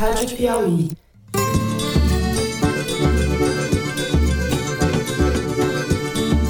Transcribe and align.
Rádio 0.00 0.34
Piauí. 0.34 0.88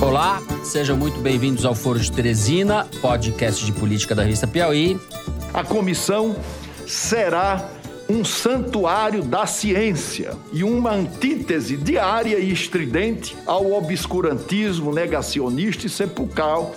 Olá, 0.00 0.40
sejam 0.62 0.96
muito 0.96 1.18
bem-vindos 1.18 1.64
ao 1.64 1.74
Foro 1.74 1.98
de 1.98 2.12
Teresina, 2.12 2.86
podcast 3.02 3.64
de 3.66 3.72
política 3.72 4.14
da 4.14 4.22
revista 4.22 4.46
Piauí. 4.46 4.96
A 5.52 5.64
comissão 5.64 6.36
será 6.86 7.68
um 8.08 8.24
santuário 8.24 9.24
da 9.24 9.44
ciência 9.46 10.38
e 10.52 10.62
uma 10.62 10.92
antítese 10.92 11.76
diária 11.76 12.38
e 12.38 12.52
estridente 12.52 13.36
ao 13.46 13.72
obscurantismo 13.72 14.94
negacionista 14.94 15.88
e 15.88 15.90
sepulcral. 15.90 16.76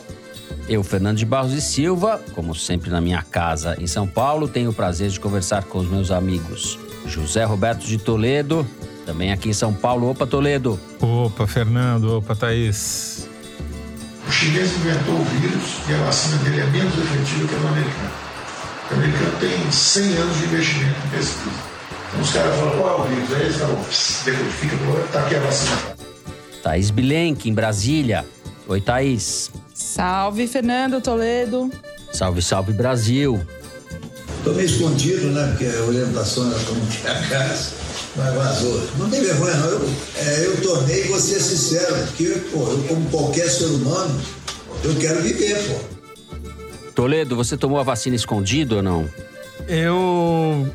Eu, 0.67 0.81
Fernando 0.83 1.17
de 1.17 1.25
Barros 1.25 1.53
e 1.53 1.61
Silva, 1.61 2.21
como 2.33 2.55
sempre 2.55 2.89
na 2.89 3.01
minha 3.01 3.21
casa 3.21 3.75
em 3.79 3.87
São 3.87 4.07
Paulo, 4.07 4.47
tenho 4.47 4.69
o 4.69 4.73
prazer 4.73 5.09
de 5.09 5.19
conversar 5.19 5.63
com 5.63 5.79
os 5.79 5.89
meus 5.89 6.09
amigos 6.09 6.79
José 7.05 7.43
Roberto 7.43 7.85
de 7.85 7.97
Toledo, 7.97 8.65
também 9.05 9.31
aqui 9.31 9.49
em 9.49 9.53
São 9.53 9.73
Paulo. 9.73 10.09
Opa, 10.09 10.25
Toledo. 10.25 10.79
Opa, 11.01 11.45
Fernando. 11.45 12.17
Opa, 12.17 12.33
Thaís. 12.35 13.27
O 14.25 14.31
chinês 14.31 14.73
inventou 14.77 15.15
o 15.15 15.23
vírus 15.25 15.79
e 15.89 15.93
a 15.93 15.97
vacina 16.05 16.37
dele 16.37 16.61
é 16.61 16.65
menos 16.67 16.97
efetiva 16.97 17.47
que 17.47 17.55
a 17.55 17.57
do 17.57 17.67
americano. 17.67 18.11
O 18.89 18.93
americano 18.93 19.31
tem 19.39 19.71
100 19.71 20.13
anos 20.15 20.37
de 20.37 20.45
investimento 20.45 20.95
em 21.05 21.09
pesquisa. 21.09 21.73
Então 22.07 22.21
os 22.21 22.31
caras 22.31 22.55
falam, 22.55 22.77
qual 22.77 22.97
é 22.97 23.01
o 23.01 23.03
vírus? 23.03 23.33
Aí 23.33 23.41
eles 23.41 23.55
falam, 23.57 23.75
decodifica, 23.75 24.77
tá 25.11 25.19
aqui 25.19 25.35
a 25.35 25.39
vacina. 25.39 25.77
Thaís 26.63 26.89
Bilenque, 26.89 27.49
em 27.49 27.53
Brasília. 27.53 28.25
Oi, 28.67 28.79
Thaís. 28.81 29.51
Salve, 29.73 30.47
Fernando 30.47 31.01
Toledo. 31.01 31.69
Salve, 32.11 32.41
salve, 32.41 32.73
Brasil. 32.73 33.41
Tô 34.43 34.53
meio 34.53 34.65
escondido, 34.65 35.27
né? 35.27 35.47
Porque 35.47 35.65
a 35.65 35.83
orientação 35.83 36.49
era 36.51 36.59
como 36.63 36.85
tinha 36.87 37.13
casa. 37.27 37.71
Mas 38.15 38.33
vazou. 38.35 38.87
Não 38.97 39.09
tem 39.09 39.21
vergonha, 39.21 39.55
não. 39.55 39.69
Eu, 39.69 39.89
é, 40.17 40.45
eu 40.45 40.61
tornei 40.61 41.03
você 41.05 41.39
sincero, 41.39 41.95
porque, 42.07 42.25
pô, 42.51 42.59
eu, 42.59 42.83
como 42.87 43.09
qualquer 43.09 43.49
ser 43.49 43.65
humano, 43.65 44.21
eu 44.83 44.95
quero 44.95 45.21
viver, 45.21 45.57
pô. 45.67 45.93
Toledo, 46.93 47.35
você 47.35 47.57
tomou 47.57 47.79
a 47.79 47.83
vacina 47.83 48.15
escondido 48.15 48.77
ou 48.77 48.83
não? 48.83 49.09
Eu 49.67 50.67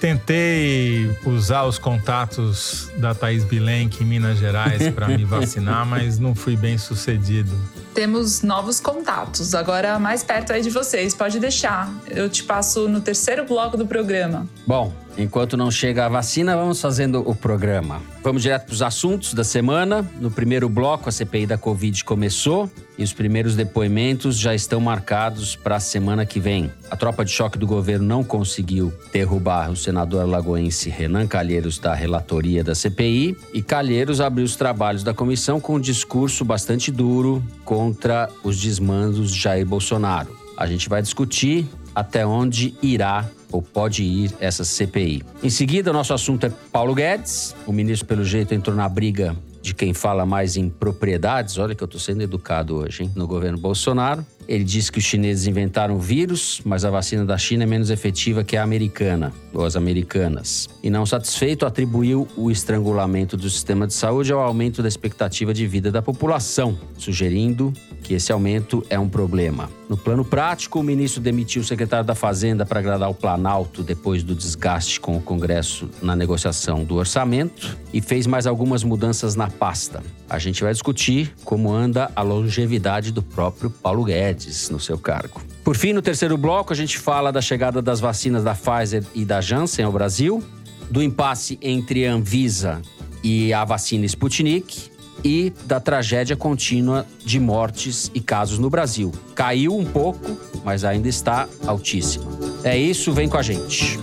tentei 0.00 1.14
usar 1.26 1.64
os 1.64 1.78
contatos 1.78 2.90
da 2.96 3.14
Thaís 3.14 3.44
Bilenque 3.44 4.02
em 4.02 4.06
Minas 4.06 4.38
Gerais 4.38 4.88
para 4.94 5.08
me 5.08 5.24
vacinar, 5.24 5.84
mas 5.86 6.18
não 6.18 6.34
fui 6.34 6.56
bem 6.56 6.78
sucedido. 6.78 7.52
Temos 7.94 8.42
novos 8.42 8.78
contatos, 8.78 9.54
agora 9.54 9.98
mais 9.98 10.22
perto 10.22 10.52
aí 10.52 10.62
de 10.62 10.70
vocês. 10.70 11.14
Pode 11.14 11.40
deixar. 11.40 11.92
Eu 12.08 12.28
te 12.28 12.44
passo 12.44 12.88
no 12.88 13.00
terceiro 13.00 13.44
bloco 13.44 13.76
do 13.76 13.86
programa. 13.86 14.46
Bom, 14.66 14.92
enquanto 15.18 15.56
não 15.56 15.70
chega 15.70 16.06
a 16.06 16.08
vacina, 16.08 16.56
vamos 16.56 16.80
fazendo 16.80 17.28
o 17.28 17.34
programa. 17.34 18.00
Vamos 18.22 18.42
direto 18.42 18.66
para 18.66 18.74
os 18.74 18.82
assuntos 18.82 19.34
da 19.34 19.42
semana. 19.42 20.08
No 20.20 20.30
primeiro 20.30 20.68
bloco, 20.68 21.08
a 21.08 21.12
CPI 21.12 21.46
da 21.46 21.58
Covid 21.58 22.04
começou 22.04 22.70
e 23.00 23.02
os 23.02 23.14
primeiros 23.14 23.56
depoimentos 23.56 24.38
já 24.38 24.54
estão 24.54 24.78
marcados 24.78 25.56
para 25.56 25.76
a 25.76 25.80
semana 25.80 26.26
que 26.26 26.38
vem. 26.38 26.70
A 26.90 26.96
tropa 26.96 27.24
de 27.24 27.30
choque 27.30 27.58
do 27.58 27.66
governo 27.66 28.06
não 28.06 28.22
conseguiu 28.22 28.92
derrubar 29.10 29.70
o 29.70 29.76
senador 29.76 30.20
alagoense 30.20 30.90
Renan 30.90 31.26
Calheiros 31.26 31.78
da 31.78 31.94
relatoria 31.94 32.62
da 32.62 32.74
CPI 32.74 33.38
e 33.54 33.62
Calheiros 33.62 34.20
abriu 34.20 34.44
os 34.44 34.54
trabalhos 34.54 35.02
da 35.02 35.14
comissão 35.14 35.58
com 35.58 35.76
um 35.76 35.80
discurso 35.80 36.44
bastante 36.44 36.90
duro 36.90 37.42
contra 37.80 38.28
os 38.44 38.60
desmandos 38.60 39.32
de 39.32 39.40
Jair 39.40 39.64
Bolsonaro. 39.64 40.36
A 40.54 40.66
gente 40.66 40.86
vai 40.86 41.00
discutir 41.00 41.66
até 41.94 42.26
onde 42.26 42.74
irá 42.82 43.26
ou 43.50 43.62
pode 43.62 44.02
ir 44.02 44.34
essa 44.38 44.64
CPI. 44.64 45.22
Em 45.42 45.48
seguida, 45.48 45.88
o 45.88 45.92
nosso 45.94 46.12
assunto 46.12 46.44
é 46.44 46.52
Paulo 46.70 46.94
Guedes. 46.94 47.56
O 47.66 47.72
ministro, 47.72 48.06
pelo 48.06 48.22
jeito, 48.22 48.52
entrou 48.52 48.76
na 48.76 48.86
briga 48.86 49.34
de 49.62 49.74
quem 49.74 49.94
fala 49.94 50.26
mais 50.26 50.58
em 50.58 50.68
propriedades. 50.68 51.56
Olha 51.56 51.74
que 51.74 51.82
eu 51.82 51.86
estou 51.86 51.98
sendo 51.98 52.20
educado 52.20 52.76
hoje, 52.76 53.04
hein? 53.04 53.12
No 53.16 53.26
governo 53.26 53.56
Bolsonaro. 53.56 54.26
Ele 54.46 54.62
disse 54.62 54.92
que 54.92 54.98
os 54.98 55.04
chineses 55.04 55.46
inventaram 55.46 55.96
o 55.96 55.98
vírus, 55.98 56.60
mas 56.66 56.84
a 56.84 56.90
vacina 56.90 57.24
da 57.24 57.38
China 57.38 57.62
é 57.62 57.66
menos 57.66 57.88
efetiva 57.88 58.44
que 58.44 58.58
a 58.58 58.62
americana, 58.62 59.32
as 59.58 59.76
americanas. 59.76 60.68
E 60.82 60.90
não 60.90 61.04
satisfeito, 61.04 61.66
atribuiu 61.66 62.26
o 62.36 62.50
estrangulamento 62.50 63.36
do 63.36 63.48
sistema 63.50 63.86
de 63.86 63.94
saúde 63.94 64.32
ao 64.32 64.40
aumento 64.40 64.82
da 64.82 64.88
expectativa 64.88 65.52
de 65.52 65.66
vida 65.66 65.90
da 65.90 66.02
população, 66.02 66.78
sugerindo 66.96 67.72
que 68.02 68.14
esse 68.14 68.32
aumento 68.32 68.84
é 68.88 68.98
um 68.98 69.08
problema. 69.08 69.70
No 69.88 69.96
plano 69.96 70.24
prático, 70.24 70.78
o 70.78 70.82
ministro 70.82 71.20
demitiu 71.20 71.62
o 71.62 71.64
secretário 71.64 72.06
da 72.06 72.14
Fazenda 72.14 72.64
para 72.64 72.78
agradar 72.78 73.10
o 73.10 73.14
Planalto 73.14 73.82
depois 73.82 74.22
do 74.22 74.34
desgaste 74.34 75.00
com 75.00 75.16
o 75.16 75.20
Congresso 75.20 75.90
na 76.00 76.14
negociação 76.14 76.84
do 76.84 76.96
orçamento 76.96 77.76
e 77.92 78.00
fez 78.00 78.26
mais 78.26 78.46
algumas 78.46 78.84
mudanças 78.84 79.34
na 79.34 79.48
pasta. 79.48 80.02
A 80.28 80.38
gente 80.38 80.62
vai 80.62 80.72
discutir 80.72 81.34
como 81.44 81.72
anda 81.72 82.10
a 82.14 82.22
longevidade 82.22 83.10
do 83.10 83.22
próprio 83.22 83.68
Paulo 83.68 84.04
Guedes 84.04 84.70
no 84.70 84.78
seu 84.78 84.96
cargo. 84.96 85.40
Por 85.64 85.76
fim, 85.76 85.92
no 85.92 86.02
terceiro 86.02 86.36
bloco, 86.36 86.72
a 86.72 86.76
gente 86.76 86.98
fala 86.98 87.30
da 87.30 87.40
chegada 87.40 87.82
das 87.82 88.00
vacinas 88.00 88.42
da 88.42 88.54
Pfizer 88.54 89.04
e 89.14 89.24
da 89.24 89.40
Janssen 89.40 89.84
ao 89.84 89.92
Brasil, 89.92 90.42
do 90.90 91.02
impasse 91.02 91.58
entre 91.62 92.06
a 92.06 92.12
Anvisa 92.12 92.80
e 93.22 93.52
a 93.52 93.64
vacina 93.64 94.06
Sputnik 94.06 94.90
e 95.22 95.52
da 95.66 95.78
tragédia 95.78 96.34
contínua 96.34 97.06
de 97.24 97.38
mortes 97.38 98.10
e 98.14 98.20
casos 98.20 98.58
no 98.58 98.70
Brasil. 98.70 99.12
Caiu 99.34 99.76
um 99.76 99.84
pouco, 99.84 100.36
mas 100.64 100.84
ainda 100.84 101.08
está 101.08 101.46
altíssima. 101.66 102.26
É 102.64 102.76
isso, 102.76 103.12
vem 103.12 103.28
com 103.28 103.36
a 103.36 103.42
gente. 103.42 103.98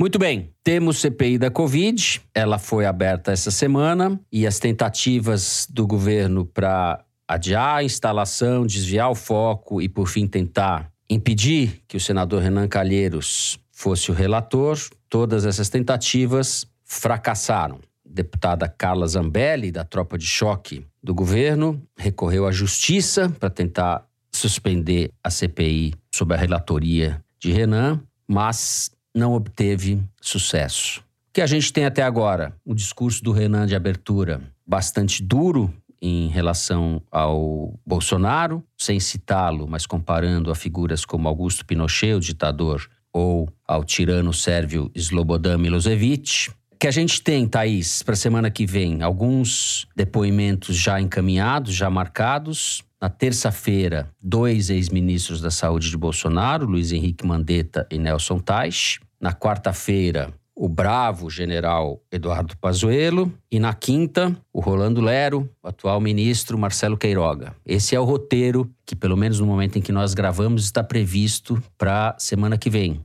Muito 0.00 0.16
bem, 0.16 0.52
temos 0.62 0.98
CPI 0.98 1.38
da 1.38 1.50
Covid, 1.50 2.20
ela 2.32 2.56
foi 2.56 2.86
aberta 2.86 3.32
essa 3.32 3.50
semana 3.50 4.20
e 4.30 4.46
as 4.46 4.60
tentativas 4.60 5.66
do 5.68 5.88
governo 5.88 6.46
para 6.46 7.04
adiar 7.26 7.78
a 7.78 7.82
instalação, 7.82 8.64
desviar 8.64 9.10
o 9.10 9.16
foco 9.16 9.82
e, 9.82 9.88
por 9.88 10.06
fim, 10.06 10.28
tentar 10.28 10.88
impedir 11.10 11.82
que 11.88 11.96
o 11.96 12.00
senador 12.00 12.42
Renan 12.42 12.68
Calheiros 12.68 13.58
fosse 13.72 14.12
o 14.12 14.14
relator, 14.14 14.78
todas 15.08 15.44
essas 15.44 15.68
tentativas 15.68 16.64
fracassaram. 16.84 17.80
deputada 18.04 18.68
Carla 18.68 19.06
Zambelli, 19.06 19.72
da 19.72 19.84
tropa 19.84 20.16
de 20.16 20.26
choque 20.26 20.86
do 21.02 21.12
governo, 21.12 21.82
recorreu 21.96 22.46
à 22.46 22.52
justiça 22.52 23.28
para 23.28 23.50
tentar 23.50 24.06
suspender 24.32 25.10
a 25.24 25.28
CPI 25.28 25.92
sob 26.14 26.34
a 26.34 26.36
relatoria 26.36 27.20
de 27.40 27.50
Renan, 27.50 28.00
mas 28.28 28.92
não 29.18 29.34
obteve 29.34 30.00
sucesso. 30.20 31.00
O 31.00 31.32
que 31.34 31.42
a 31.42 31.46
gente 31.46 31.72
tem 31.72 31.84
até 31.84 32.02
agora? 32.02 32.54
O 32.64 32.74
discurso 32.74 33.22
do 33.22 33.32
Renan 33.32 33.66
de 33.66 33.76
abertura 33.76 34.40
bastante 34.66 35.22
duro 35.22 35.72
em 36.00 36.28
relação 36.28 37.02
ao 37.10 37.78
Bolsonaro, 37.84 38.62
sem 38.76 39.00
citá-lo, 39.00 39.66
mas 39.68 39.84
comparando 39.84 40.50
a 40.50 40.54
figuras 40.54 41.04
como 41.04 41.28
Augusto 41.28 41.66
Pinochet, 41.66 42.14
o 42.14 42.20
ditador, 42.20 42.88
ou 43.12 43.48
ao 43.66 43.84
tirano 43.84 44.32
sérvio 44.32 44.90
Slobodan 44.94 45.58
Milosevic. 45.58 46.50
Que 46.78 46.86
a 46.86 46.92
gente 46.92 47.20
tem, 47.20 47.48
Thaís, 47.48 48.02
para 48.02 48.14
a 48.14 48.16
semana 48.16 48.50
que 48.50 48.64
vem, 48.64 49.02
alguns 49.02 49.88
depoimentos 49.96 50.76
já 50.76 51.00
encaminhados, 51.00 51.74
já 51.74 51.90
marcados. 51.90 52.82
Na 53.00 53.08
terça-feira, 53.08 54.08
dois 54.20 54.70
ex-ministros 54.70 55.40
da 55.40 55.50
Saúde 55.50 55.88
de 55.90 55.96
Bolsonaro, 55.96 56.66
Luiz 56.66 56.92
Henrique 56.92 57.26
Mandetta 57.26 57.86
e 57.90 57.98
Nelson 57.98 58.38
Teich. 58.38 59.00
Na 59.20 59.32
quarta-feira, 59.32 60.32
o 60.54 60.68
bravo 60.68 61.30
general 61.30 62.02
Eduardo 62.10 62.56
Pazuello 62.56 63.32
e 63.50 63.60
na 63.60 63.72
quinta, 63.72 64.36
o 64.52 64.60
Rolando 64.60 65.00
Lero, 65.00 65.48
o 65.62 65.68
atual 65.68 66.00
ministro 66.00 66.58
Marcelo 66.58 66.96
Queiroga. 66.96 67.54
Esse 67.64 67.94
é 67.94 68.00
o 68.00 68.04
roteiro 68.04 68.68
que, 68.84 68.96
pelo 68.96 69.16
menos 69.16 69.38
no 69.38 69.46
momento 69.46 69.78
em 69.78 69.82
que 69.82 69.92
nós 69.92 70.14
gravamos, 70.14 70.64
está 70.64 70.82
previsto 70.82 71.62
para 71.76 72.16
semana 72.18 72.58
que 72.58 72.68
vem. 72.68 72.92
O 72.94 73.04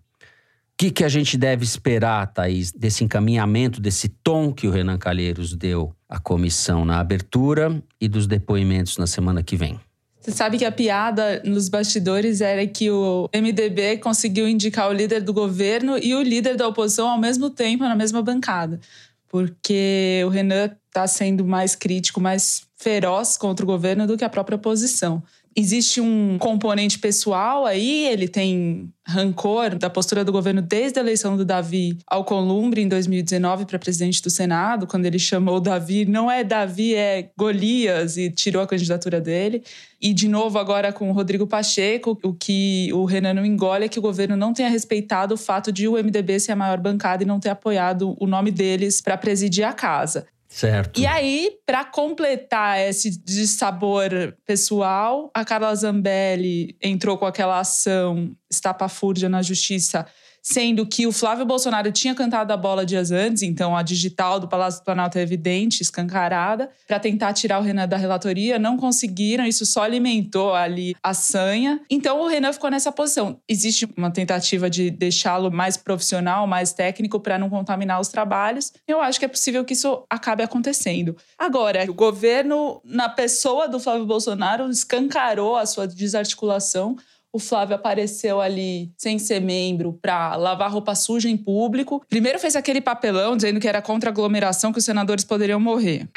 que, 0.75 0.89
que 0.89 1.03
a 1.03 1.09
gente 1.09 1.37
deve 1.37 1.63
esperar, 1.63 2.25
Thaís, 2.33 2.71
desse 2.71 3.03
encaminhamento, 3.03 3.79
desse 3.79 4.09
tom 4.09 4.51
que 4.51 4.67
o 4.67 4.71
Renan 4.71 4.97
Calheiros 4.97 5.55
deu 5.55 5.95
à 6.09 6.19
comissão 6.19 6.83
na 6.83 6.99
abertura 6.99 7.81
e 8.01 8.07
dos 8.07 8.25
depoimentos 8.25 8.97
na 8.97 9.05
semana 9.05 9.43
que 9.43 9.55
vem? 9.55 9.79
Você 10.23 10.31
sabe 10.31 10.57
que 10.57 10.63
a 10.63 10.71
piada 10.71 11.41
nos 11.43 11.67
bastidores 11.67 12.39
era 12.39 12.65
que 12.65 12.89
o 12.89 13.29
MDB 13.35 13.97
conseguiu 13.97 14.47
indicar 14.47 14.89
o 14.89 14.93
líder 14.93 15.21
do 15.21 15.33
governo 15.33 15.97
e 15.97 16.15
o 16.15 16.21
líder 16.21 16.55
da 16.55 16.65
oposição 16.65 17.09
ao 17.09 17.19
mesmo 17.19 17.49
tempo 17.49 17.83
na 17.83 17.93
mesma 17.93 18.21
bancada. 18.21 18.79
Porque 19.27 20.23
o 20.25 20.29
Renan 20.29 20.71
está 20.87 21.05
sendo 21.07 21.43
mais 21.43 21.75
crítico, 21.75 22.21
mais 22.21 22.65
feroz 22.77 23.35
contra 23.35 23.65
o 23.65 23.67
governo 23.67 24.07
do 24.07 24.17
que 24.17 24.23
a 24.23 24.29
própria 24.29 24.55
oposição 24.55 25.21
existe 25.55 26.01
um 26.01 26.37
componente 26.37 26.99
pessoal 26.99 27.65
aí, 27.65 28.05
ele 28.07 28.27
tem 28.27 28.91
rancor 29.05 29.75
da 29.75 29.89
postura 29.89 30.23
do 30.23 30.31
governo 30.31 30.61
desde 30.61 30.97
a 30.97 31.01
eleição 31.01 31.35
do 31.35 31.43
Davi 31.43 31.97
Alcolumbre 32.07 32.81
em 32.81 32.87
2019 32.87 33.65
para 33.65 33.77
presidente 33.77 34.21
do 34.21 34.29
Senado, 34.29 34.87
quando 34.87 35.05
ele 35.05 35.19
chamou 35.19 35.57
o 35.57 35.59
Davi, 35.59 36.05
não 36.05 36.31
é 36.31 36.43
Davi, 36.43 36.95
é 36.95 37.29
Golias, 37.37 38.17
e 38.17 38.29
tirou 38.29 38.61
a 38.61 38.67
candidatura 38.67 39.19
dele. 39.19 39.63
E, 40.01 40.13
de 40.13 40.27
novo, 40.27 40.57
agora 40.57 40.91
com 40.91 41.09
o 41.09 41.13
Rodrigo 41.13 41.45
Pacheco, 41.45 42.17
o 42.23 42.33
que 42.33 42.89
o 42.93 43.05
Renan 43.05 43.33
não 43.33 43.45
engole 43.45 43.85
é 43.85 43.89
que 43.89 43.99
o 43.99 44.01
governo 44.01 44.35
não 44.35 44.53
tenha 44.53 44.69
respeitado 44.69 45.35
o 45.35 45.37
fato 45.37 45.71
de 45.71 45.87
o 45.87 45.93
MDB 45.93 46.39
ser 46.39 46.53
a 46.53 46.55
maior 46.55 46.77
bancada 46.77 47.23
e 47.23 47.25
não 47.25 47.39
ter 47.39 47.49
apoiado 47.49 48.15
o 48.19 48.27
nome 48.27 48.51
deles 48.51 49.01
para 49.01 49.17
presidir 49.17 49.65
a 49.65 49.73
casa. 49.73 50.25
Certo. 50.53 50.99
E 50.99 51.07
aí, 51.07 51.49
para 51.65 51.83
completar 51.83 52.79
esse 52.79 53.09
dissabor 53.09 54.11
pessoal, 54.45 55.31
a 55.33 55.43
Carla 55.43 55.73
Zambelli 55.73 56.77
entrou 56.79 57.17
com 57.17 57.25
aquela 57.25 57.59
ação 57.59 58.35
estapafúrdia 58.47 59.27
na 59.27 59.41
justiça 59.41 60.05
sendo 60.43 60.85
que 60.85 61.07
o 61.07 61.11
Flávio 61.13 61.45
Bolsonaro 61.45 61.89
tinha 61.89 62.13
cantado 62.13 62.51
a 62.51 62.57
bola 62.57 62.85
dias 62.85 63.11
antes, 63.11 63.41
então 63.41 63.75
a 63.75 63.81
digital 63.81 64.41
do 64.41 64.47
Palácio 64.47 64.81
do 64.81 64.83
Planalto 64.83 65.17
é 65.17 65.21
evidente, 65.21 65.81
escancarada, 65.81 66.69
para 66.85 66.99
tentar 66.99 67.31
tirar 67.31 67.59
o 67.59 67.61
Renan 67.61 67.87
da 67.87 67.95
relatoria, 67.95 68.59
não 68.59 68.75
conseguiram, 68.75 69.45
isso 69.45 69.65
só 69.65 69.83
alimentou 69.83 70.53
ali 70.53 70.95
a 71.01 71.13
sanha. 71.13 71.79
Então 71.89 72.19
o 72.21 72.27
Renan 72.27 72.51
ficou 72.51 72.69
nessa 72.69 72.91
posição. 72.91 73.39
Existe 73.47 73.87
uma 73.95 74.11
tentativa 74.11 74.69
de 74.69 74.91
deixá-lo 74.91 75.49
mais 75.49 75.77
profissional, 75.77 76.45
mais 76.45 76.73
técnico 76.73 77.21
para 77.21 77.39
não 77.39 77.49
contaminar 77.49 78.01
os 78.01 78.09
trabalhos. 78.09 78.73
Eu 78.85 78.99
acho 78.99 79.17
que 79.17 79.25
é 79.25 79.29
possível 79.29 79.63
que 79.63 79.73
isso 79.73 80.03
acabe 80.09 80.43
acontecendo. 80.43 81.15
Agora, 81.39 81.89
o 81.89 81.93
governo, 81.93 82.81
na 82.83 83.07
pessoa 83.07 83.69
do 83.69 83.79
Flávio 83.79 84.05
Bolsonaro, 84.05 84.69
escancarou 84.69 85.55
a 85.55 85.65
sua 85.65 85.87
desarticulação 85.87 86.97
o 87.33 87.39
Flávio 87.39 87.75
apareceu 87.75 88.39
ali 88.39 88.91
sem 88.95 89.17
ser 89.17 89.41
membro 89.41 89.97
para 89.99 90.35
lavar 90.35 90.71
roupa 90.71 90.93
suja 90.93 91.27
em 91.27 91.35
público. 91.35 92.05
Primeiro 92.07 92.37
fez 92.37 92.55
aquele 92.55 92.79
papelão 92.79 93.35
dizendo 93.35 93.59
que 93.59 93.67
era 93.67 93.81
contra 93.81 94.11
aglomeração, 94.11 94.71
que 94.71 94.77
os 94.77 94.85
senadores 94.85 95.23
poderiam 95.23 95.59
morrer. 95.59 96.07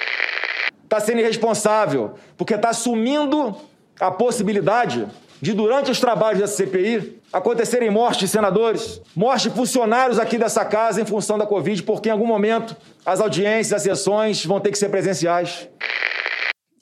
Está 0.84 1.00
sendo 1.00 1.20
irresponsável, 1.20 2.14
porque 2.36 2.54
está 2.54 2.68
assumindo 2.68 3.56
a 3.98 4.10
possibilidade 4.10 5.06
de, 5.40 5.54
durante 5.54 5.90
os 5.90 5.98
trabalhos 5.98 6.40
da 6.40 6.46
CPI, 6.46 7.18
acontecerem 7.32 7.90
mortes 7.90 8.20
de 8.20 8.28
senadores, 8.28 9.00
mortes 9.14 9.50
de 9.50 9.56
funcionários 9.56 10.18
aqui 10.18 10.36
dessa 10.36 10.66
casa 10.66 11.00
em 11.00 11.06
função 11.06 11.38
da 11.38 11.46
Covid, 11.46 11.82
porque 11.82 12.10
em 12.10 12.12
algum 12.12 12.26
momento 12.26 12.76
as 13.06 13.20
audiências, 13.20 13.72
as 13.72 13.82
sessões 13.82 14.44
vão 14.44 14.60
ter 14.60 14.70
que 14.70 14.78
ser 14.78 14.90
presenciais. 14.90 15.66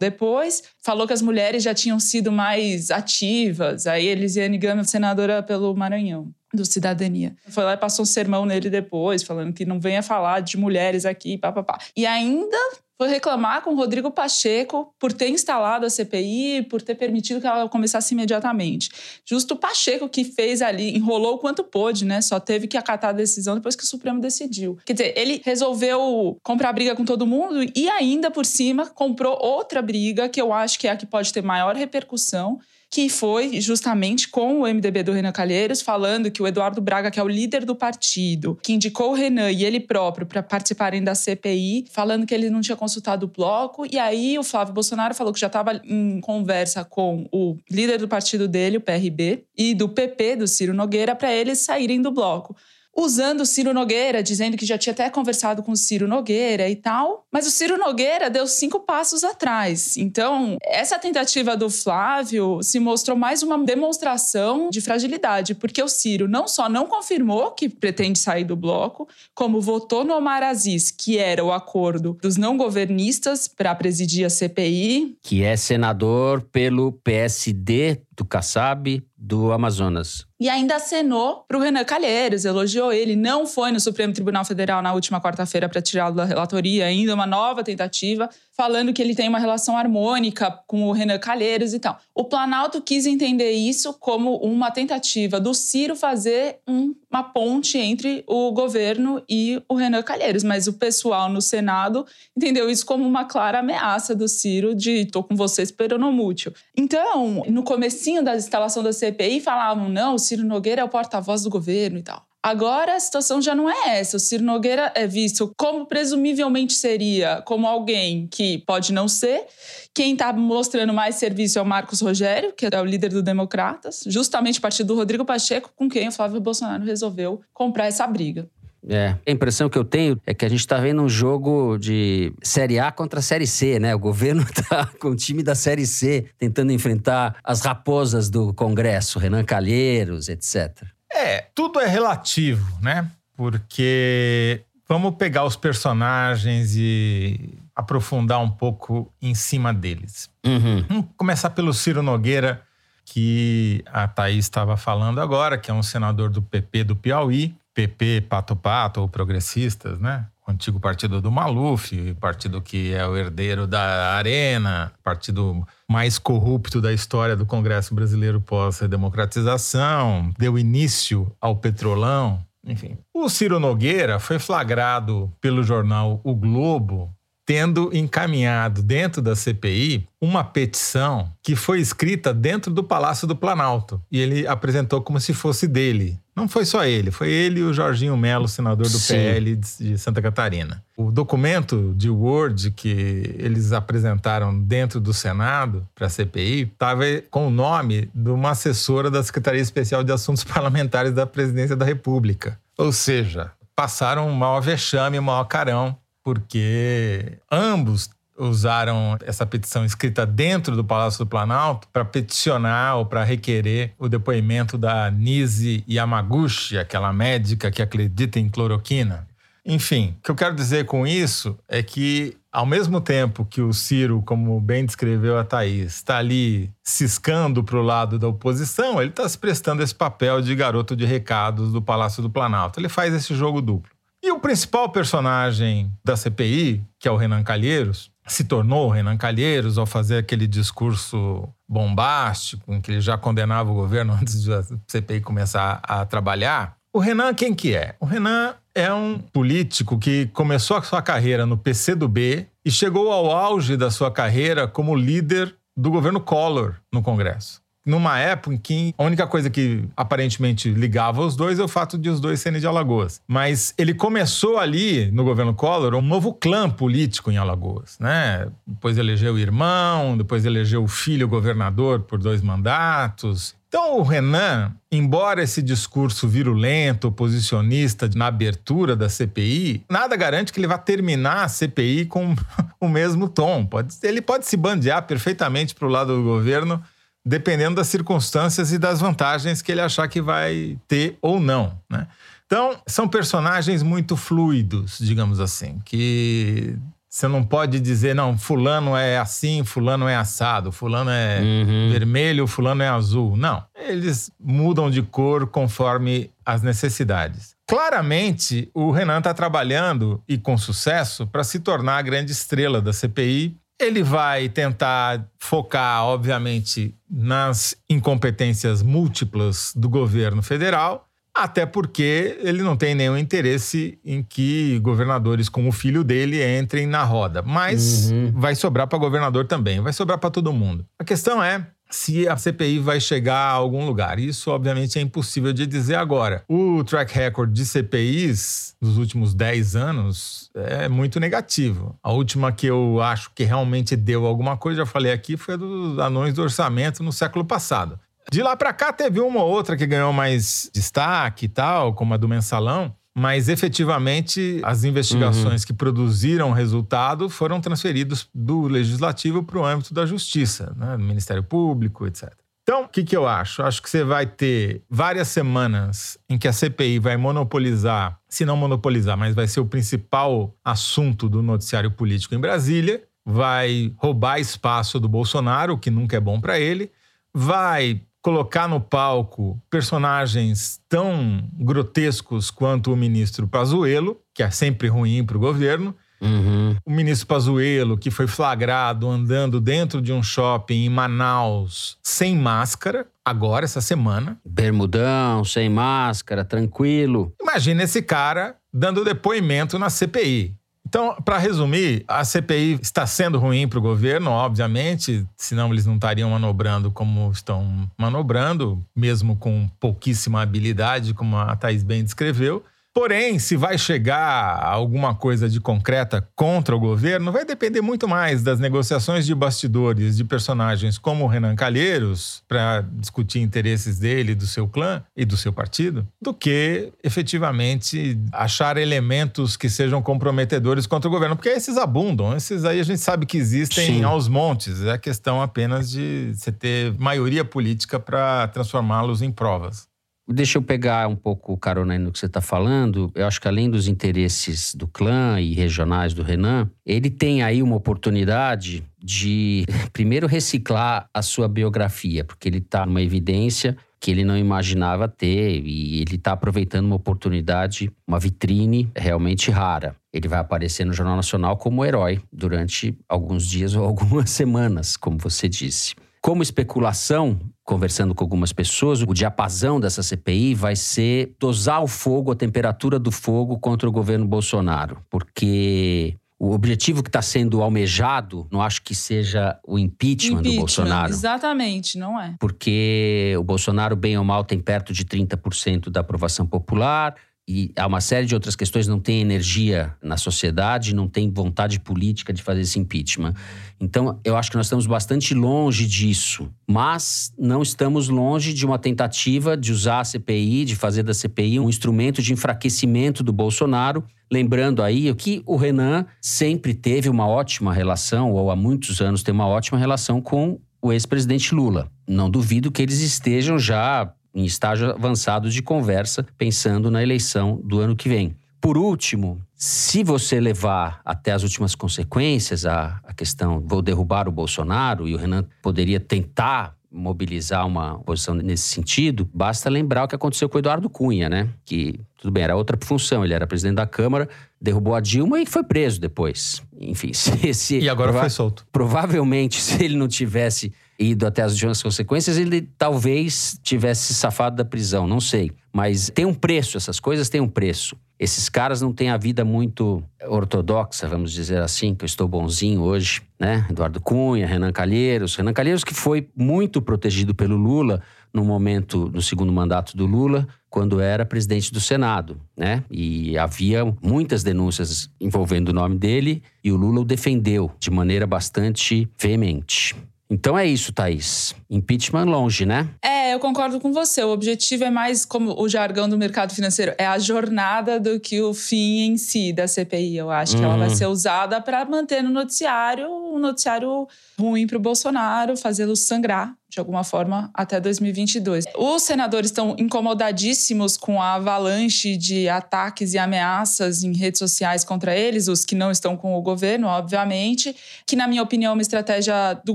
Depois, 0.04 0.62
falou 0.82 1.06
que 1.06 1.14
as 1.14 1.22
mulheres 1.22 1.62
já 1.62 1.72
tinham 1.72 1.98
sido 1.98 2.30
mais 2.30 2.90
ativas. 2.90 3.86
Aí, 3.86 4.06
Elisiane 4.06 4.58
Gama, 4.58 4.84
senadora 4.84 5.42
pelo 5.42 5.74
Maranhão, 5.74 6.30
do 6.52 6.62
Cidadania. 6.62 7.34
Foi 7.48 7.64
lá 7.64 7.72
e 7.72 7.78
passou 7.78 8.02
um 8.02 8.06
sermão 8.06 8.44
nele 8.44 8.68
depois, 8.68 9.22
falando 9.22 9.54
que 9.54 9.64
não 9.64 9.80
venha 9.80 10.02
falar 10.02 10.40
de 10.40 10.58
mulheres 10.58 11.06
aqui, 11.06 11.38
papapá. 11.38 11.78
E 11.96 12.04
ainda 12.04 12.58
foi 12.96 13.08
reclamar 13.08 13.62
com 13.62 13.70
o 13.70 13.76
Rodrigo 13.76 14.11
Pacheco 14.11 14.94
por 14.99 15.12
ter 15.12 15.29
instalado 15.29 15.85
a 15.85 15.91
CPI, 15.91 16.67
por 16.69 16.81
ter 16.81 16.94
permitido 16.94 17.41
que 17.41 17.46
ela 17.46 17.69
começasse 17.69 18.14
imediatamente. 18.14 18.91
Justo 19.25 19.55
o 19.55 19.56
Pacheco 19.56 20.08
que 20.08 20.25
fez 20.25 20.62
ali, 20.62 20.96
enrolou 20.96 21.35
o 21.35 21.38
quanto 21.38 21.64
pôde, 21.64 22.05
né? 22.05 22.20
Só 22.20 22.38
teve 22.38 22.67
que 22.67 22.76
acatar 22.76 23.11
a 23.11 23.12
decisão 23.12 23.55
depois 23.56 23.75
que 23.75 23.85
o 23.85 23.87
Supremo 23.87 24.20
decidiu. 24.20 24.79
Quer 24.85 24.93
dizer, 24.93 25.19
ele 25.19 25.41
resolveu 25.44 26.38
comprar 26.43 26.73
briga 26.73 26.94
com 26.94 27.05
todo 27.05 27.26
mundo 27.26 27.64
e 27.75 27.88
ainda 27.88 28.31
por 28.31 28.46
cima 28.46 28.87
comprou 28.87 29.37
outra 29.41 29.82
briga 29.82 30.29
que 30.29 30.41
eu 30.41 30.52
acho 30.52 30.79
que 30.79 30.87
é 30.87 30.91
a 30.91 30.96
que 30.96 31.06
pode 31.06 31.32
ter 31.32 31.43
maior 31.43 31.75
repercussão, 31.75 32.58
que 32.94 33.08
foi 33.08 33.61
justamente 33.61 34.29
com 34.29 34.61
o 34.61 34.73
MDB 34.73 35.02
do 35.02 35.11
Renan 35.11 35.32
Calheiros, 35.32 35.82
falando 35.82 36.31
que 36.31 36.41
o 36.41 36.46
Eduardo 36.46 36.81
Braga, 36.81 37.11
que 37.11 37.19
é 37.19 37.23
o 37.25 37.26
líder 37.26 37.64
do 37.64 37.75
partido, 37.75 38.56
que 38.62 38.73
indicou 38.73 39.11
o 39.11 39.14
Renan 39.14 39.50
e 39.50 39.64
ele 39.64 39.81
próprio 39.81 40.25
para 40.25 40.41
participarem 40.44 41.02
da 41.02 41.12
CPI, 41.12 41.87
falando 41.91 42.25
que 42.25 42.32
ele 42.32 42.49
não 42.49 42.61
tinha 42.61 42.76
consultado 42.76 43.26
o 43.26 43.29
bloco. 43.29 43.85
E 43.91 43.99
aí 43.99 44.38
o 44.38 44.44
Flávio 44.44 44.73
Bolsonaro 44.73 45.12
falou 45.12 45.32
que 45.32 45.41
já 45.41 45.49
estava 45.49 45.82
em 45.85 46.20
conversa 46.20 46.85
com 46.85 47.26
o 47.32 47.56
líder 47.69 47.99
do 47.99 48.06
partido 48.06 48.46
dele, 48.46 48.76
o 48.76 48.81
PRB, 48.81 49.43
e 49.58 49.75
do 49.75 49.88
PP, 49.88 50.37
do 50.37 50.46
Ciro 50.46 50.73
Nogueira, 50.73 51.17
para 51.17 51.35
eles 51.35 51.58
saírem 51.58 52.00
do 52.00 52.12
bloco 52.12 52.55
usando 52.96 53.41
o 53.41 53.46
Ciro 53.46 53.75
Nogueira, 53.75 54.23
dizendo 54.23 54.56
que 54.56 54.67
já 54.67 54.79
tinha 54.79 54.93
até 54.93 55.11
conversado 55.11 55.62
com 55.62 55.73
o 55.73 55.76
Ciro 55.76 56.06
Nogueira 56.06 56.69
e 56.69 56.76
tal. 56.76 57.26
Mas 57.31 57.46
o 57.46 57.50
Ciro 57.50 57.76
Nogueira 57.76 58.31
deu 58.31 58.46
cinco 58.46 58.81
passos 58.81 59.25
atrás. 59.25 59.96
Então, 59.96 60.56
essa 60.62 60.99
tentativa 60.99 61.56
do 61.56 61.69
Flávio 61.69 62.61
se 62.62 62.79
mostrou 62.79 63.17
mais 63.17 63.43
uma 63.43 63.58
demonstração 63.64 64.69
de 64.70 64.81
fragilidade, 64.81 65.55
porque 65.55 65.82
o 65.82 65.88
Ciro 65.88 66.29
não 66.29 66.46
só 66.46 66.69
não 66.69 66.87
confirmou 66.87 67.50
que 67.52 67.69
pretende 67.69 68.19
sair 68.19 68.44
do 68.44 68.56
bloco, 68.56 69.08
como 69.35 69.61
votou 69.61 70.05
no 70.05 70.14
Omar 70.14 70.43
Aziz, 70.43 70.91
que 70.91 71.19
era 71.19 71.44
o 71.44 71.52
acordo 71.52 72.19
dos 72.23 72.37
não 72.37 72.56
governistas 72.56 73.49
para 73.49 73.75
presidir 73.75 74.25
a 74.25 74.31
CPI. 74.31 75.17
Que 75.23 75.43
é 75.43 75.56
senador 75.56 76.43
pelo 76.52 76.93
PSD 76.93 78.00
do 78.16 78.25
Kassab, 78.25 79.02
do 79.16 79.52
Amazonas. 79.52 80.26
E 80.38 80.49
ainda 80.49 80.76
acenou 80.76 81.44
para 81.49 81.56
o 81.56 81.61
Renan 81.61 81.84
Calheiros, 81.84 82.44
elogiou 82.44 82.93
ele. 82.93 83.16
Não 83.16 83.46
foi 83.46 83.72
no 83.72 83.81
Supremo 83.81 84.12
Tribunal 84.12 84.44
Federal 84.44 84.82
na 84.82 84.93
última 84.93 85.20
quarta-feira 85.20 85.69
para 85.69 85.81
tirá-lo 85.81 86.14
da 86.14 86.25
relatoria, 86.25 86.87
ainda 86.87 87.14
uma 87.14 87.26
nova 87.26 87.64
tentativa, 87.64 88.28
falando 88.56 88.92
que 88.92 89.02
ele 89.02 89.14
tem 89.14 89.28
uma 89.28 89.38
relação 89.38 89.76
harmônica 89.76 90.50
com 90.66 90.88
o 90.88 90.92
Renan 90.92 91.18
Calheiros 91.18 91.74
e 91.74 91.78
tal. 91.78 91.98
O 92.14 92.24
Planalto 92.24 92.80
quis 92.80 93.04
entender 93.04 93.50
isso 93.50 93.92
como 93.94 94.36
uma 94.36 94.70
tentativa 94.70 95.40
do 95.40 95.52
Ciro 95.52 95.96
fazer 95.96 96.58
um, 96.66 96.94
uma 97.10 97.22
ponte 97.22 97.76
entre 97.78 98.22
o 98.26 98.52
governo 98.52 99.22
e 99.28 99.60
o 99.68 99.74
Renan 99.74 100.02
Calheiros, 100.02 100.44
mas 100.44 100.68
o 100.68 100.74
pessoal 100.74 101.28
no 101.28 101.42
Senado 101.42 102.06
entendeu 102.36 102.70
isso 102.70 102.86
como 102.86 103.04
uma 103.04 103.24
clara 103.24 103.58
ameaça 103.58 104.14
do 104.14 104.28
Ciro 104.28 104.74
de 104.74 105.04
tô 105.06 105.22
com 105.22 105.34
vocês 105.34 105.72
peronomútil. 105.72 106.52
Então, 106.76 107.42
no 107.48 107.64
comecinho 107.64 108.22
da 108.22 108.36
instalação 108.36 108.82
da 108.82 108.92
CPI, 108.92 109.40
falavam, 109.40 109.88
não, 109.88 110.14
o 110.14 110.18
Ciro 110.18 110.44
Nogueira 110.44 110.80
é 110.80 110.84
o 110.84 110.88
porta-voz 110.88 111.42
do 111.42 111.50
governo 111.50 111.98
e 111.98 112.02
tal. 112.02 112.24
Agora 112.44 112.94
a 112.94 113.00
situação 113.00 113.41
já 113.41 113.55
não 113.55 113.70
é 113.70 113.99
essa. 113.99 114.19
O 114.19 114.20
Ciro 114.20 114.44
Nogueira 114.44 114.93
é 114.94 115.06
visto 115.06 115.50
como 115.56 115.87
presumivelmente 115.87 116.75
seria, 116.75 117.41
como 117.46 117.67
alguém 117.67 118.29
que 118.31 118.58
pode 118.67 118.93
não 118.93 119.08
ser. 119.08 119.46
Quem 119.94 120.12
está 120.12 120.31
mostrando 120.31 120.93
mais 120.93 121.14
serviço 121.14 121.58
é 121.58 121.62
o 121.62 121.64
Marcos 121.64 122.02
Rogério, 122.02 122.52
que 122.52 122.67
é 122.67 122.81
o 122.82 122.85
líder 122.85 123.08
do 123.08 123.23
Democratas, 123.23 124.05
justamente 124.06 124.58
a 124.58 124.61
partir 124.61 124.85
do 124.85 124.94
Rodrigo 124.94 125.25
Pacheco, 125.25 125.70
com 125.75 125.88
quem 125.88 126.08
o 126.08 126.12
Flávio 126.12 126.38
Bolsonaro 126.38 126.85
resolveu 126.85 127.41
comprar 127.55 127.87
essa 127.87 128.06
briga. 128.06 128.46
É. 128.87 129.17
A 129.26 129.31
impressão 129.31 129.70
que 129.70 129.79
eu 129.79 129.85
tenho 129.85 130.20
é 130.26 130.35
que 130.35 130.44
a 130.44 130.49
gente 130.50 130.61
está 130.61 130.76
vendo 130.76 131.00
um 131.00 131.08
jogo 131.08 131.79
de 131.79 132.31
Série 132.43 132.79
A 132.79 132.93
contra 132.93 133.23
Série 133.23 133.46
C, 133.46 133.79
né? 133.79 133.94
O 133.94 133.99
governo 133.99 134.43
está 134.43 134.85
com 135.00 135.08
o 135.08 135.17
time 135.17 135.43
da 135.43 135.55
Série 135.55 135.87
C 135.87 136.26
tentando 136.38 136.73
enfrentar 136.73 137.37
as 137.43 137.62
raposas 137.62 138.29
do 138.29 138.52
Congresso, 138.52 139.19
Renan 139.19 139.44
Calheiros, 139.44 140.29
etc. 140.29 140.94
É, 141.14 141.46
tudo 141.54 141.80
é 141.80 141.86
relativo, 141.86 142.66
né? 142.82 143.08
Porque 143.36 144.64
vamos 144.88 145.14
pegar 145.16 145.44
os 145.44 145.56
personagens 145.56 146.74
e 146.76 147.58
aprofundar 147.74 148.40
um 148.40 148.50
pouco 148.50 149.12
em 149.22 149.34
cima 149.34 149.72
deles. 149.72 150.28
Uhum. 150.44 150.84
Vamos 150.88 151.06
começar 151.16 151.50
pelo 151.50 151.72
Ciro 151.72 152.02
Nogueira, 152.02 152.62
que 153.04 153.82
a 153.86 154.08
Thaís 154.08 154.44
estava 154.44 154.76
falando 154.76 155.20
agora, 155.20 155.58
que 155.58 155.70
é 155.70 155.74
um 155.74 155.82
senador 155.82 156.30
do 156.30 156.42
PP 156.42 156.84
do 156.84 156.96
Piauí, 156.96 157.54
PP 157.74 158.22
Pato 158.28 158.54
Pato, 158.54 159.00
ou 159.00 159.08
progressistas, 159.08 159.98
né? 159.98 160.26
O 160.46 160.50
antigo 160.50 160.78
partido 160.78 161.20
do 161.20 161.32
Maluf, 161.32 162.14
partido 162.20 162.60
que 162.60 162.93
é 162.93 163.06
o 163.06 163.16
herdeiro 163.16 163.66
da 163.66 164.14
Arena, 164.14 164.93
partido 165.02 165.66
mais 165.88 166.19
corrupto 166.19 166.81
da 166.81 166.93
história 166.93 167.34
do 167.34 167.46
Congresso 167.46 167.94
Brasileiro 167.94 168.40
pós-democratização, 168.40 170.32
deu 170.38 170.58
início 170.58 171.34
ao 171.40 171.56
Petrolão, 171.56 172.44
enfim. 172.66 172.98
O 173.12 173.28
Ciro 173.28 173.58
Nogueira 173.58 174.19
foi 174.19 174.38
flagrado 174.38 175.32
pelo 175.40 175.62
jornal 175.62 176.20
O 176.22 176.34
Globo 176.34 177.14
tendo 177.46 177.90
encaminhado 177.94 178.82
dentro 178.82 179.20
da 179.20 179.36
CPI 179.36 180.08
uma 180.20 180.43
petição 180.43 181.31
que 181.43 181.54
foi 181.54 181.81
escrita 181.81 182.32
dentro 182.32 182.72
do 182.72 182.82
Palácio 182.82 183.26
do 183.26 183.36
Planalto. 183.36 184.00
E 184.10 184.19
ele 184.19 184.46
apresentou 184.46 185.02
como 185.02 185.20
se 185.20 185.34
fosse 185.34 185.69
dele. 185.69 186.19
Não 186.34 186.48
foi 186.48 186.64
só 186.64 186.84
ele, 186.84 187.10
foi 187.10 187.31
ele 187.31 187.60
e 187.60 187.62
o 187.62 187.72
Jorginho 187.72 188.17
Melo, 188.17 188.48
senador 188.48 188.88
do 188.88 188.98
Sim. 188.98 189.14
PL 189.14 189.56
de 189.56 189.98
Santa 189.98 190.20
Catarina. 190.20 190.82
O 190.96 191.10
documento 191.10 191.94
de 191.96 192.10
Word 192.10 192.72
que 192.72 193.36
eles 193.38 193.72
apresentaram 193.72 194.58
dentro 194.58 195.00
do 195.00 195.12
Senado 195.12 195.86
para 195.94 196.08
a 196.08 196.10
CPI 196.10 196.62
estava 196.62 197.05
com 197.31 197.46
o 197.46 197.50
nome 197.50 198.10
de 198.12 198.31
uma 198.31 198.50
assessora 198.50 199.10
da 199.10 199.22
Secretaria 199.22 199.60
Especial 199.60 200.03
de 200.03 200.10
Assuntos 200.12 200.43
Parlamentares 200.44 201.12
da 201.12 201.26
Presidência 201.26 201.76
da 201.76 201.84
República. 201.84 202.58
Ou 202.76 202.93
seja, 202.93 203.53
passaram 203.76 204.29
um 204.29 204.34
mau 204.34 204.60
vexame, 204.60 205.19
um 205.19 205.22
mau 205.22 205.44
carão 205.44 205.96
porque 206.24 207.38
ambos 207.53 208.08
usaram 208.38 209.17
essa 209.24 209.46
petição 209.46 209.84
escrita 209.84 210.26
dentro 210.26 210.74
do 210.76 210.84
Palácio 210.84 211.24
do 211.24 211.29
Planalto 211.29 211.88
para 211.93 212.05
peticionar 212.05 212.96
ou 212.96 213.06
para 213.06 213.24
requerer 213.24 213.93
o 213.98 214.08
depoimento 214.08 214.76
da 214.76 215.10
Nise 215.10 215.84
Yamaguchi, 215.88 216.79
aquela 216.79 217.12
médica 217.12 217.70
que 217.70 217.82
acredita 217.82 218.38
em 218.38 218.48
cloroquina. 218.48 219.26
Enfim, 219.67 220.14
o 220.19 220.22
que 220.22 220.31
eu 220.31 220.34
quero 220.34 220.55
dizer 220.55 220.84
com 220.84 221.06
isso 221.06 221.56
é 221.67 221.82
que, 221.82 222.36
ao 222.53 222.67
mesmo 222.67 223.00
tempo 223.00 223.46
que 223.46 223.62
o 223.62 223.72
Ciro, 223.72 224.20
como 224.20 224.60
bem 224.60 224.84
descreveu 224.84 225.38
a 225.38 225.44
Thaís, 225.44 225.94
está 225.94 226.19
ali 226.19 226.70
ciscando 226.82 227.64
para 227.64 227.79
o 227.79 227.82
lado 227.82 228.19
da 228.19 228.29
oposição, 228.29 229.00
ele 229.00 229.08
está 229.08 229.26
se 229.26 229.38
prestando 229.38 229.82
esse 229.82 229.94
papel 229.94 230.43
de 230.43 230.55
garoto 230.55 230.94
de 230.94 231.06
recados 231.06 231.72
do 231.72 231.81
Palácio 231.81 232.22
do 232.22 232.29
Planalto. 232.29 232.79
Ele 232.79 232.91
faz 232.91 233.14
esse 233.14 233.34
jogo 233.34 233.62
duplo. 233.62 233.91
E 234.22 234.31
o 234.31 234.38
principal 234.38 234.91
personagem 234.91 235.91
da 236.05 236.17
CPI, 236.17 236.84
que 236.98 237.08
é 237.08 237.10
o 237.10 237.17
Renan 237.17 237.43
Calheiros, 237.43 238.10
se 238.26 238.44
tornou 238.44 238.88
Renan 238.88 239.16
Calheiros 239.16 239.78
ao 239.78 239.86
fazer 239.86 240.19
aquele 240.19 240.46
discurso 240.46 241.48
bombástico 241.69 242.72
em 242.72 242.81
que 242.81 242.93
ele 242.93 243.00
já 243.00 243.19
condenava 243.19 243.70
o 243.70 243.74
governo 243.74 244.12
antes 244.20 244.44
da 244.44 244.62
CPI 244.86 245.20
começar 245.20 245.81
a 245.82 246.04
trabalhar. 246.04 246.76
O 246.93 246.98
Renan 246.98 247.34
quem 247.34 247.54
que 247.54 247.74
é? 247.74 247.96
O 248.00 248.06
Renan 248.06 248.54
é 248.74 248.93
um 248.93 249.19
político 249.19 249.98
que 249.98 250.26
começou 250.26 250.76
a 250.76 250.82
sua 250.82 251.02
carreira 251.02 251.44
no 251.44 251.58
PCdoB 251.58 252.46
e 252.64 252.70
chegou 252.70 253.12
ao 253.12 253.31
auge 253.31 253.76
da 253.76 253.90
sua 253.90 254.10
carreira 254.10 254.66
como 254.66 254.94
líder 254.94 255.54
do 255.76 255.90
governo 255.90 256.20
Collor 256.20 256.76
no 256.93 257.02
Congresso 257.02 257.63
numa 257.84 258.19
época 258.19 258.55
em 258.55 258.58
que 258.58 258.94
a 258.96 259.05
única 259.05 259.26
coisa 259.26 259.50
que 259.50 259.84
aparentemente 259.96 260.70
ligava 260.70 261.22
os 261.22 261.36
dois 261.36 261.58
é 261.58 261.62
o 261.62 261.69
fato 261.69 261.98
de 261.98 262.08
os 262.08 262.20
dois 262.20 262.41
serem 262.41 262.60
de 262.60 262.67
Alagoas. 262.67 263.20
Mas 263.26 263.74
ele 263.76 263.93
começou 263.93 264.58
ali, 264.58 265.10
no 265.12 265.24
governo 265.24 265.55
Collor, 265.55 265.94
um 265.94 266.03
novo 266.03 266.32
clã 266.32 266.70
político 266.70 267.31
em 267.31 267.36
Alagoas, 267.36 267.96
né? 268.00 268.48
Depois 268.67 268.96
elegeu 268.96 269.34
o 269.34 269.38
irmão, 269.38 270.17
depois 270.17 270.44
elegeu 270.44 270.82
o 270.82 270.88
filho 270.88 271.29
governador 271.29 272.00
por 272.00 272.19
dois 272.19 272.41
mandatos. 272.41 273.55
Então, 273.74 273.98
o 273.98 274.03
Renan, 274.03 274.72
embora 274.91 275.43
esse 275.43 275.60
discurso 275.60 276.29
virulento, 276.29 277.08
oposicionista 277.08 278.08
na 278.14 278.29
abertura 278.29 278.94
da 278.94 279.08
CPI, 279.08 279.82
nada 279.91 280.14
garante 280.14 280.53
que 280.53 280.60
ele 280.60 280.69
vá 280.69 280.79
terminar 280.79 281.43
a 281.43 281.48
CPI 281.48 282.05
com 282.05 282.36
o 282.81 282.88
mesmo 282.88 283.29
tom. 283.29 283.67
Pode, 283.67 283.93
ele 284.05 284.22
pode 284.22 284.46
se 284.46 284.56
bandear 284.56 285.03
perfeitamente 285.08 285.74
para 285.74 285.88
o 285.88 285.91
lado 285.91 286.14
do 286.14 286.22
governo 286.22 286.81
dependendo 287.24 287.76
das 287.76 287.88
circunstâncias 287.88 288.72
e 288.72 288.78
das 288.78 289.00
vantagens 289.00 289.62
que 289.62 289.72
ele 289.72 289.81
achar 289.81 290.08
que 290.08 290.20
vai 290.20 290.78
ter 290.86 291.16
ou 291.22 291.40
não, 291.40 291.78
né? 291.90 292.06
Então, 292.46 292.76
são 292.86 293.08
personagens 293.08 293.82
muito 293.82 294.16
fluidos, 294.16 294.98
digamos 294.98 295.40
assim, 295.40 295.81
que 295.84 296.76
você 297.14 297.28
não 297.28 297.44
pode 297.44 297.78
dizer, 297.78 298.12
não, 298.12 298.36
fulano 298.36 298.96
é 298.96 299.19
assim, 299.19 299.64
fulano 299.64 300.08
é 300.08 300.16
assado, 300.16 300.72
fulano 300.72 301.10
é 301.10 301.40
uhum. 301.40 301.90
vermelho, 301.93 302.44
fulano 302.46 302.82
é 302.82 302.88
azul. 302.88 303.36
Não, 303.36 303.64
eles 303.74 304.32
mudam 304.38 304.90
de 304.90 305.00
cor 305.00 305.46
conforme 305.46 306.31
as 306.44 306.60
necessidades. 306.60 307.54
Claramente, 307.69 308.69
o 308.74 308.90
Renan 308.90 309.19
está 309.19 309.32
trabalhando, 309.32 310.20
e 310.28 310.36
com 310.36 310.58
sucesso, 310.58 311.24
para 311.26 311.44
se 311.44 311.60
tornar 311.60 311.98
a 311.98 312.02
grande 312.02 312.32
estrela 312.32 312.82
da 312.82 312.93
CPI 312.93 313.56
ele 313.81 314.02
vai 314.02 314.48
tentar 314.48 315.26
focar, 315.38 316.04
obviamente, 316.04 316.94
nas 317.10 317.76
incompetências 317.88 318.82
múltiplas 318.82 319.72
do 319.74 319.88
governo 319.88 320.43
federal, 320.43 321.08
até 321.36 321.66
porque 321.66 322.38
ele 322.40 322.62
não 322.62 322.76
tem 322.76 322.94
nenhum 322.94 323.19
interesse 323.19 323.98
em 324.04 324.22
que 324.22 324.78
governadores 324.78 325.48
como 325.48 325.70
o 325.70 325.72
filho 325.72 326.04
dele 326.04 326.40
entrem 326.58 326.86
na 326.86 327.02
roda. 327.02 327.43
Mas 327.43 328.10
uhum. 328.10 328.32
vai 328.32 328.54
sobrar 328.54 328.86
para 328.86 328.98
governador 328.98 329.46
também, 329.46 329.81
vai 329.81 329.93
sobrar 329.93 330.19
para 330.19 330.31
todo 330.31 330.52
mundo. 330.52 330.86
A 330.96 331.02
questão 331.02 331.43
é 331.43 331.66
se 331.94 332.29
a 332.29 332.36
CPI 332.36 332.81
vai 332.81 333.01
chegar 333.01 333.36
a 333.36 333.51
algum 333.53 333.86
lugar. 333.86 334.19
Isso, 334.19 334.51
obviamente, 334.51 334.98
é 334.98 335.03
impossível 335.03 335.53
de 335.53 335.67
dizer 335.67 335.94
agora. 335.94 336.44
O 336.48 336.82
track 336.84 337.15
record 337.15 337.53
de 337.53 337.65
CPIs 337.65 338.74
dos 338.81 338.98
últimos 338.98 339.32
10 339.32 339.77
anos 339.77 340.51
é 340.55 340.89
muito 340.89 341.20
negativo. 341.20 341.96
A 342.03 342.13
última 342.13 342.53
que 342.53 342.67
eu 342.67 343.01
acho 343.01 343.31
que 343.34 343.44
realmente 343.44 343.96
deu 343.96 344.27
alguma 344.27 344.56
coisa, 344.56 344.79
já 344.79 344.86
falei 344.86 345.13
aqui, 345.13 345.36
foi 345.36 345.55
a 345.55 345.56
dos 345.56 345.98
anões 345.98 346.34
do 346.34 346.43
orçamento 346.43 347.03
no 347.03 347.13
século 347.13 347.44
passado. 347.44 347.98
De 348.31 348.43
lá 348.43 348.56
para 348.56 348.72
cá 348.72 348.93
teve 348.93 349.20
uma 349.20 349.43
ou 349.43 349.51
outra 349.51 349.77
que 349.77 349.86
ganhou 349.86 350.13
mais 350.13 350.70
destaque 350.74 351.46
e 351.46 351.48
tal, 351.48 351.94
como 351.94 352.15
a 352.15 352.17
do 352.17 352.29
mensalão, 352.29 352.94
mas 353.16 353.48
efetivamente 353.48 354.60
as 354.64 354.82
investigações 354.82 355.62
uhum. 355.62 355.66
que 355.66 355.72
produziram 355.72 356.50
resultado 356.50 357.30
foram 357.30 357.60
transferidas 357.60 358.28
do 358.34 358.62
legislativo 358.66 359.42
para 359.42 359.58
o 359.58 359.64
âmbito 359.64 359.94
da 359.94 360.04
justiça, 360.04 360.74
né? 360.76 360.96
do 360.96 361.04
Ministério 361.04 361.42
Público, 361.42 362.06
etc. 362.06 362.32
Então, 362.64 362.84
o 362.84 362.88
que, 362.88 363.04
que 363.04 363.14
eu 363.14 363.28
acho? 363.28 363.62
Acho 363.62 363.82
que 363.82 363.90
você 363.90 364.02
vai 364.02 364.26
ter 364.26 364.82
várias 364.88 365.28
semanas 365.28 366.18
em 366.28 366.38
que 366.38 366.48
a 366.48 366.52
CPI 366.52 366.98
vai 366.98 367.16
monopolizar, 367.16 368.18
se 368.26 368.44
não 368.46 368.56
monopolizar, 368.56 369.18
mas 369.18 369.34
vai 369.34 369.46
ser 369.46 369.60
o 369.60 369.66
principal 369.66 370.52
assunto 370.64 371.28
do 371.28 371.42
noticiário 371.42 371.90
político 371.90 372.34
em 372.34 372.40
Brasília, 372.40 373.02
vai 373.24 373.92
roubar 373.98 374.40
espaço 374.40 374.98
do 374.98 375.08
Bolsonaro, 375.08 375.74
o 375.74 375.78
que 375.78 375.90
nunca 375.90 376.16
é 376.16 376.20
bom 376.20 376.40
para 376.40 376.58
ele, 376.58 376.90
vai 377.34 378.00
colocar 378.24 378.66
no 378.66 378.81
palco 378.81 379.60
personagens 379.69 380.81
tão 380.88 381.46
grotescos 381.52 382.50
quanto 382.50 382.90
o 382.90 382.96
ministro 382.96 383.46
Pazuello, 383.46 384.19
que 384.32 384.43
é 384.43 384.50
sempre 384.50 384.88
ruim 384.88 385.22
para 385.22 385.36
o 385.36 385.40
governo, 385.40 385.94
Uhum. 386.22 386.74
O 386.86 386.90
ministro 386.90 387.26
Pazuello, 387.26 387.98
que 387.98 388.10
foi 388.10 388.26
flagrado 388.26 389.10
andando 389.10 389.60
dentro 389.60 390.00
de 390.00 390.10
um 390.10 390.22
shopping 390.22 390.86
em 390.86 390.88
Manaus 390.88 391.98
sem 392.02 392.34
máscara, 392.34 393.06
agora, 393.22 393.66
essa 393.66 393.82
semana. 393.82 394.38
Bermudão, 394.43 395.44
sem 395.44 395.69
máscara, 395.69 396.43
tranquilo. 396.43 397.34
Imagina 397.38 397.82
esse 397.82 398.00
cara 398.00 398.56
dando 398.72 399.04
depoimento 399.04 399.78
na 399.78 399.90
CPI. 399.90 400.56
Então, 400.86 401.17
para 401.24 401.38
resumir, 401.38 402.05
a 402.06 402.24
CPI 402.24 402.79
está 402.81 403.06
sendo 403.06 403.38
ruim 403.38 403.67
para 403.67 403.79
o 403.79 403.82
governo, 403.82 404.31
obviamente, 404.31 405.26
senão 405.36 405.72
eles 405.72 405.86
não 405.86 405.94
estariam 405.94 406.31
manobrando 406.31 406.91
como 406.91 407.32
estão 407.32 407.91
manobrando, 407.96 408.84
mesmo 408.94 409.34
com 409.34 409.69
pouquíssima 409.81 410.43
habilidade, 410.43 411.14
como 411.14 411.36
a 411.36 411.56
Thais 411.56 411.82
bem 411.82 412.05
descreveu. 412.05 412.62
Porém, 412.94 413.41
se 413.41 413.56
vai 413.56 413.77
chegar 413.77 414.65
alguma 414.65 415.17
coisa 415.17 415.48
de 415.48 415.60
concreta 415.60 416.29
contra 416.36 416.77
o 416.77 416.79
governo, 416.79 417.32
vai 417.32 417.44
depender 417.44 417.81
muito 417.81 418.06
mais 418.06 418.41
das 418.41 418.60
negociações 418.60 419.27
de 419.27 419.34
bastidores 419.34 420.17
de 420.17 420.22
personagens 420.22 420.96
como 420.96 421.24
o 421.24 421.27
Renan 421.27 421.56
Calheiros, 421.56 422.44
para 422.46 422.82
discutir 422.82 423.41
interesses 423.41 423.98
dele, 423.98 424.32
do 424.32 424.46
seu 424.46 424.69
clã 424.69 425.03
e 425.17 425.24
do 425.24 425.36
seu 425.36 425.53
partido, 425.53 426.06
do 426.22 426.32
que 426.32 426.93
efetivamente 427.03 428.17
achar 428.31 428.77
elementos 428.77 429.56
que 429.56 429.69
sejam 429.69 430.01
comprometedores 430.01 430.86
contra 430.86 431.08
o 431.08 431.13
governo. 431.13 431.34
Porque 431.34 431.48
esses 431.48 431.77
abundam, 431.77 432.36
esses 432.36 432.65
aí 432.65 432.79
a 432.79 432.84
gente 432.84 433.01
sabe 433.01 433.27
que 433.27 433.36
existem 433.36 433.86
Sim. 433.86 434.05
aos 434.05 434.29
montes. 434.29 434.84
É 434.84 434.96
questão 434.96 435.43
apenas 435.43 435.91
de 435.91 436.32
você 436.32 436.53
ter 436.53 436.94
maioria 436.96 437.44
política 437.44 437.98
para 437.98 438.46
transformá-los 438.46 439.20
em 439.20 439.32
provas. 439.32 439.93
Deixa 440.26 440.56
eu 440.56 440.62
pegar 440.62 441.06
um 441.06 441.14
pouco 441.14 441.54
carona 441.58 441.98
no 441.98 442.10
que 442.10 442.19
você 442.19 442.24
está 442.24 442.40
falando. 442.40 443.12
Eu 443.14 443.26
acho 443.26 443.38
que 443.38 443.46
além 443.46 443.69
dos 443.69 443.88
interesses 443.88 444.74
do 444.74 444.86
clã 444.86 445.38
e 445.38 445.52
regionais 445.52 446.14
do 446.14 446.22
Renan, 446.22 446.70
ele 446.86 447.10
tem 447.10 447.43
aí 447.43 447.62
uma 447.62 447.76
oportunidade 447.76 448.82
de, 448.98 449.66
primeiro, 449.93 450.26
reciclar 450.26 451.08
a 451.12 451.20
sua 451.20 451.46
biografia, 451.46 452.24
porque 452.24 452.48
ele 452.48 452.58
está 452.58 452.86
numa 452.86 453.02
evidência 453.02 453.76
que 454.00 454.10
ele 454.10 454.24
não 454.24 454.36
imaginava 454.36 455.08
ter 455.08 455.62
e 455.64 456.00
ele 456.02 456.16
está 456.16 456.32
aproveitando 456.32 456.86
uma 456.86 456.96
oportunidade, 456.96 457.90
uma 458.06 458.19
vitrine 458.19 458.90
realmente 458.96 459.50
rara. 459.50 459.94
Ele 460.12 460.28
vai 460.28 460.38
aparecer 460.38 460.84
no 460.84 460.93
Jornal 460.93 461.16
Nacional 461.16 461.56
como 461.56 461.84
herói 461.84 462.20
durante 462.32 462.96
alguns 463.08 463.46
dias 463.46 463.74
ou 463.76 463.84
algumas 463.84 464.31
semanas, 464.31 464.96
como 464.96 465.19
você 465.19 465.48
disse. 465.48 465.94
Como 466.24 466.43
especulação, 466.43 467.38
conversando 467.62 468.14
com 468.14 468.24
algumas 468.24 468.50
pessoas, 468.50 469.02
o 469.02 469.12
diapasão 469.12 469.78
dessa 469.78 470.02
CPI 470.02 470.54
vai 470.54 470.74
ser 470.74 471.36
dosar 471.38 471.82
o 471.82 471.86
fogo, 471.86 472.32
a 472.32 472.34
temperatura 472.34 472.98
do 472.98 473.12
fogo 473.12 473.58
contra 473.58 473.86
o 473.86 473.93
governo 473.93 474.26
Bolsonaro. 474.26 475.02
Porque 475.10 476.16
o 476.38 476.52
objetivo 476.52 477.02
que 477.02 477.10
está 477.10 477.20
sendo 477.20 477.60
almejado, 477.60 478.48
não 478.50 478.62
acho 478.62 478.81
que 478.81 478.94
seja 478.94 479.60
o 479.69 479.78
impeachment, 479.78 480.38
impeachment, 480.38 480.43
do 480.54 480.60
Bolsonaro. 480.60 481.12
Exatamente, 481.12 481.98
não 481.98 482.19
é. 482.19 482.34
Porque 482.40 483.34
o 483.38 483.44
Bolsonaro, 483.44 483.94
bem 483.94 484.16
ou 484.16 484.24
mal, 484.24 484.44
tem 484.44 484.58
perto 484.58 484.94
de 484.94 485.04
30% 485.04 485.90
da 485.90 486.00
aprovação 486.00 486.46
popular 486.46 487.14
e 487.46 487.70
há 487.77 487.86
uma 487.86 488.01
série 488.01 488.27
de 488.27 488.34
outras 488.34 488.56
questões, 488.56 488.89
não 488.89 488.98
tem 488.98 489.20
energia 489.20 489.94
na 490.03 490.17
sociedade, 490.17 490.94
não 490.94 491.06
tem 491.06 491.31
vontade 491.31 491.79
política 491.79 492.32
de 492.32 492.43
fazer 492.43 492.63
esse 492.63 492.79
impeachment. 492.79 493.34
Então, 493.79 494.19
eu 494.24 494.34
acho 494.34 494.51
que 494.51 494.56
nós 494.56 494.67
estamos 494.67 494.86
bastante 494.86 495.34
longe 495.34 495.86
disso, 495.86 496.51
mas 496.67 497.32
não 497.39 497.60
estamos 497.60 498.08
longe 498.08 498.55
de 498.55 498.65
uma 498.65 498.79
tentativa 498.79 499.58
de 499.58 499.72
usar 499.72 500.01
a 500.01 500.05
CPI, 500.05 500.65
de 500.65 500.74
fazer 500.74 501.03
da 501.03 501.13
CPI 501.13 501.60
um 501.60 501.69
instrumento 501.69 502.22
de 502.22 502.32
enfraquecimento 502.32 503.22
do 503.22 503.32
Bolsonaro. 503.32 504.03
Lembrando 504.32 504.82
aí 504.82 505.15
que 505.15 505.43
o 505.44 505.56
Renan 505.56 506.06
sempre 506.22 506.72
teve 506.72 507.10
uma 507.10 507.29
ótima 507.29 507.74
relação, 507.74 508.32
ou 508.32 508.51
há 508.51 508.56
muitos 508.56 509.03
anos 509.03 509.22
tem 509.22 509.34
uma 509.34 509.46
ótima 509.46 509.79
relação 509.79 510.19
com 510.19 510.58
o 510.81 510.93
ex-presidente 510.93 511.55
Lula. 511.55 511.91
Não 512.09 512.31
duvido 512.31 512.72
que 512.72 512.81
eles 512.81 513.01
estejam 513.01 513.59
já 513.59 514.11
em 514.35 514.44
estágio 514.44 514.90
avançado 514.90 515.48
de 515.48 515.62
conversa, 515.62 516.26
pensando 516.37 516.90
na 516.90 517.03
eleição 517.03 517.61
do 517.64 517.81
ano 517.81 517.94
que 517.94 518.09
vem. 518.09 518.37
Por 518.61 518.79
último, 518.79 519.40
se 519.55 520.03
você 520.03 520.40
levar 520.40 521.00
até 521.05 521.33
as 521.33 521.42
últimas 521.42 521.74
consequências 521.74 522.64
a, 522.64 522.98
a 523.05 523.12
questão 523.12 523.61
vou 523.61 523.83
derrubar 523.83 524.26
o 524.26 524.33
Bolsonaro 524.33 525.07
e 525.07 525.14
o 525.14 525.18
Renan 525.18 525.44
poderia 525.62 526.00
tentar 526.00 526.74
mobilizar 526.94 527.66
uma 527.66 527.98
posição 527.98 528.35
nesse 528.37 528.62
sentido, 528.62 529.29
basta 529.35 529.68
lembrar 529.68 530.05
o 530.05 530.09
que 530.09 530.14
aconteceu 530.14 530.48
com 530.48 530.57
o 530.57 530.61
Eduardo 530.61 530.88
Cunha, 530.88 531.29
né? 531.29 531.48
Que, 531.64 531.98
tudo 532.16 532.31
bem, 532.31 532.44
era 532.44 532.57
outra 532.57 532.79
função, 532.83 533.24
ele 533.24 533.35
era 533.35 533.46
presidente 533.46 533.76
da 533.76 533.87
Câmara, 533.87 534.29
derrubou 534.61 534.94
a 534.94 535.00
Dilma 535.00 535.40
e 535.40 535.46
foi 535.46 535.64
preso 535.64 536.00
depois. 536.00 536.62
Enfim, 536.81 537.12
se, 537.14 537.53
se 537.53 537.81
E 537.81 537.88
agora 537.88 538.12
foi 538.12 538.31
solto. 538.31 538.64
Provavelmente, 538.70 539.61
se 539.61 539.83
ele 539.85 539.96
não 539.96 540.07
tivesse 540.07 540.72
ido 540.98 541.27
até 541.27 541.42
as 541.42 541.53
últimas 541.53 541.83
consequências, 541.83 542.38
ele 542.38 542.62
talvez 542.79 543.59
tivesse 543.62 544.09
se 544.09 544.14
safado 544.14 544.57
da 544.57 544.64
prisão, 544.64 545.07
não 545.07 545.20
sei. 545.20 545.51
Mas 545.72 546.11
tem 546.14 546.24
um 546.24 546.35
preço, 546.35 546.77
essas 546.77 547.01
coisas 547.01 547.29
têm 547.29 547.40
um 547.40 547.48
preço. 547.48 547.96
Esses 548.18 548.48
caras 548.48 548.81
não 548.81 548.92
têm 548.92 549.11
a 549.11 549.16
vida 549.16 549.44
muito 549.44 550.03
ortodoxa, 550.29 551.09
vamos 551.09 551.33
dizer 551.33 551.61
assim, 551.61 551.94
que 551.94 552.05
eu 552.05 552.07
estou 552.07 552.29
bonzinho 552.29 552.81
hoje, 552.81 553.22
né? 553.40 553.66
Eduardo 553.68 554.01
Cunha, 554.01 554.46
Renan 554.46 554.70
Calheiros. 554.70 555.35
Renan 555.35 555.53
Calheiros 555.53 555.83
que 555.83 555.92
foi 555.92 556.29
muito 556.37 556.81
protegido 556.81 557.35
pelo 557.35 557.57
Lula 557.57 558.01
no 558.33 558.44
momento, 558.44 559.11
no 559.12 559.20
segundo 559.20 559.53
mandato 559.53 559.96
do 559.96 560.07
Lula, 560.07 560.46
quando 560.70 561.01
era 561.01 561.27
presidente 561.27 561.72
do 561.72 561.81
Senado, 561.81 562.40
né? 562.57 562.85
E 562.88 563.37
havia 563.37 563.85
muitas 564.01 564.44
denúncias 564.44 565.11
envolvendo 565.20 565.70
o 565.70 565.72
nome 565.72 565.96
dele 565.96 566.42
e 566.62 566.70
o 566.70 566.77
Lula 566.77 567.01
o 567.01 567.05
defendeu 567.05 567.70
de 567.81 567.90
maneira 567.90 568.27
bastante 568.27 569.09
veemente. 569.20 569.94
Então 570.35 570.59
é 570.59 570.66
isso, 570.66 570.92
Thaís. 570.92 571.55
Impeachment 571.70 572.24
longe, 572.24 572.66
né? 572.66 572.88
É, 573.00 573.33
eu 573.33 573.38
concordo 573.38 573.79
com 573.79 573.92
você. 573.92 574.20
O 574.24 574.31
objetivo 574.31 574.83
é 574.83 574.90
mais, 574.90 575.24
como 575.24 575.55
o 575.57 575.68
jargão 575.68 576.09
do 576.09 576.18
mercado 576.18 576.53
financeiro, 576.53 576.92
é 576.98 577.07
a 577.07 577.20
jornada 577.20 578.00
do 578.00 578.18
que 578.18 578.42
o 578.42 578.53
fim 578.53 579.07
em 579.07 579.16
si 579.16 579.53
da 579.53 579.68
CPI. 579.68 580.16
Eu 580.16 580.33
acho 580.33 580.57
que 580.57 580.64
ela 580.64 580.76
vai 580.76 580.90
ser 580.90 581.07
usada 581.07 581.61
para 581.61 581.85
manter 581.85 582.20
no 582.20 582.31
noticiário 582.31 583.09
um 583.09 583.38
noticiário 583.38 584.09
ruim 584.37 584.66
para 584.66 584.76
o 584.76 584.81
Bolsonaro, 584.81 585.57
fazê-lo 585.57 585.94
sangrar 585.94 586.53
de 586.74 586.81
alguma 586.81 587.04
forma 587.04 587.50
até 587.54 587.81
2022. 587.81 588.64
Os 588.76 589.02
senadores 589.02 589.50
estão 589.50 589.76
incomodadíssimos 589.78 590.96
com 590.96 591.22
a 591.22 591.35
avalanche 591.35 592.16
de 592.16 592.48
ataques 592.48 593.14
e 593.14 593.18
ameaças 593.18 594.02
em 594.02 594.12
redes 594.12 594.40
sociais 594.40 594.85
contra 594.85 595.16
eles, 595.16 595.46
os 595.46 595.64
que 595.64 595.74
não 595.74 595.90
estão 595.90 596.16
com 596.16 596.37
o 596.37 596.42
governo, 596.42 596.88
obviamente, 596.88 597.74
que 598.07 598.16
na 598.16 598.26
minha 598.26 598.42
opinião 598.42 598.70
é 598.70 598.72
uma 598.74 598.83
estratégia 598.83 599.54
do 599.64 599.74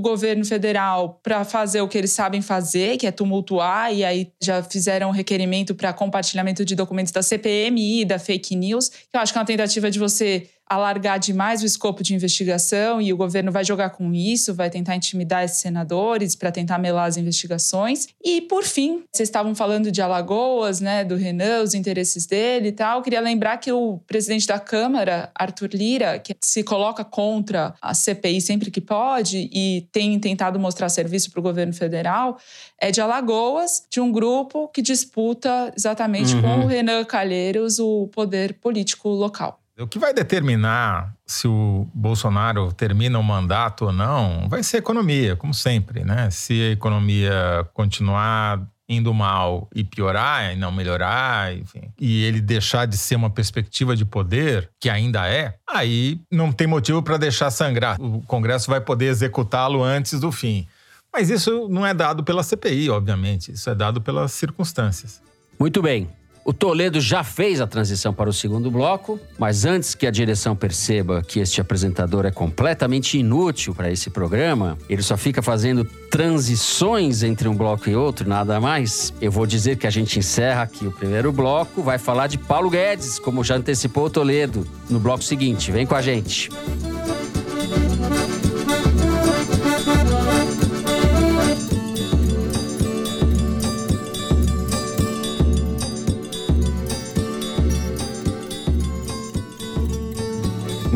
governo 0.00 0.44
federal 0.44 1.18
para 1.22 1.44
fazer 1.44 1.80
o 1.80 1.88
que 1.88 1.96
eles 1.96 2.12
sabem 2.12 2.42
fazer, 2.42 2.98
que 2.98 3.06
é 3.06 3.10
tumultuar 3.10 3.92
e 3.94 4.04
aí 4.04 4.30
já 4.42 4.62
fizeram 4.62 5.10
requerimento 5.10 5.74
para 5.74 5.92
compartilhamento 5.92 6.64
de 6.64 6.74
documentos 6.74 7.12
da 7.12 7.22
CPMI, 7.22 8.04
da 8.04 8.18
fake 8.18 8.54
news, 8.54 8.88
que 8.88 9.14
eu 9.14 9.20
acho 9.20 9.32
que 9.32 9.38
é 9.38 9.40
uma 9.40 9.46
tentativa 9.46 9.90
de 9.90 9.98
você 9.98 10.48
alargar 10.70 11.18
demais 11.18 11.64
o 11.64 11.66
escopo 11.66 12.00
de 12.00 12.14
investigação 12.14 13.02
e 13.02 13.12
o 13.12 13.16
governo 13.16 13.50
vai 13.50 13.64
jogar 13.64 13.90
com 13.90 14.14
isso, 14.14 14.54
vai 14.54 14.70
tentar 14.70 14.94
intimidar 14.94 15.42
esses 15.42 15.58
senadores 15.58 16.36
para 16.36 16.52
tentar 16.52 16.78
melar 16.78 17.08
as 17.08 17.16
investigações. 17.16 18.06
E 18.22 18.40
por 18.42 18.62
fim, 18.62 19.02
vocês 19.12 19.28
estavam 19.28 19.52
falando 19.52 19.90
de 19.90 20.00
Alagoas, 20.00 20.80
né, 20.80 21.04
do 21.04 21.16
Renan, 21.16 21.64
os 21.64 21.74
interesses 21.74 22.24
dele 22.24 22.68
e 22.68 22.72
tal. 22.72 22.98
Eu 22.98 23.02
queria 23.02 23.20
lembrar 23.20 23.56
que 23.56 23.72
o 23.72 23.98
presidente 24.06 24.46
da 24.46 24.60
Câmara, 24.60 25.28
Arthur 25.34 25.70
Lira, 25.74 26.20
que 26.20 26.36
se 26.40 26.62
coloca 26.62 27.04
contra 27.04 27.74
a 27.82 27.92
CPI 27.92 28.40
sempre 28.40 28.70
que 28.70 28.80
pode 28.80 29.50
e 29.52 29.88
tem 29.90 30.20
tentado 30.20 30.60
mostrar 30.60 30.88
serviço 30.88 31.32
para 31.32 31.40
o 31.40 31.42
governo 31.42 31.72
federal, 31.72 32.38
é 32.78 32.92
de 32.92 33.00
Alagoas, 33.00 33.82
de 33.90 34.00
um 34.00 34.12
grupo 34.12 34.68
que 34.68 34.80
disputa 34.80 35.72
exatamente 35.76 36.32
uhum. 36.36 36.42
com 36.42 36.60
o 36.60 36.66
Renan 36.66 37.04
Calheiros 37.04 37.80
o 37.80 38.08
poder 38.12 38.54
político 38.54 39.08
local. 39.08 39.59
O 39.80 39.86
que 39.86 39.98
vai 39.98 40.12
determinar 40.12 41.14
se 41.26 41.48
o 41.48 41.88
Bolsonaro 41.94 42.70
termina 42.72 43.18
o 43.18 43.24
mandato 43.24 43.86
ou 43.86 43.92
não 43.92 44.46
vai 44.46 44.62
ser 44.62 44.76
a 44.76 44.80
economia, 44.80 45.36
como 45.36 45.54
sempre, 45.54 46.04
né? 46.04 46.30
Se 46.30 46.52
a 46.52 46.72
economia 46.72 47.66
continuar 47.72 48.60
indo 48.86 49.14
mal 49.14 49.68
e 49.74 49.82
piorar 49.82 50.52
e 50.52 50.56
não 50.56 50.70
melhorar, 50.70 51.56
enfim, 51.56 51.92
e 51.98 52.24
ele 52.24 52.40
deixar 52.40 52.86
de 52.86 52.98
ser 52.98 53.14
uma 53.14 53.30
perspectiva 53.30 53.96
de 53.96 54.04
poder, 54.04 54.68
que 54.80 54.90
ainda 54.90 55.28
é, 55.28 55.54
aí 55.66 56.20
não 56.30 56.52
tem 56.52 56.66
motivo 56.66 57.00
para 57.02 57.16
deixar 57.16 57.50
sangrar. 57.50 57.96
O 58.00 58.20
Congresso 58.22 58.68
vai 58.68 58.80
poder 58.80 59.06
executá-lo 59.06 59.82
antes 59.82 60.18
do 60.18 60.30
fim. 60.32 60.66
Mas 61.12 61.30
isso 61.30 61.68
não 61.68 61.86
é 61.86 61.94
dado 61.94 62.22
pela 62.22 62.42
CPI, 62.42 62.90
obviamente, 62.90 63.52
isso 63.52 63.70
é 63.70 63.74
dado 63.74 64.00
pelas 64.00 64.32
circunstâncias. 64.32 65.22
Muito 65.58 65.80
bem. 65.80 66.08
O 66.44 66.52
Toledo 66.52 67.00
já 67.00 67.22
fez 67.22 67.60
a 67.60 67.66
transição 67.66 68.14
para 68.14 68.30
o 68.30 68.32
segundo 68.32 68.70
bloco, 68.70 69.20
mas 69.38 69.64
antes 69.64 69.94
que 69.94 70.06
a 70.06 70.10
direção 70.10 70.56
perceba 70.56 71.22
que 71.22 71.38
este 71.38 71.60
apresentador 71.60 72.24
é 72.24 72.30
completamente 72.30 73.18
inútil 73.18 73.74
para 73.74 73.90
esse 73.90 74.08
programa, 74.08 74.78
ele 74.88 75.02
só 75.02 75.16
fica 75.16 75.42
fazendo 75.42 75.84
transições 76.10 77.22
entre 77.22 77.46
um 77.46 77.54
bloco 77.54 77.88
e 77.88 77.94
outro, 77.94 78.28
nada 78.28 78.58
mais. 78.58 79.12
Eu 79.20 79.30
vou 79.30 79.46
dizer 79.46 79.76
que 79.76 79.86
a 79.86 79.90
gente 79.90 80.18
encerra 80.18 80.62
aqui 80.62 80.86
o 80.86 80.92
primeiro 80.92 81.30
bloco, 81.30 81.82
vai 81.82 81.98
falar 81.98 82.26
de 82.26 82.38
Paulo 82.38 82.70
Guedes, 82.70 83.18
como 83.18 83.44
já 83.44 83.56
antecipou 83.56 84.06
o 84.06 84.10
Toledo 84.10 84.66
no 84.88 84.98
bloco 84.98 85.22
seguinte. 85.22 85.70
Vem 85.70 85.86
com 85.86 85.94
a 85.94 86.02
gente. 86.02 86.50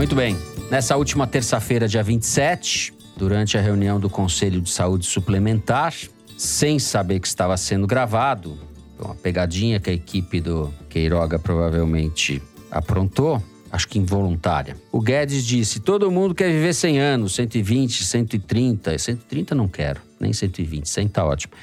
Muito 0.04 0.16
bem. 0.16 0.36
Nessa 0.70 0.98
última 0.98 1.26
terça-feira, 1.26 1.88
dia 1.88 2.02
27, 2.02 2.92
durante 3.16 3.56
a 3.56 3.60
reunião 3.62 3.98
do 3.98 4.10
Conselho 4.10 4.60
de 4.60 4.68
Saúde 4.68 5.06
Suplementar, 5.06 5.94
sem 6.36 6.78
saber 6.78 7.20
que 7.20 7.26
estava 7.26 7.56
sendo 7.56 7.86
gravado, 7.86 8.58
uma 8.98 9.14
pegadinha 9.14 9.80
que 9.80 9.88
a 9.88 9.94
equipe 9.94 10.42
do 10.42 10.70
Queiroga 10.90 11.38
provavelmente 11.38 12.42
aprontou, 12.70 13.42
acho 13.72 13.88
que 13.88 13.98
involuntária. 13.98 14.76
O 14.92 15.00
Guedes 15.00 15.42
disse: 15.42 15.80
todo 15.80 16.10
mundo 16.10 16.34
quer 16.34 16.52
viver 16.52 16.74
100 16.74 17.00
anos, 17.00 17.34
120, 17.36 18.04
130. 18.04 18.98
130 18.98 19.54
não 19.54 19.66
quero, 19.66 20.02
nem 20.20 20.34
120, 20.34 20.86
100 20.86 21.08
tá 21.08 21.24
ótimo. 21.24 21.54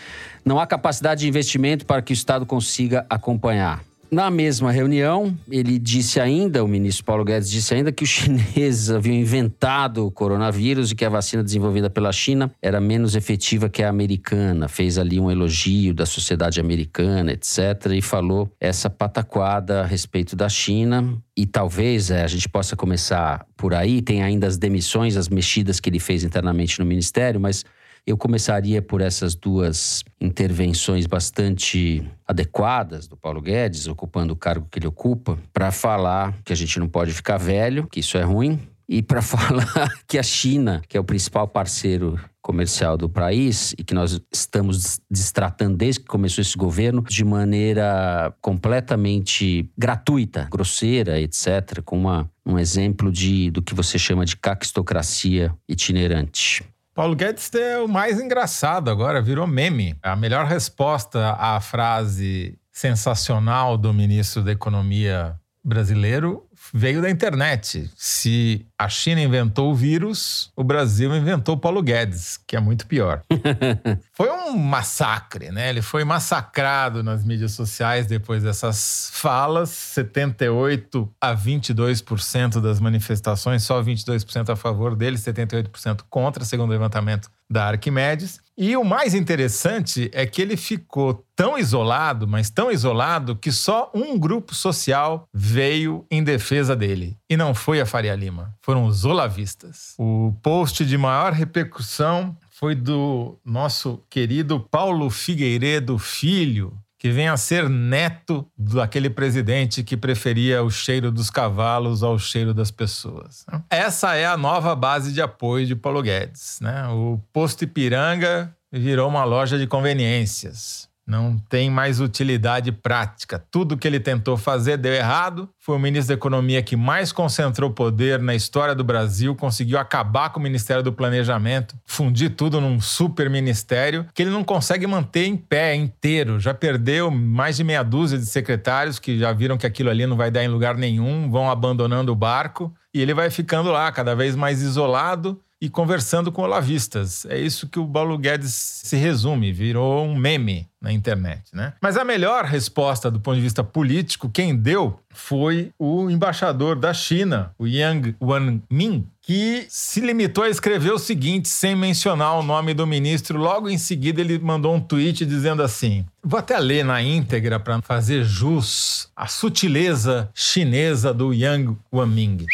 Não 0.44 0.60
há 0.60 0.66
capacidade 0.66 1.22
de 1.22 1.28
investimento 1.28 1.86
para 1.86 2.02
que 2.02 2.12
o 2.12 2.16
Estado 2.16 2.44
consiga 2.44 3.06
acompanhar. 3.08 3.84
Na 4.13 4.30
mesma 4.30 4.74
reunião, 4.74 5.34
ele 5.50 5.80
disse 5.80 6.19
ainda, 6.19 6.62
o 6.62 6.67
ministro 6.67 7.06
Paulo 7.06 7.24
Guedes 7.24 7.50
disse 7.50 7.74
ainda 7.74 7.93
que 7.93 8.04
os 8.04 8.10
chineses 8.10 8.91
haviam 8.91 9.15
inventado 9.15 10.06
o 10.06 10.12
coronavírus 10.12 10.91
e 10.91 10.95
que 10.95 11.06
a 11.06 11.10
vacina 11.10 11.41
desenvolvida 11.41 11.89
pela 11.89 12.12
China 12.12 12.52
era 12.62 12.82
menos 12.82 13.15
efetiva 13.15 13.69
que 13.69 13.82
a 13.82 13.88
americana. 13.88 14.67
Fez 14.67 14.97
ali 14.97 15.17
um 15.17 15.32
elogio 15.32 15.93
da 15.93 16.06
sociedade 16.06 16.60
americana, 16.60 17.32
etc. 17.32 17.86
E 17.95 18.02
falou 18.02 18.52
essa 18.60 18.89
pataquada 18.89 19.80
a 19.80 19.86
respeito 19.86 20.36
da 20.36 20.50
China. 20.50 21.17
E 21.34 21.45
talvez 21.45 22.12
é, 22.12 22.21
a 22.21 22.28
gente 22.28 22.50
possa 22.50 22.76
começar 22.76 23.45
por 23.56 23.74
aí. 23.74 24.02
Tem 24.02 24.21
ainda 24.21 24.45
as 24.45 24.58
demissões, 24.58 25.15
as 25.15 25.30
mexidas 25.30 25.80
que 25.80 25.89
ele 25.89 26.00
fez 26.00 26.26
internamente 26.26 26.82
no 26.82 26.86
ministério, 26.86 27.39
mas 27.39 27.63
eu 28.06 28.18
começaria 28.18 28.82
por 28.82 29.02
essas 29.02 29.36
duas 29.36 30.04
intervenções 30.20 31.06
bastante 31.06 32.04
adequadas 32.28 33.08
do 33.08 33.16
Paulo 33.16 33.42
Guedes, 33.42 33.88
ocupando 33.88 34.34
o 34.34 34.38
cargo 34.38 34.68
que 34.70 34.80
ele 34.80 34.88
ocupa, 34.88 35.38
para 35.54 35.72
falar 35.72 36.36
que 36.44 36.52
a 36.52 36.56
gente 36.56 36.80
não 36.80 36.88
pode 36.88 37.14
ficar 37.14 37.38
velho, 37.38 37.88
que 37.92 38.00
isso 38.00 38.18
é 38.18 38.24
ruim, 38.24 38.60
e 38.90 39.02
para 39.02 39.22
falar 39.24 39.90
que 40.08 40.18
a 40.18 40.24
China, 40.24 40.82
que 40.88 40.98
é 40.98 41.00
o 41.00 41.04
principal 41.04 41.48
parceiro 41.48 42.20
comercial 42.42 42.98
do 42.98 43.08
país 43.08 43.74
e 43.78 43.84
que 43.84 43.94
nós 43.94 44.20
estamos 44.34 45.00
destratando 45.10 45.78
desde 45.78 46.02
que 46.02 46.08
começou 46.08 46.42
esse 46.42 46.58
governo 46.58 47.04
de 47.04 47.24
maneira 47.24 48.34
completamente 48.42 49.70
gratuita, 49.78 50.48
grosseira, 50.52 51.22
etc., 51.22 51.82
com 51.86 51.98
uma, 51.98 52.30
um 52.46 52.58
exemplo 52.58 53.12
de, 53.12 53.52
do 53.52 53.62
que 53.62 53.76
você 53.76 54.00
chama 54.00 54.26
de 54.26 54.36
caquistocracia 54.36 55.54
itinerante. 55.70 56.66
Paulo 57.02 57.16
Guedes 57.16 57.52
é 57.56 57.80
o 57.80 57.88
mais 57.88 58.20
engraçado 58.20 58.92
agora, 58.92 59.24
virou 59.24 59.48
meme. 59.48 59.98
A 60.04 60.16
melhor 60.16 60.46
resposta 60.46 61.32
à 61.32 61.60
frase 61.60 62.60
sensacional 62.72 63.76
do 63.76 63.92
ministro 63.92 64.44
da 64.44 64.52
Economia 64.52 65.36
brasileiro 65.66 66.48
veio 66.74 67.02
da 67.02 67.10
internet. 67.10 67.89
Se 67.95 68.65
a 68.78 68.88
China 68.89 69.21
inventou 69.21 69.71
o 69.71 69.76
vírus, 69.76 70.52
o 70.56 70.63
Brasil 70.63 71.15
inventou 71.15 71.58
Paulo 71.58 71.82
Guedes, 71.82 72.38
que 72.47 72.56
é 72.56 72.60
muito 72.60 72.88
pior. 72.88 73.21
foi 74.13 74.30
um 74.30 74.58
massacre, 74.58 75.52
né? 75.52 75.69
Ele 75.69 75.82
foi 75.82 76.04
massacrado 76.04 77.04
nas 77.04 77.24
mídias 77.24 77.54
sociais 77.54 78.06
depois 78.06 78.43
dessas 78.43 79.10
falas. 79.13 79.69
78 79.69 81.12
a 81.19 81.36
22% 81.36 82.62
das 82.62 82.80
manifestações, 82.80 83.63
só 83.63 83.82
22% 83.82 84.50
a 84.50 84.56
favor 84.56 84.95
dele, 84.95 85.17
78% 85.17 86.02
contra, 86.10 86.43
segundo 86.45 86.69
o 86.69 86.71
levantamento 86.74 87.30
da 87.52 87.68
Arquimedes. 87.68 88.40
E 88.58 88.78
o 88.78 88.84
mais 88.84 89.14
interessante 89.14 90.10
é 90.14 90.26
que 90.26 90.42
ele 90.42 90.56
ficou 90.56 91.26
tão 91.36 91.58
isolado, 91.58 92.28
mas 92.28 92.50
tão 92.50 92.72
isolado, 92.72 93.36
que 93.36 93.52
só 93.52 93.92
um 93.94 94.18
grupo 94.18 94.54
social 94.54 95.28
veio 95.34 96.06
em 96.10 96.24
defesa 96.24 96.76
dele. 96.76 97.18
E 97.30 97.36
não 97.36 97.54
foi 97.54 97.82
a 97.82 97.86
Faria 97.86 98.16
Lima, 98.16 98.54
foram 98.62 98.86
os 98.86 99.04
olavistas. 99.04 99.96
O 99.98 100.34
post 100.42 100.86
de 100.86 100.98
maior 100.98 101.34
repercussão 101.34 102.38
foi 102.52 102.76
do 102.76 103.40
nosso 103.44 104.04
querido 104.10 104.60
Paulo 104.60 105.10
Figueiredo 105.10 105.98
Filho, 105.98 106.78
que 107.02 107.10
vem 107.10 107.28
a 107.28 107.36
ser 107.36 107.68
neto 107.68 108.48
daquele 108.56 109.10
presidente 109.10 109.84
que 109.84 109.98
preferia 109.98 110.62
o 110.62 110.70
cheiro 110.70 111.12
dos 111.12 111.32
cavalos 111.32 112.04
ao 112.04 112.20
cheiro 112.20 112.54
das 112.54 112.70
pessoas. 112.70 113.44
Essa 113.72 114.14
é 114.14 114.28
a 114.28 114.38
nova 114.38 114.76
base 114.76 115.12
de 115.12 115.20
apoio 115.20 115.66
de 115.66 115.76
Paulo 115.76 116.04
Guedes. 116.04 116.60
Né? 116.62 116.88
O 116.90 117.20
posto 117.34 117.64
Ipiranga 117.64 118.56
virou 118.72 119.10
uma 119.10 119.24
loja 119.24 119.58
de 119.58 119.66
conveniências 119.66 120.91
não 121.06 121.38
tem 121.50 121.70
mais 121.70 122.00
utilidade 122.00 122.72
prática. 122.72 123.44
Tudo 123.52 123.78
que 123.78 123.88
ele 123.88 124.00
tentou 124.00 124.38
fazer 124.38 124.78
deu 124.78 124.94
errado. 124.94 125.50
Foi 125.60 125.76
o 125.76 125.80
ministro 125.80 126.10
da 126.10 126.14
Economia 126.14 126.62
que 126.62 126.76
mais 126.76 127.12
concentrou 127.12 127.72
poder 127.72 128.20
na 128.20 128.36
história 128.36 128.74
do 128.74 128.84
Brasil, 128.84 129.36
conseguiu 129.36 129.78
acabar 129.78 130.30
com 130.30 130.40
o 130.40 130.44
Ministério 130.44 130.84
do 130.84 130.94
Planejamento, 130.94 131.76
fundir 131.86 132.36
tudo 132.36 132.62
num 132.62 132.80
super 132.80 133.30
ministério 133.30 134.06
que 134.14 134.22
ele 134.22 134.32
não 134.32 134.44
consegue 134.44 134.88
manter 134.88 135.26
em 135.26 135.36
pé 135.36 135.76
inteiro. 135.76 136.40
Já 136.40 136.54
perdeu 136.54 137.12
mais 137.12 137.58
de 137.58 137.64
meia 137.64 137.84
dúzia 137.84 138.18
de 138.18 138.26
secretários 138.26 139.00
que 139.00 139.18
já 139.20 139.32
viram 139.34 139.58
que 139.58 139.66
aquilo 139.66 139.90
ali 139.90 140.06
não 140.06 140.16
vai 140.16 140.32
dar 140.32 140.44
em 140.44 140.48
lugar 140.48 140.78
nenhum, 140.78 141.30
vão 141.30 141.50
abandonando 141.50 142.12
o 142.12 142.16
barco 142.16 142.74
e 142.94 143.02
ele 143.02 143.14
vai 143.14 143.30
ficando 143.30 143.72
lá 143.72 143.92
cada 143.92 144.16
vez 144.16 144.36
mais 144.36 144.62
isolado 144.62 145.40
e 145.62 145.69
conversando 145.69 146.32
com 146.32 146.41
olavistas. 146.41 147.24
É 147.26 147.39
isso 147.39 147.67
que 147.69 147.78
o 147.78 147.88
Paulo 147.88 148.17
Guedes 148.17 148.52
se 148.52 148.97
resume, 148.97 149.54
virou 149.54 150.04
um 150.04 150.15
meme 150.15 150.67
na 150.82 150.91
internet, 150.91 151.43
né? 151.54 151.74
Mas 151.80 151.95
a 151.95 152.04
melhor 152.04 152.45
resposta 152.45 153.12
do 153.12 153.19
ponto 153.19 153.36
de 153.36 153.41
vista 153.41 153.63
político, 153.63 154.28
quem 154.28 154.56
deu 154.56 155.00
foi 155.13 155.71
o 155.78 156.10
embaixador 156.10 156.76
da 156.76 156.91
China, 156.91 157.54
o 157.60 157.67
Yang 157.67 158.15
Wanmin, 158.19 159.08
que 159.21 159.67
se 159.69 160.00
limitou 160.00 160.43
a 160.43 160.50
escrever 160.50 160.91
o 160.91 160.97
seguinte, 160.97 161.47
sem 161.47 161.76
mencionar 161.76 162.39
o 162.39 162.41
nome 162.41 162.74
do 162.74 162.88
ministro. 162.88 163.38
Logo 163.38 163.69
em 163.69 163.78
seguida, 163.78 164.19
ele 164.19 164.39
mandou 164.39 164.74
um 164.74 164.82
tweet 164.82 165.24
dizendo 165.24 165.62
assim: 165.62 166.04
Vou 166.24 166.39
até 166.39 166.58
ler 166.58 166.84
na 166.84 167.04
íntegra 167.04 167.60
para 167.60 167.80
fazer 167.84 168.24
jus 168.24 169.10
à 169.15 169.28
sutileza 169.28 170.30
chinesa 170.34 171.13
do 171.13 171.32
Yang 171.32 171.78
Wanming. 171.93 172.47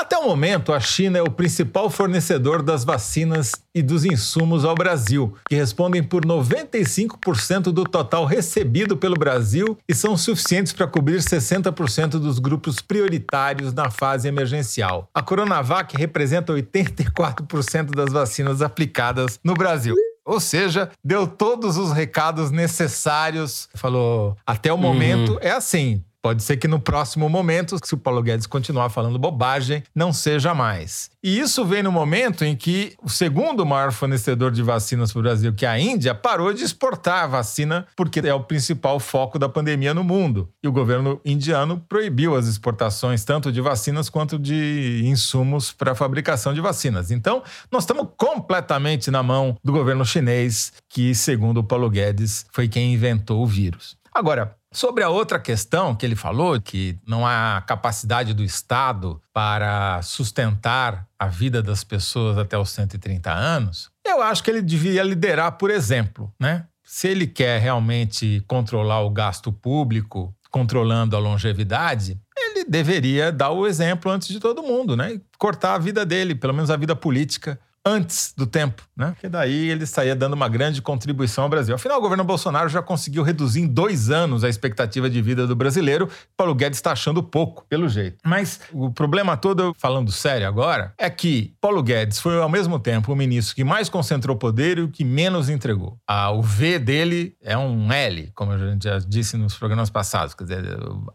Até 0.00 0.16
o 0.16 0.24
momento, 0.24 0.72
a 0.72 0.80
China 0.80 1.18
é 1.18 1.22
o 1.22 1.30
principal 1.30 1.90
fornecedor 1.90 2.62
das 2.62 2.84
vacinas 2.84 3.52
e 3.74 3.82
dos 3.82 4.06
insumos 4.06 4.64
ao 4.64 4.74
Brasil, 4.74 5.36
que 5.46 5.54
respondem 5.54 6.02
por 6.02 6.24
95% 6.24 7.64
do 7.64 7.84
total 7.84 8.24
recebido 8.24 8.96
pelo 8.96 9.14
Brasil 9.14 9.76
e 9.86 9.94
são 9.94 10.16
suficientes 10.16 10.72
para 10.72 10.86
cobrir 10.86 11.18
60% 11.18 12.12
dos 12.12 12.38
grupos 12.38 12.80
prioritários 12.80 13.74
na 13.74 13.90
fase 13.90 14.26
emergencial. 14.26 15.06
A 15.12 15.20
Coronavac 15.20 15.94
representa 15.94 16.54
84% 16.54 17.94
das 17.94 18.10
vacinas 18.10 18.62
aplicadas 18.62 19.38
no 19.44 19.52
Brasil. 19.52 19.94
Ou 20.24 20.40
seja, 20.40 20.90
deu 21.04 21.26
todos 21.26 21.76
os 21.76 21.92
recados 21.92 22.50
necessários. 22.50 23.68
Falou, 23.74 24.34
até 24.46 24.72
o 24.72 24.78
momento 24.78 25.32
uhum. 25.32 25.38
é 25.42 25.50
assim. 25.50 26.02
Pode 26.22 26.42
ser 26.42 26.58
que 26.58 26.68
no 26.68 26.78
próximo 26.78 27.28
momento, 27.30 27.78
se 27.82 27.94
o 27.94 27.98
Paulo 27.98 28.22
Guedes 28.22 28.46
continuar 28.46 28.90
falando 28.90 29.18
bobagem, 29.18 29.82
não 29.94 30.12
seja 30.12 30.54
mais. 30.54 31.10
E 31.22 31.38
isso 31.38 31.64
vem 31.64 31.82
no 31.82 31.90
momento 31.90 32.44
em 32.44 32.54
que 32.54 32.94
o 33.02 33.08
segundo 33.08 33.64
maior 33.64 33.90
fornecedor 33.90 34.50
de 34.50 34.62
vacinas 34.62 35.12
para 35.12 35.20
o 35.20 35.22
Brasil, 35.22 35.54
que 35.54 35.64
é 35.64 35.68
a 35.68 35.78
Índia, 35.78 36.14
parou 36.14 36.52
de 36.52 36.62
exportar 36.62 37.24
a 37.24 37.26
vacina 37.26 37.86
porque 37.96 38.20
é 38.20 38.34
o 38.34 38.44
principal 38.44 39.00
foco 39.00 39.38
da 39.38 39.48
pandemia 39.48 39.94
no 39.94 40.04
mundo. 40.04 40.50
E 40.62 40.68
o 40.68 40.72
governo 40.72 41.18
indiano 41.24 41.82
proibiu 41.88 42.36
as 42.36 42.46
exportações 42.46 43.24
tanto 43.24 43.50
de 43.50 43.60
vacinas 43.62 44.10
quanto 44.10 44.38
de 44.38 45.02
insumos 45.04 45.72
para 45.72 45.92
a 45.92 45.94
fabricação 45.94 46.52
de 46.52 46.60
vacinas. 46.60 47.10
Então, 47.10 47.42
nós 47.70 47.84
estamos 47.84 48.08
completamente 48.16 49.10
na 49.10 49.22
mão 49.22 49.56
do 49.64 49.72
governo 49.72 50.04
chinês, 50.04 50.72
que, 50.88 51.14
segundo 51.14 51.58
o 51.58 51.64
Paulo 51.64 51.88
Guedes, 51.88 52.44
foi 52.52 52.68
quem 52.68 52.92
inventou 52.92 53.42
o 53.42 53.46
vírus. 53.46 53.99
Agora, 54.12 54.56
Sobre 54.72 55.02
a 55.02 55.08
outra 55.08 55.40
questão 55.40 55.96
que 55.96 56.06
ele 56.06 56.14
falou, 56.14 56.60
que 56.60 56.96
não 57.04 57.26
há 57.26 57.60
capacidade 57.66 58.32
do 58.32 58.44
Estado 58.44 59.20
para 59.32 60.00
sustentar 60.02 61.08
a 61.18 61.26
vida 61.26 61.60
das 61.60 61.82
pessoas 61.82 62.38
até 62.38 62.56
os 62.56 62.70
130 62.70 63.32
anos, 63.32 63.90
eu 64.06 64.22
acho 64.22 64.44
que 64.44 64.50
ele 64.50 64.62
devia 64.62 65.02
liderar 65.02 65.58
por 65.58 65.72
exemplo, 65.72 66.32
né? 66.38 66.66
Se 66.84 67.08
ele 67.08 67.26
quer 67.26 67.60
realmente 67.60 68.44
controlar 68.46 69.00
o 69.00 69.10
gasto 69.10 69.52
público, 69.52 70.32
controlando 70.52 71.16
a 71.16 71.18
longevidade, 71.18 72.20
ele 72.36 72.64
deveria 72.64 73.32
dar 73.32 73.50
o 73.50 73.66
exemplo 73.66 74.10
antes 74.10 74.28
de 74.28 74.38
todo 74.38 74.62
mundo, 74.62 74.96
né? 74.96 75.14
E 75.14 75.22
cortar 75.36 75.74
a 75.74 75.78
vida 75.78 76.06
dele, 76.06 76.36
pelo 76.36 76.54
menos 76.54 76.70
a 76.70 76.76
vida 76.76 76.94
política, 76.94 77.58
antes 77.84 78.34
do 78.36 78.46
tempo, 78.46 78.82
né? 78.96 79.12
Porque 79.12 79.28
daí 79.28 79.70
ele 79.70 79.84
estaria 79.84 80.14
dando 80.14 80.34
uma 80.34 80.48
grande 80.48 80.82
contribuição 80.82 81.44
ao 81.44 81.50
Brasil. 81.50 81.74
Afinal, 81.74 81.98
o 81.98 82.00
governo 82.00 82.24
Bolsonaro 82.24 82.68
já 82.68 82.82
conseguiu 82.82 83.22
reduzir 83.22 83.60
em 83.60 83.66
dois 83.66 84.10
anos 84.10 84.44
a 84.44 84.48
expectativa 84.48 85.08
de 85.08 85.22
vida 85.22 85.46
do 85.46 85.56
brasileiro. 85.56 86.08
Paulo 86.36 86.54
Guedes 86.54 86.78
está 86.78 86.92
achando 86.92 87.22
pouco, 87.22 87.64
pelo 87.68 87.88
jeito. 87.88 88.18
Mas 88.24 88.60
o 88.72 88.90
problema 88.90 89.36
todo, 89.36 89.74
falando 89.78 90.12
sério 90.12 90.46
agora, 90.46 90.92
é 90.98 91.08
que 91.08 91.54
Paulo 91.60 91.82
Guedes 91.82 92.20
foi 92.20 92.40
ao 92.40 92.48
mesmo 92.48 92.78
tempo 92.78 93.12
o 93.12 93.16
ministro 93.16 93.56
que 93.56 93.64
mais 93.64 93.88
concentrou 93.88 94.36
poder 94.36 94.78
e 94.78 94.82
o 94.82 94.90
que 94.90 95.04
menos 95.04 95.48
entregou. 95.48 95.98
Ah, 96.06 96.30
o 96.30 96.42
V 96.42 96.78
dele 96.78 97.34
é 97.42 97.56
um 97.56 97.90
L, 97.90 98.30
como 98.34 98.52
a 98.52 98.58
gente 98.58 98.84
já 98.84 98.98
disse 98.98 99.36
nos 99.36 99.54
programas 99.54 99.88
passados. 99.88 100.34
Quer 100.34 100.44
dizer, 100.44 100.64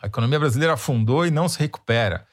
a 0.02 0.08
economia 0.08 0.40
brasileira 0.40 0.74
afundou 0.74 1.26
e 1.26 1.32
não 1.32 1.48
se 1.48 1.60
recupera. 1.60 2.26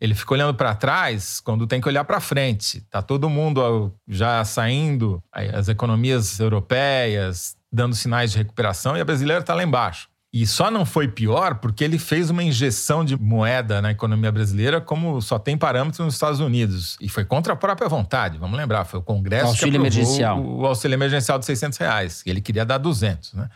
Ele 0.00 0.14
fica 0.14 0.32
olhando 0.32 0.54
para 0.54 0.74
trás 0.74 1.40
quando 1.40 1.66
tem 1.66 1.80
que 1.80 1.88
olhar 1.88 2.04
para 2.04 2.20
frente. 2.20 2.80
Tá 2.90 3.02
todo 3.02 3.28
mundo 3.28 3.92
já 4.08 4.44
saindo, 4.44 5.22
as 5.32 5.68
economias 5.68 6.40
europeias 6.40 7.56
dando 7.72 7.94
sinais 7.94 8.32
de 8.32 8.38
recuperação 8.38 8.96
e 8.96 9.00
a 9.00 9.04
brasileira 9.04 9.40
está 9.40 9.54
lá 9.54 9.62
embaixo. 9.62 10.08
E 10.32 10.46
só 10.46 10.70
não 10.70 10.86
foi 10.86 11.08
pior 11.08 11.56
porque 11.56 11.82
ele 11.82 11.98
fez 11.98 12.30
uma 12.30 12.42
injeção 12.42 13.04
de 13.04 13.20
moeda 13.20 13.82
na 13.82 13.90
economia 13.90 14.30
brasileira, 14.30 14.80
como 14.80 15.20
só 15.20 15.40
tem 15.40 15.58
parâmetros 15.58 15.98
nos 15.98 16.14
Estados 16.14 16.38
Unidos. 16.38 16.96
E 17.00 17.08
foi 17.08 17.24
contra 17.24 17.52
a 17.52 17.56
própria 17.56 17.88
vontade, 17.88 18.38
vamos 18.38 18.56
lembrar. 18.56 18.84
Foi 18.84 19.00
o 19.00 19.02
Congresso 19.02 19.46
auxílio 19.46 19.72
que 19.72 19.78
emergencial. 19.78 20.40
o 20.40 20.64
auxílio 20.64 20.94
emergencial 20.94 21.36
de 21.36 21.46
600 21.46 21.78
reais. 21.78 22.22
Ele 22.24 22.40
queria 22.40 22.64
dar 22.64 22.78
200, 22.78 23.34
né? 23.34 23.48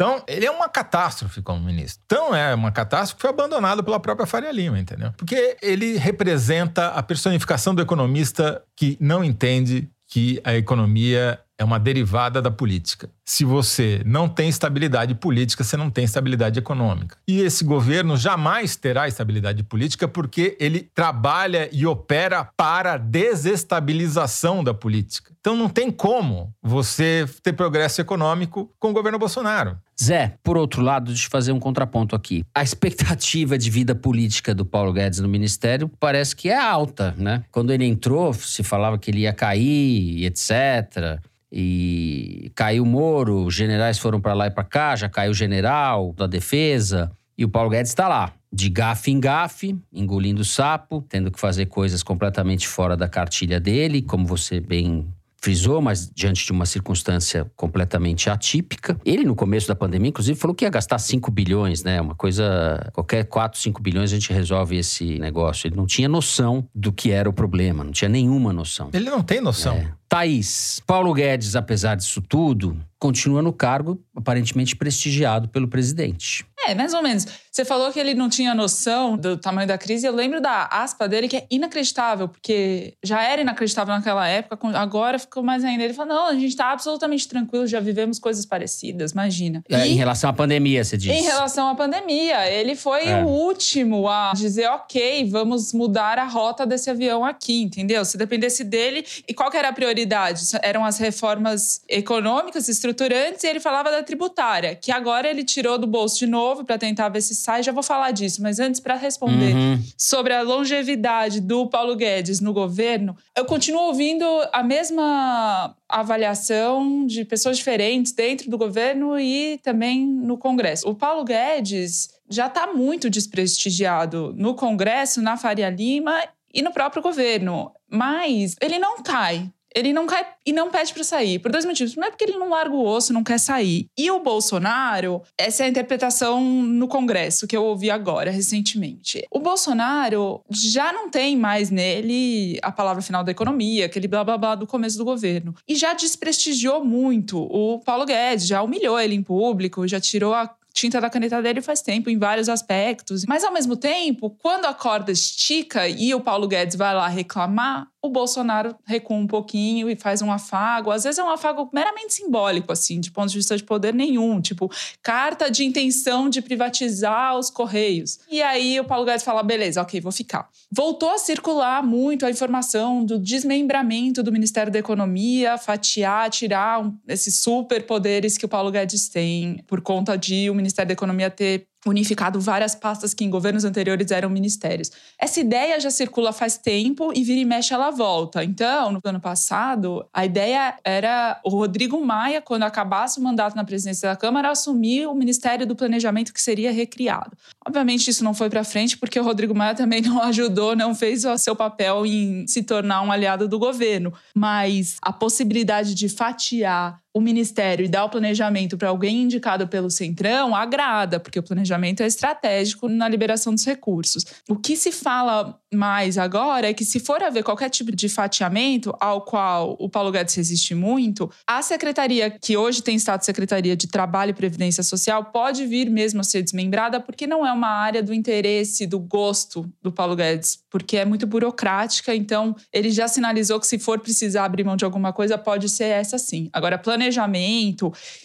Então, 0.00 0.22
ele 0.26 0.46
é 0.46 0.50
uma 0.50 0.66
catástrofe 0.66 1.42
como 1.42 1.62
ministro. 1.62 2.02
Então, 2.06 2.34
é 2.34 2.54
uma 2.54 2.72
catástrofe 2.72 3.16
que 3.16 3.20
foi 3.20 3.28
abandonado 3.28 3.84
pela 3.84 4.00
própria 4.00 4.26
Faria 4.26 4.50
Lima, 4.50 4.78
entendeu? 4.78 5.12
Porque 5.14 5.58
ele 5.60 5.98
representa 5.98 6.88
a 6.88 7.02
personificação 7.02 7.74
do 7.74 7.82
economista 7.82 8.62
que 8.74 8.96
não 8.98 9.22
entende 9.22 9.90
que 10.08 10.40
a 10.42 10.56
economia 10.56 11.38
é 11.60 11.64
uma 11.64 11.78
derivada 11.78 12.40
da 12.40 12.50
política. 12.50 13.10
Se 13.22 13.44
você 13.44 14.00
não 14.06 14.26
tem 14.26 14.48
estabilidade 14.48 15.14
política, 15.14 15.62
você 15.62 15.76
não 15.76 15.90
tem 15.90 16.04
estabilidade 16.04 16.58
econômica. 16.58 17.18
E 17.28 17.42
esse 17.42 17.62
governo 17.62 18.16
jamais 18.16 18.76
terá 18.76 19.06
estabilidade 19.06 19.62
política 19.62 20.08
porque 20.08 20.56
ele 20.58 20.90
trabalha 20.94 21.68
e 21.70 21.84
opera 21.84 22.48
para 22.56 22.94
a 22.94 22.96
desestabilização 22.96 24.64
da 24.64 24.72
política. 24.72 25.34
Então 25.38 25.54
não 25.54 25.68
tem 25.68 25.90
como 25.90 26.50
você 26.62 27.28
ter 27.42 27.52
progresso 27.52 28.00
econômico 28.00 28.72
com 28.78 28.88
o 28.88 28.92
governo 28.94 29.18
Bolsonaro. 29.18 29.76
Zé, 30.02 30.34
por 30.42 30.56
outro 30.56 30.80
lado, 30.80 31.08
deixa 31.08 31.26
eu 31.26 31.30
fazer 31.30 31.52
um 31.52 31.60
contraponto 31.60 32.16
aqui. 32.16 32.42
A 32.54 32.62
expectativa 32.62 33.58
de 33.58 33.70
vida 33.70 33.94
política 33.94 34.54
do 34.54 34.64
Paulo 34.64 34.94
Guedes 34.94 35.20
no 35.20 35.28
ministério 35.28 35.90
parece 36.00 36.34
que 36.34 36.48
é 36.48 36.58
alta, 36.58 37.14
né? 37.18 37.44
Quando 37.50 37.70
ele 37.70 37.84
entrou, 37.84 38.32
se 38.32 38.62
falava 38.62 38.98
que 38.98 39.10
ele 39.10 39.20
ia 39.20 39.32
cair, 39.34 40.24
etc 40.24 41.20
e 41.52 42.52
caiu 42.54 42.84
Moro, 42.84 43.44
os 43.44 43.54
generais 43.54 43.98
foram 43.98 44.20
para 44.20 44.34
lá 44.34 44.46
e 44.46 44.50
para 44.50 44.64
cá, 44.64 44.96
já 44.96 45.08
caiu 45.08 45.32
o 45.32 45.34
general 45.34 46.12
da 46.12 46.26
defesa, 46.26 47.10
e 47.36 47.44
o 47.44 47.48
Paulo 47.48 47.70
Guedes 47.70 47.90
está 47.90 48.06
lá, 48.06 48.32
de 48.52 48.68
gafe 48.68 49.10
em 49.10 49.20
gafe, 49.20 49.78
engolindo 49.92 50.44
sapo, 50.44 51.04
tendo 51.08 51.30
que 51.30 51.40
fazer 51.40 51.66
coisas 51.66 52.02
completamente 52.02 52.68
fora 52.68 52.96
da 52.96 53.08
cartilha 53.08 53.58
dele, 53.58 54.02
como 54.02 54.26
você 54.26 54.60
bem 54.60 55.06
frisou, 55.40 55.80
mas 55.80 56.10
diante 56.14 56.44
de 56.44 56.52
uma 56.52 56.66
circunstância 56.66 57.50
completamente 57.56 58.28
atípica. 58.28 58.98
Ele, 59.04 59.24
no 59.24 59.34
começo 59.34 59.66
da 59.66 59.74
pandemia, 59.74 60.10
inclusive, 60.10 60.38
falou 60.38 60.54
que 60.54 60.64
ia 60.64 60.70
gastar 60.70 60.98
5 60.98 61.30
bilhões, 61.30 61.82
né? 61.82 62.00
Uma 62.00 62.14
coisa. 62.14 62.90
Qualquer 62.92 63.24
4, 63.24 63.58
5 63.58 63.82
bilhões 63.82 64.12
a 64.12 64.14
gente 64.14 64.32
resolve 64.32 64.76
esse 64.76 65.18
negócio. 65.18 65.66
Ele 65.66 65.76
não 65.76 65.86
tinha 65.86 66.08
noção 66.08 66.68
do 66.74 66.92
que 66.92 67.10
era 67.10 67.28
o 67.28 67.32
problema, 67.32 67.82
não 67.82 67.92
tinha 67.92 68.08
nenhuma 68.08 68.52
noção. 68.52 68.90
Ele 68.92 69.08
não 69.08 69.22
tem 69.22 69.40
noção. 69.40 69.74
É. 69.74 70.00
Thaís, 70.08 70.82
Paulo 70.84 71.14
Guedes, 71.14 71.54
apesar 71.54 71.94
disso 71.94 72.20
tudo, 72.20 72.76
continua 72.98 73.40
no 73.40 73.52
cargo 73.52 74.02
aparentemente 74.14 74.74
prestigiado 74.74 75.48
pelo 75.48 75.68
presidente. 75.68 76.44
É, 76.66 76.74
mais 76.74 76.92
ou 76.94 77.02
menos. 77.02 77.26
Você 77.50 77.64
falou 77.64 77.90
que 77.90 77.98
ele 77.98 78.14
não 78.14 78.28
tinha 78.28 78.54
noção 78.54 79.16
do 79.16 79.36
tamanho 79.36 79.66
da 79.66 79.76
crise. 79.78 80.06
Eu 80.06 80.14
lembro 80.14 80.40
da 80.40 80.66
aspa 80.66 81.08
dele 81.08 81.26
que 81.26 81.36
é 81.38 81.46
inacreditável, 81.50 82.28
porque 82.28 82.94
já 83.02 83.22
era 83.22 83.40
inacreditável 83.40 83.94
naquela 83.94 84.28
época, 84.28 84.58
agora 84.78 85.18
ficou 85.18 85.42
mais 85.42 85.64
ainda. 85.64 85.82
Ele 85.82 85.94
falou: 85.94 86.14
não, 86.14 86.26
a 86.28 86.34
gente 86.34 86.48
está 86.48 86.70
absolutamente 86.70 87.26
tranquilo, 87.26 87.66
já 87.66 87.80
vivemos 87.80 88.18
coisas 88.18 88.44
parecidas, 88.46 89.12
imagina. 89.12 89.64
É, 89.70 89.86
E- 89.86 89.92
em 89.92 89.94
relação 89.96 90.30
à 90.30 90.32
pandemia, 90.32 90.84
você 90.84 90.96
disse. 90.96 91.12
em 91.12 91.22
relação 91.22 91.66
à 91.68 91.74
pandemia, 91.74 92.48
ele 92.50 92.76
foi 92.76 93.04
É. 93.06 93.22
o 93.24 93.26
último 93.28 94.06
a 94.08 94.32
dizer, 94.34 94.68
ok, 94.68 95.28
vamos 95.30 95.72
mudar 95.72 96.18
a 96.18 96.24
rota 96.24 96.66
desse 96.66 96.90
avião 96.90 97.24
aqui, 97.24 97.62
entendeu? 97.62 98.04
Se 98.04 98.16
dependesse 98.16 98.62
dele. 98.64 99.04
E 99.26 99.32
qual 99.34 99.50
que 99.50 99.56
era 99.56 99.70
a 99.70 99.72
prioridade? 99.72 100.42
Eram 100.62 100.84
as 100.84 100.98
reformas 100.98 101.82
econômicas, 101.88 102.68
estruturantes, 102.68 103.42
e 103.44 103.46
ele 103.48 103.60
falava 103.60 103.90
da 103.90 104.02
tributária, 104.02 104.74
que 104.76 104.92
agora 104.92 105.28
ele 105.28 105.42
tirou 105.42 105.78
do 105.78 105.86
bolso 105.86 106.18
de 106.18 106.26
novo 106.26 106.49
para 106.64 106.76
tentar 106.78 107.08
ver 107.08 107.20
se 107.20 107.34
sai. 107.34 107.62
Já 107.62 107.72
vou 107.72 107.82
falar 107.82 108.10
disso, 108.10 108.42
mas 108.42 108.58
antes, 108.58 108.80
para 108.80 108.94
responder 108.94 109.54
Uhum. 109.54 109.82
sobre 109.96 110.32
a 110.34 110.42
longevidade 110.42 111.40
do 111.40 111.66
Paulo 111.68 111.96
Guedes 111.96 112.40
no 112.40 112.52
governo, 112.52 113.16
eu 113.36 113.44
continuo 113.44 113.82
ouvindo 113.82 114.24
a 114.52 114.62
mesma 114.62 115.74
avaliação 115.88 117.06
de 117.06 117.24
pessoas 117.24 117.56
diferentes 117.56 118.12
dentro 118.12 118.50
do 118.50 118.58
governo 118.58 119.18
e 119.18 119.58
também 119.62 120.06
no 120.06 120.36
Congresso. 120.36 120.88
O 120.88 120.94
Paulo 120.94 121.24
Guedes 121.24 122.08
já 122.28 122.46
está 122.46 122.66
muito 122.68 123.08
desprestigiado 123.10 124.32
no 124.36 124.54
Congresso, 124.54 125.20
na 125.22 125.36
Faria 125.36 125.70
Lima 125.70 126.14
e 126.52 126.62
no 126.62 126.72
próprio 126.72 127.02
governo, 127.02 127.72
mas 127.88 128.56
ele 128.60 128.78
não 128.78 129.02
cai. 129.02 129.48
Ele 129.74 129.92
não 129.92 130.06
cai 130.06 130.26
e 130.44 130.52
não 130.52 130.70
pede 130.70 130.92
para 130.92 131.04
sair, 131.04 131.38
por 131.38 131.50
dois 131.50 131.64
motivos. 131.64 131.92
Primeiro, 131.92 132.16
porque 132.16 132.30
ele 132.30 132.38
não 132.38 132.50
larga 132.50 132.74
o 132.74 132.84
osso, 132.84 133.12
não 133.12 133.22
quer 133.22 133.38
sair. 133.38 133.86
E 133.96 134.10
o 134.10 134.20
Bolsonaro, 134.20 135.22
essa 135.38 135.62
é 135.62 135.66
a 135.66 135.68
interpretação 135.68 136.40
no 136.42 136.88
Congresso 136.88 137.46
que 137.46 137.56
eu 137.56 137.64
ouvi 137.64 137.90
agora, 137.90 138.30
recentemente. 138.30 139.24
O 139.30 139.38
Bolsonaro 139.38 140.42
já 140.50 140.92
não 140.92 141.08
tem 141.08 141.36
mais 141.36 141.70
nele 141.70 142.58
a 142.62 142.72
palavra 142.72 143.02
final 143.02 143.22
da 143.22 143.30
economia, 143.30 143.86
aquele 143.86 144.08
blá 144.08 144.24
blá 144.24 144.36
blá 144.36 144.54
do 144.54 144.66
começo 144.66 144.98
do 144.98 145.04
governo. 145.04 145.54
E 145.68 145.74
já 145.74 145.94
desprestigiou 145.94 146.84
muito 146.84 147.38
o 147.38 147.78
Paulo 147.80 148.04
Guedes, 148.04 148.46
já 148.46 148.62
humilhou 148.62 148.98
ele 148.98 149.14
em 149.14 149.22
público, 149.22 149.86
já 149.86 150.00
tirou 150.00 150.34
a 150.34 150.54
tinta 150.72 151.00
da 151.00 151.10
caneta 151.10 151.42
dele 151.42 151.60
faz 151.60 151.82
tempo, 151.82 152.10
em 152.10 152.18
vários 152.18 152.48
aspectos. 152.48 153.24
Mas, 153.26 153.44
ao 153.44 153.52
mesmo 153.52 153.76
tempo, 153.76 154.30
quando 154.42 154.66
a 154.66 154.74
corda 154.74 155.12
estica 155.12 155.88
e 155.88 156.14
o 156.14 156.20
Paulo 156.20 156.48
Guedes 156.48 156.76
vai 156.76 156.94
lá 156.94 157.08
reclamar, 157.08 157.88
o 158.02 158.08
Bolsonaro 158.08 158.74
recua 158.84 159.16
um 159.16 159.26
pouquinho 159.26 159.90
e 159.90 159.96
faz 159.96 160.22
um 160.22 160.32
afago. 160.32 160.90
Às 160.90 161.04
vezes 161.04 161.18
é 161.18 161.24
um 161.24 161.30
afago 161.30 161.68
meramente 161.72 162.14
simbólico, 162.14 162.72
assim, 162.72 162.98
de 162.98 163.10
ponto 163.10 163.28
de 163.28 163.36
vista 163.36 163.56
de 163.56 163.62
poder 163.62 163.92
nenhum. 163.92 164.40
Tipo, 164.40 164.70
carta 165.02 165.50
de 165.50 165.64
intenção 165.64 166.28
de 166.28 166.40
privatizar 166.40 167.38
os 167.38 167.50
Correios. 167.50 168.20
E 168.30 168.40
aí 168.40 168.80
o 168.80 168.84
Paulo 168.84 169.04
Guedes 169.04 169.22
fala, 169.22 169.42
beleza, 169.42 169.82
ok, 169.82 170.00
vou 170.00 170.12
ficar. 170.12 170.48
Voltou 170.70 171.10
a 171.10 171.18
circular 171.18 171.82
muito 171.82 172.24
a 172.24 172.30
informação 172.30 173.04
do 173.04 173.18
desmembramento 173.18 174.22
do 174.22 174.32
Ministério 174.32 174.72
da 174.72 174.78
Economia, 174.78 175.58
fatiar, 175.58 176.30
tirar 176.30 176.82
um, 176.82 176.96
esses 177.06 177.36
superpoderes 177.36 178.38
que 178.38 178.46
o 178.46 178.48
Paulo 178.48 178.70
Guedes 178.70 179.08
tem 179.08 179.62
por 179.66 179.80
conta 179.80 180.16
de 180.16 180.48
o 180.48 180.54
Ministério 180.54 180.88
da 180.88 180.94
Economia 180.94 181.30
ter 181.30 181.66
unificado 181.86 182.40
várias 182.40 182.74
pastas 182.74 183.14
que 183.14 183.24
em 183.24 183.30
governos 183.30 183.64
anteriores 183.64 184.10
eram 184.10 184.28
ministérios. 184.28 184.90
Essa 185.18 185.40
ideia 185.40 185.80
já 185.80 185.90
circula 185.90 186.32
faz 186.32 186.58
tempo 186.58 187.12
e 187.14 187.24
vira 187.24 187.40
e 187.40 187.44
mexe 187.44 187.72
ela 187.72 187.90
volta. 187.90 188.44
Então, 188.44 188.92
no 188.92 189.00
ano 189.02 189.20
passado, 189.20 190.04
a 190.12 190.24
ideia 190.24 190.74
era 190.84 191.40
o 191.44 191.48
Rodrigo 191.48 192.04
Maia, 192.04 192.42
quando 192.42 192.64
acabasse 192.64 193.18
o 193.18 193.22
mandato 193.22 193.56
na 193.56 193.64
presidência 193.64 194.08
da 194.08 194.16
Câmara, 194.16 194.50
assumir 194.50 195.06
o 195.06 195.14
Ministério 195.14 195.66
do 195.66 195.74
Planejamento 195.74 196.34
que 196.34 196.40
seria 196.40 196.70
recriado. 196.72 197.36
Obviamente 197.66 198.08
isso 198.08 198.24
não 198.24 198.34
foi 198.34 198.50
para 198.50 198.64
frente 198.64 198.98
porque 198.98 199.18
o 199.18 199.24
Rodrigo 199.24 199.54
Maia 199.54 199.74
também 199.74 200.02
não 200.02 200.22
ajudou, 200.22 200.76
não 200.76 200.94
fez 200.94 201.24
o 201.24 201.38
seu 201.38 201.56
papel 201.56 202.04
em 202.04 202.46
se 202.46 202.62
tornar 202.62 203.02
um 203.02 203.10
aliado 203.10 203.48
do 203.48 203.58
governo, 203.58 204.12
mas 204.34 204.96
a 205.00 205.12
possibilidade 205.12 205.94
de 205.94 206.08
fatiar 206.08 207.00
o 207.12 207.20
ministério 207.20 207.84
e 207.84 207.88
dar 207.88 208.04
o 208.04 208.08
planejamento 208.08 208.78
para 208.78 208.88
alguém 208.88 209.22
indicado 209.22 209.66
pelo 209.66 209.90
Centrão 209.90 210.54
agrada, 210.54 211.18
porque 211.18 211.38
o 211.38 211.42
planejamento 211.42 212.02
é 212.02 212.06
estratégico 212.06 212.88
na 212.88 213.08
liberação 213.08 213.54
dos 213.54 213.64
recursos. 213.64 214.24
O 214.48 214.56
que 214.56 214.76
se 214.76 214.92
fala 214.92 215.58
mais 215.72 216.18
agora 216.18 216.68
é 216.68 216.74
que, 216.74 216.84
se 216.84 217.00
for 217.00 217.22
haver 217.22 217.42
qualquer 217.42 217.68
tipo 217.68 217.90
de 217.94 218.08
fatiamento, 218.08 218.94
ao 219.00 219.22
qual 219.22 219.76
o 219.78 219.88
Paulo 219.88 220.10
Guedes 220.10 220.34
resiste 220.34 220.74
muito, 220.74 221.30
a 221.46 221.62
secretaria, 221.62 222.30
que 222.30 222.56
hoje 222.56 222.82
tem 222.82 222.96
status 222.96 223.26
Secretaria 223.26 223.76
de 223.76 223.86
Trabalho 223.86 224.30
e 224.30 224.34
Previdência 224.34 224.82
Social, 224.82 225.26
pode 225.26 225.66
vir 225.66 225.90
mesmo 225.90 226.20
a 226.20 226.24
ser 226.24 226.42
desmembrada, 226.42 227.00
porque 227.00 227.26
não 227.26 227.46
é 227.46 227.52
uma 227.52 227.68
área 227.68 228.02
do 228.02 228.14
interesse, 228.14 228.86
do 228.86 228.98
gosto 228.98 229.68
do 229.82 229.92
Paulo 229.92 230.16
Guedes, 230.16 230.58
porque 230.70 230.96
é 230.96 231.04
muito 231.04 231.26
burocrática. 231.26 232.14
Então, 232.14 232.54
ele 232.72 232.90
já 232.90 233.08
sinalizou 233.08 233.58
que, 233.58 233.66
se 233.66 233.78
for 233.78 233.98
precisar 233.98 234.44
abrir 234.44 234.64
mão 234.64 234.76
de 234.76 234.84
alguma 234.84 235.12
coisa, 235.12 235.36
pode 235.36 235.68
ser 235.68 235.84
essa 235.84 236.18
sim. 236.18 236.48
Agora, 236.52 236.78
planejamento, 236.78 236.99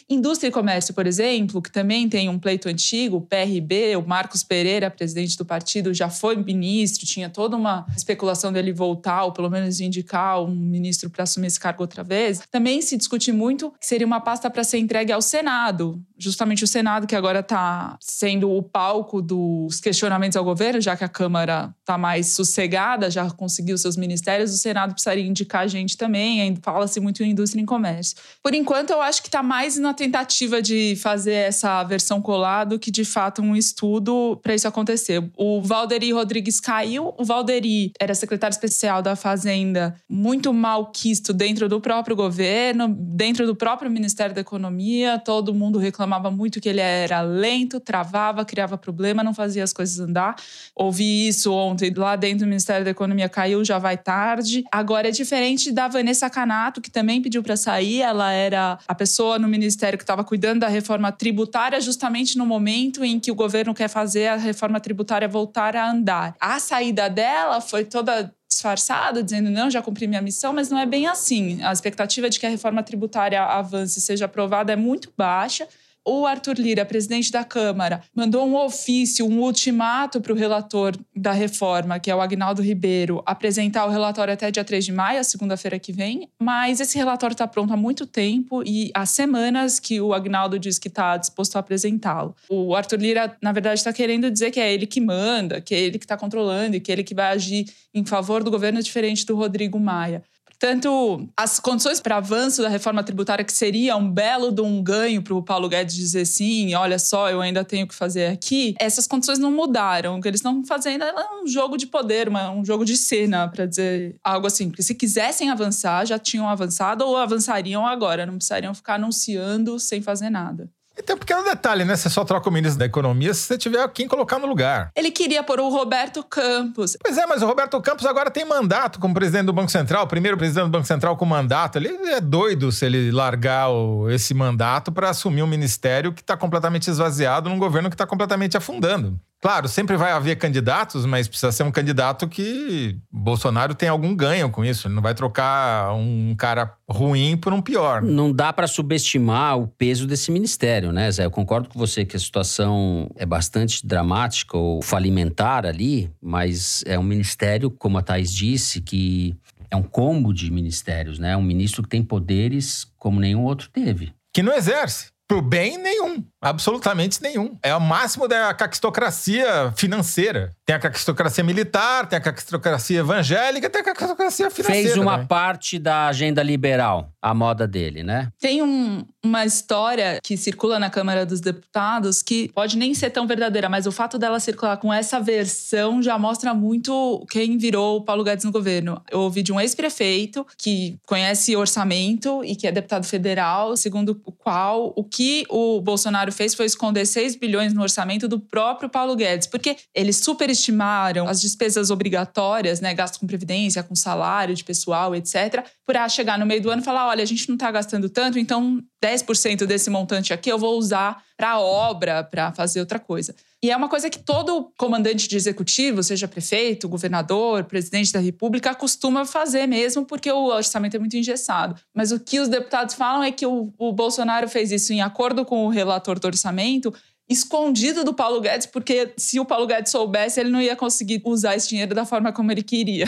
indústria 0.09 0.49
e 0.49 0.51
comércio, 0.51 0.93
por 0.93 1.07
exemplo, 1.07 1.61
que 1.61 1.71
também 1.71 2.09
tem 2.09 2.29
um 2.29 2.37
pleito 2.37 2.67
antigo, 2.67 3.17
o 3.17 3.21
PRB, 3.21 3.95
o 3.95 4.07
Marcos 4.07 4.43
Pereira, 4.43 4.91
presidente 4.91 5.37
do 5.37 5.45
partido, 5.45 5.93
já 5.93 6.09
foi 6.09 6.35
ministro, 6.35 7.05
tinha 7.05 7.29
toda 7.29 7.55
uma 7.55 7.85
especulação 7.95 8.51
dele 8.51 8.73
voltar, 8.73 9.23
ou 9.23 9.31
pelo 9.31 9.49
menos 9.49 9.79
indicar 9.79 10.41
um 10.41 10.55
ministro 10.55 11.09
para 11.09 11.23
assumir 11.23 11.47
esse 11.47 11.59
cargo 11.59 11.83
outra 11.83 12.03
vez. 12.03 12.41
Também 12.51 12.81
se 12.81 12.97
discute 12.97 13.31
muito 13.31 13.71
que 13.79 13.85
seria 13.85 14.05
uma 14.05 14.19
pasta 14.19 14.49
para 14.49 14.63
ser 14.63 14.77
entregue 14.77 15.11
ao 15.11 15.21
Senado, 15.21 16.01
justamente 16.17 16.63
o 16.63 16.67
Senado 16.67 17.07
que 17.07 17.15
agora 17.15 17.39
está 17.39 17.97
sendo 17.99 18.51
o 18.51 18.63
palco 18.63 19.21
dos 19.21 19.79
questionamentos 19.79 20.35
ao 20.35 20.43
governo, 20.43 20.81
já 20.81 20.95
que 20.95 21.03
a 21.03 21.09
Câmara 21.09 21.73
está 21.79 21.97
mais 21.97 22.27
sossegada, 22.27 23.09
já 23.09 23.29
conseguiu 23.29 23.77
seus 23.77 23.97
ministérios, 23.97 24.53
o 24.53 24.57
Senado 24.57 24.93
precisaria 24.93 25.25
indicar 25.25 25.67
gente 25.67 25.97
também, 25.97 26.55
fala-se 26.61 26.99
muito 26.99 27.23
em 27.23 27.31
indústria 27.31 27.61
e 27.61 27.65
comércio. 27.65 28.17
Por 28.41 28.53
enquanto, 28.65 28.89
eu 28.89 28.99
acho 28.99 29.21
que 29.21 29.27
está 29.27 29.43
mais 29.43 29.77
na 29.77 29.93
tentativa 29.93 30.59
de 30.59 30.95
fazer 30.95 31.33
essa 31.33 31.83
versão 31.83 32.19
colado 32.19 32.79
que, 32.79 32.89
de 32.89 33.05
fato, 33.05 33.39
um 33.39 33.55
estudo 33.55 34.39
para 34.41 34.55
isso 34.55 34.67
acontecer. 34.67 35.23
O 35.37 35.61
Valderi 35.61 36.11
Rodrigues 36.11 36.59
caiu, 36.59 37.13
o 37.15 37.23
Valderi 37.23 37.91
era 37.99 38.15
secretário 38.15 38.55
especial 38.55 39.03
da 39.03 39.15
Fazenda, 39.15 39.95
muito 40.09 40.51
mal 40.51 40.87
quisto 40.91 41.31
dentro 41.31 41.69
do 41.69 41.79
próprio 41.79 42.15
governo, 42.15 42.87
dentro 42.87 43.45
do 43.45 43.55
próprio 43.55 43.91
Ministério 43.91 44.33
da 44.33 44.41
Economia, 44.41 45.21
todo 45.23 45.53
mundo 45.53 45.77
reclamava 45.77 46.31
muito 46.31 46.59
que 46.59 46.67
ele 46.67 46.81
era 46.81 47.21
lento, 47.21 47.79
travava, 47.79 48.43
criava 48.43 48.79
problema, 48.79 49.23
não 49.23 49.33
fazia 49.33 49.63
as 49.63 49.71
coisas 49.71 49.99
andar. 49.99 50.35
Ouvi 50.75 51.27
isso 51.27 51.53
ontem 51.53 51.93
lá 51.95 52.15
dentro 52.15 52.39
do 52.39 52.47
Ministério 52.47 52.83
da 52.83 52.89
Economia, 52.89 53.29
caiu, 53.29 53.63
já 53.63 53.77
vai 53.77 53.95
tarde. 53.95 54.63
Agora 54.71 55.09
é 55.09 55.11
diferente 55.11 55.71
da 55.71 55.87
Vanessa 55.87 56.27
Canato, 56.31 56.81
que 56.81 56.89
também 56.89 57.21
pediu 57.21 57.43
para 57.43 57.55
sair, 57.55 58.01
ela 58.01 58.31
era 58.55 58.79
a 58.87 58.95
pessoa 58.95 59.37
no 59.37 59.47
ministério 59.47 59.97
que 59.97 60.03
estava 60.03 60.23
cuidando 60.23 60.61
da 60.61 60.67
reforma 60.67 61.11
tributária 61.11 61.79
justamente 61.79 62.37
no 62.37 62.45
momento 62.45 63.03
em 63.03 63.19
que 63.19 63.31
o 63.31 63.35
governo 63.35 63.73
quer 63.73 63.87
fazer 63.87 64.27
a 64.27 64.35
reforma 64.35 64.79
tributária 64.79 65.27
voltar 65.27 65.75
a 65.75 65.91
andar. 65.91 66.35
A 66.39 66.59
saída 66.59 67.09
dela 67.09 67.61
foi 67.61 67.85
toda 67.85 68.33
disfarçada, 68.47 69.21
dizendo 69.21 69.49
não, 69.49 69.69
já 69.69 69.81
cumpri 69.81 70.07
minha 70.07 70.21
missão, 70.21 70.53
mas 70.53 70.69
não 70.69 70.79
é 70.79 70.85
bem 70.85 71.07
assim. 71.07 71.61
A 71.63 71.73
expectativa 71.73 72.29
de 72.29 72.39
que 72.39 72.45
a 72.45 72.49
reforma 72.49 72.81
tributária 72.81 73.41
avance 73.41 73.99
e 73.99 74.01
seja 74.01 74.25
aprovada 74.25 74.71
é 74.71 74.75
muito 74.75 75.11
baixa. 75.17 75.67
O 76.07 76.27
Arthur 76.27 76.59
Lira, 76.59 76.85
presidente 76.85 77.31
da 77.31 77.43
Câmara, 77.43 78.03
mandou 78.13 78.45
um 78.47 78.55
ofício, 78.55 79.25
um 79.25 79.39
ultimato 79.41 80.21
para 80.21 80.31
o 80.31 80.35
relator 80.35 80.95
da 81.15 81.31
reforma, 81.31 81.99
que 81.99 82.11
é 82.11 82.15
o 82.15 82.21
Agnaldo 82.21 82.61
Ribeiro, 82.61 83.23
apresentar 83.25 83.87
o 83.87 83.89
relatório 83.89 84.31
até 84.31 84.51
dia 84.51 84.63
3 84.63 84.85
de 84.85 84.91
maio, 84.91 85.23
segunda-feira 85.23 85.79
que 85.79 85.91
vem. 85.91 86.29
Mas 86.39 86.79
esse 86.79 86.95
relatório 86.95 87.33
está 87.33 87.47
pronto 87.47 87.73
há 87.73 87.77
muito 87.77 88.05
tempo 88.05 88.61
e 88.63 88.91
há 88.93 89.03
semanas 89.07 89.79
que 89.79 89.99
o 89.99 90.13
Agnaldo 90.13 90.59
diz 90.59 90.77
que 90.77 90.89
está 90.89 91.17
disposto 91.17 91.55
a 91.55 91.59
apresentá-lo. 91.59 92.35
O 92.47 92.75
Arthur 92.75 92.99
Lira, 92.99 93.35
na 93.41 93.51
verdade, 93.51 93.79
está 93.79 93.91
querendo 93.91 94.29
dizer 94.29 94.51
que 94.51 94.59
é 94.59 94.71
ele 94.71 94.85
que 94.85 95.01
manda, 95.01 95.59
que 95.59 95.73
é 95.73 95.79
ele 95.79 95.97
que 95.97 96.05
está 96.05 96.15
controlando 96.15 96.75
e 96.75 96.79
que 96.79 96.91
é 96.91 96.93
ele 96.93 97.03
que 97.03 97.15
vai 97.15 97.33
agir 97.33 97.65
em 97.91 98.05
favor 98.05 98.43
do 98.43 98.51
governo 98.51 98.79
diferente 98.79 99.25
do 99.25 99.35
Rodrigo 99.35 99.79
Maia. 99.79 100.21
Tanto 100.59 101.27
as 101.35 101.59
condições 101.59 101.99
para 101.99 102.17
avanço 102.17 102.61
da 102.61 102.69
reforma 102.69 103.03
tributária, 103.03 103.43
que 103.43 103.53
seria 103.53 103.95
um 103.95 104.09
belo 104.09 104.51
de 104.51 104.61
um 104.61 104.81
ganho 104.81 105.21
para 105.21 105.33
o 105.33 105.43
Paulo 105.43 105.67
Guedes 105.69 105.95
dizer 105.95 106.25
sim, 106.25 106.73
olha 106.73 106.97
só, 106.97 107.29
eu 107.29 107.41
ainda 107.41 107.63
tenho 107.63 107.87
que 107.87 107.95
fazer 107.95 108.27
aqui, 108.27 108.75
essas 108.79 109.07
condições 109.07 109.39
não 109.39 109.51
mudaram. 109.51 110.17
O 110.17 110.21
que 110.21 110.27
eles 110.27 110.39
estão 110.39 110.63
fazendo 110.65 111.03
é 111.03 111.41
um 111.41 111.47
jogo 111.47 111.77
de 111.77 111.87
poder, 111.87 112.29
um 112.29 112.63
jogo 112.63 112.85
de 112.85 112.97
cena, 112.97 113.47
para 113.47 113.65
dizer 113.65 114.15
algo 114.23 114.47
assim. 114.47 114.69
Porque 114.69 114.83
se 114.83 114.95
quisessem 114.95 115.49
avançar, 115.49 116.05
já 116.05 116.17
tinham 116.17 116.47
avançado 116.47 117.05
ou 117.05 117.17
avançariam 117.17 117.85
agora, 117.85 118.25
não 118.25 118.35
precisariam 118.35 118.73
ficar 118.73 118.95
anunciando 118.95 119.79
sem 119.79 120.01
fazer 120.01 120.29
nada. 120.29 120.69
E 120.97 121.03
tem 121.03 121.15
um 121.15 121.19
pequeno 121.19 121.43
detalhe, 121.43 121.83
né? 121.83 121.95
Você 121.95 122.09
só 122.09 122.23
troca 122.23 122.49
o 122.49 122.51
ministro 122.51 122.79
da 122.79 122.85
Economia 122.85 123.33
se 123.33 123.41
você 123.41 123.57
tiver 123.57 123.85
quem 123.89 124.07
colocar 124.07 124.39
no 124.39 124.47
lugar. 124.47 124.91
Ele 124.95 125.11
queria 125.11 125.43
pôr 125.43 125.59
o 125.59 125.69
Roberto 125.69 126.23
Campos. 126.23 126.97
Pois 127.01 127.17
é, 127.17 127.25
mas 127.25 127.41
o 127.41 127.45
Roberto 127.45 127.79
Campos 127.81 128.05
agora 128.05 128.31
tem 128.31 128.45
mandato 128.45 128.99
como 128.99 129.13
presidente 129.13 129.45
do 129.45 129.53
Banco 129.53 129.69
Central, 129.69 130.07
primeiro 130.07 130.37
presidente 130.37 130.65
do 130.65 130.71
Banco 130.71 130.87
Central 130.87 131.17
com 131.17 131.25
mandato. 131.25 131.77
Ele 131.77 131.89
é 131.89 132.21
doido 132.21 132.71
se 132.71 132.85
ele 132.85 133.11
largar 133.11 133.69
o, 133.69 134.09
esse 134.09 134.33
mandato 134.33 134.91
para 134.91 135.09
assumir 135.09 135.43
um 135.43 135.47
ministério 135.47 136.13
que 136.13 136.21
está 136.21 136.37
completamente 136.37 136.89
esvaziado 136.89 137.49
num 137.49 137.59
governo 137.59 137.89
que 137.89 137.95
está 137.95 138.07
completamente 138.07 138.55
afundando. 138.55 139.19
Claro, 139.41 139.67
sempre 139.67 139.95
vai 139.95 140.11
haver 140.11 140.37
candidatos, 140.37 141.05
mas 141.05 141.27
precisa 141.27 141.51
ser 141.51 141.63
um 141.63 141.71
candidato 141.71 142.27
que 142.27 142.97
Bolsonaro 143.11 143.75
tem 143.75 143.87
algum 143.87 144.15
ganho 144.15 144.49
com 144.49 144.65
isso. 144.65 144.87
Ele 144.87 144.95
não 144.95 145.03
vai 145.03 145.13
trocar 145.13 145.93
um 145.93 146.33
cara 146.35 146.73
ruim 146.89 147.37
por 147.37 147.53
um 147.53 147.61
pior. 147.61 148.01
Não 148.01 148.31
dá 148.31 148.51
para 148.51 148.65
subestimar 148.65 149.57
o 149.59 149.67
peso 149.67 150.07
desse 150.07 150.31
ministério, 150.31 150.91
né, 150.91 151.11
Zé? 151.11 151.25
Eu 151.25 151.31
concordo 151.31 151.69
com 151.69 151.77
você 151.77 152.03
que 152.03 152.15
a 152.15 152.19
situação 152.19 153.09
é 153.15 153.25
bastante 153.25 153.85
dramática 153.85 154.57
ou 154.57 154.81
falimentar 154.81 155.65
ali, 155.65 156.09
mas 156.19 156.83
é 156.87 156.97
um 156.97 157.03
ministério, 157.03 157.69
como 157.69 157.99
a 157.99 158.01
Thais 158.01 158.33
disse, 158.33 158.81
que 158.81 159.35
é 159.69 159.75
um 159.75 159.83
combo 159.83 160.33
de 160.33 160.49
ministérios, 160.51 161.19
né? 161.19 161.37
Um 161.37 161.43
ministro 161.43 161.83
que 161.83 161.89
tem 161.89 162.01
poderes 162.01 162.87
como 162.97 163.19
nenhum 163.19 163.43
outro 163.43 163.69
teve. 163.69 164.13
Que 164.33 164.41
não 164.41 164.53
exerce. 164.53 165.14
Pro 165.27 165.41
bem, 165.41 165.77
nenhum. 165.77 166.23
Absolutamente 166.39 167.21
nenhum. 167.21 167.57
É 167.63 167.75
o 167.75 167.81
máximo 167.81 168.27
da 168.27 168.53
caquistocracia 168.53 169.73
financeira. 169.75 170.54
Tem 170.65 170.75
a 170.75 170.79
caquistocracia 170.79 171.43
militar, 171.43 172.07
tem 172.07 172.17
a 172.17 172.21
caquistocracia 172.21 172.99
evangélica, 172.99 173.69
tem 173.69 173.81
a 173.81 173.85
caquistocracia 173.85 174.49
financeira. 174.49 174.87
Fez 174.87 174.97
uma 174.97 175.11
também. 175.11 175.27
parte 175.27 175.77
da 175.77 176.07
agenda 176.07 176.41
liberal, 176.41 177.11
a 177.21 177.35
moda 177.35 177.67
dele, 177.67 178.01
né? 178.01 178.29
Tem 178.39 178.63
um, 178.63 179.05
uma 179.23 179.45
história 179.45 180.19
que 180.23 180.35
circula 180.35 180.79
na 180.79 180.89
Câmara 180.89 181.23
dos 181.23 181.39
Deputados 181.39 182.23
que 182.23 182.49
pode 182.49 182.77
nem 182.77 182.95
ser 182.95 183.11
tão 183.11 183.27
verdadeira, 183.27 183.69
mas 183.69 183.85
o 183.85 183.91
fato 183.91 184.17
dela 184.17 184.39
circular 184.39 184.77
com 184.77 184.91
essa 184.91 185.19
versão 185.19 186.01
já 186.01 186.17
mostra 186.17 186.51
muito 186.51 187.23
quem 187.29 187.59
virou 187.59 187.97
o 187.97 188.01
Paulo 188.01 188.23
Guedes 188.23 188.43
no 188.43 188.51
governo. 188.51 188.99
Eu 189.11 189.19
ouvi 189.19 189.43
de 189.43 189.53
um 189.53 189.59
ex-prefeito 189.59 190.47
que 190.57 190.97
conhece 191.05 191.55
orçamento 191.55 192.43
e 192.43 192.55
que 192.55 192.65
é 192.65 192.71
deputado 192.71 193.05
federal, 193.05 193.77
segundo 193.77 194.19
o 194.25 194.31
qual 194.31 194.91
o 194.95 195.03
que 195.03 195.43
o 195.47 195.79
Bolsonaro 195.79 196.31
fez 196.31 196.55
foi 196.55 196.65
esconder 196.65 197.05
6 197.05 197.35
bilhões 197.35 197.71
no 197.71 197.83
orçamento 197.83 198.27
do 198.27 198.39
próprio 198.39 198.89
Paulo 198.89 199.15
Guedes, 199.15 199.45
porque 199.45 199.77
eles 199.93 200.19
superestimaram 200.55 201.27
as 201.27 201.41
despesas 201.41 201.91
obrigatórias, 201.91 202.79
né, 202.79 202.93
gasto 202.93 203.19
com 203.19 203.27
previdência, 203.27 203.83
com 203.83 203.95
salário 203.95 204.55
de 204.55 204.63
pessoal, 204.63 205.15
etc, 205.15 205.65
para 205.85 206.07
chegar 206.09 206.39
no 206.39 206.45
meio 206.45 206.61
do 206.61 206.71
ano 206.71 206.81
e 206.81 206.85
falar, 206.85 207.07
olha, 207.07 207.21
a 207.21 207.27
gente 207.27 207.47
não 207.47 207.55
está 207.55 207.69
gastando 207.71 208.09
tanto, 208.09 208.39
então 208.39 208.81
10% 209.03 209.65
desse 209.65 209.89
montante 209.89 210.33
aqui 210.33 210.49
eu 210.49 210.57
vou 210.57 210.77
usar 210.77 211.23
para 211.37 211.59
obra, 211.59 212.23
para 212.23 212.51
fazer 212.53 212.79
outra 212.79 212.97
coisa. 212.97 213.35
E 213.61 213.71
é 213.71 213.75
uma 213.75 213.89
coisa 213.89 214.09
que 214.09 214.19
todo 214.19 214.71
comandante 214.77 215.27
de 215.27 215.35
executivo, 215.35 216.03
seja 216.03 216.27
prefeito, 216.27 216.87
governador, 216.87 217.63
presidente 217.63 218.11
da 218.11 218.19
república, 218.19 218.75
costuma 218.75 219.25
fazer 219.25 219.65
mesmo, 219.65 220.05
porque 220.05 220.31
o 220.31 220.45
orçamento 220.45 220.95
é 220.95 220.99
muito 220.99 221.17
engessado. 221.17 221.75
Mas 221.93 222.11
o 222.11 222.19
que 222.19 222.39
os 222.39 222.47
deputados 222.47 222.93
falam 222.93 223.23
é 223.23 223.31
que 223.31 223.45
o, 223.45 223.73
o 223.77 223.91
Bolsonaro 223.91 224.47
fez 224.47 224.71
isso 224.71 224.93
em 224.93 225.01
acordo 225.01 225.43
com 225.43 225.65
o 225.65 225.69
relator 225.69 226.19
do 226.19 226.27
orçamento, 226.27 226.93
escondido 227.27 228.03
do 228.03 228.13
Paulo 228.13 228.39
Guedes, 228.39 228.67
porque 228.67 229.13
se 229.17 229.39
o 229.39 229.45
Paulo 229.45 229.65
Guedes 229.65 229.91
soubesse, 229.91 230.39
ele 230.39 230.49
não 230.49 230.61
ia 230.61 230.75
conseguir 230.75 231.21
usar 231.25 231.55
esse 231.55 231.69
dinheiro 231.69 231.95
da 231.95 232.05
forma 232.05 232.31
como 232.31 232.51
ele 232.51 232.61
queria. 232.61 233.05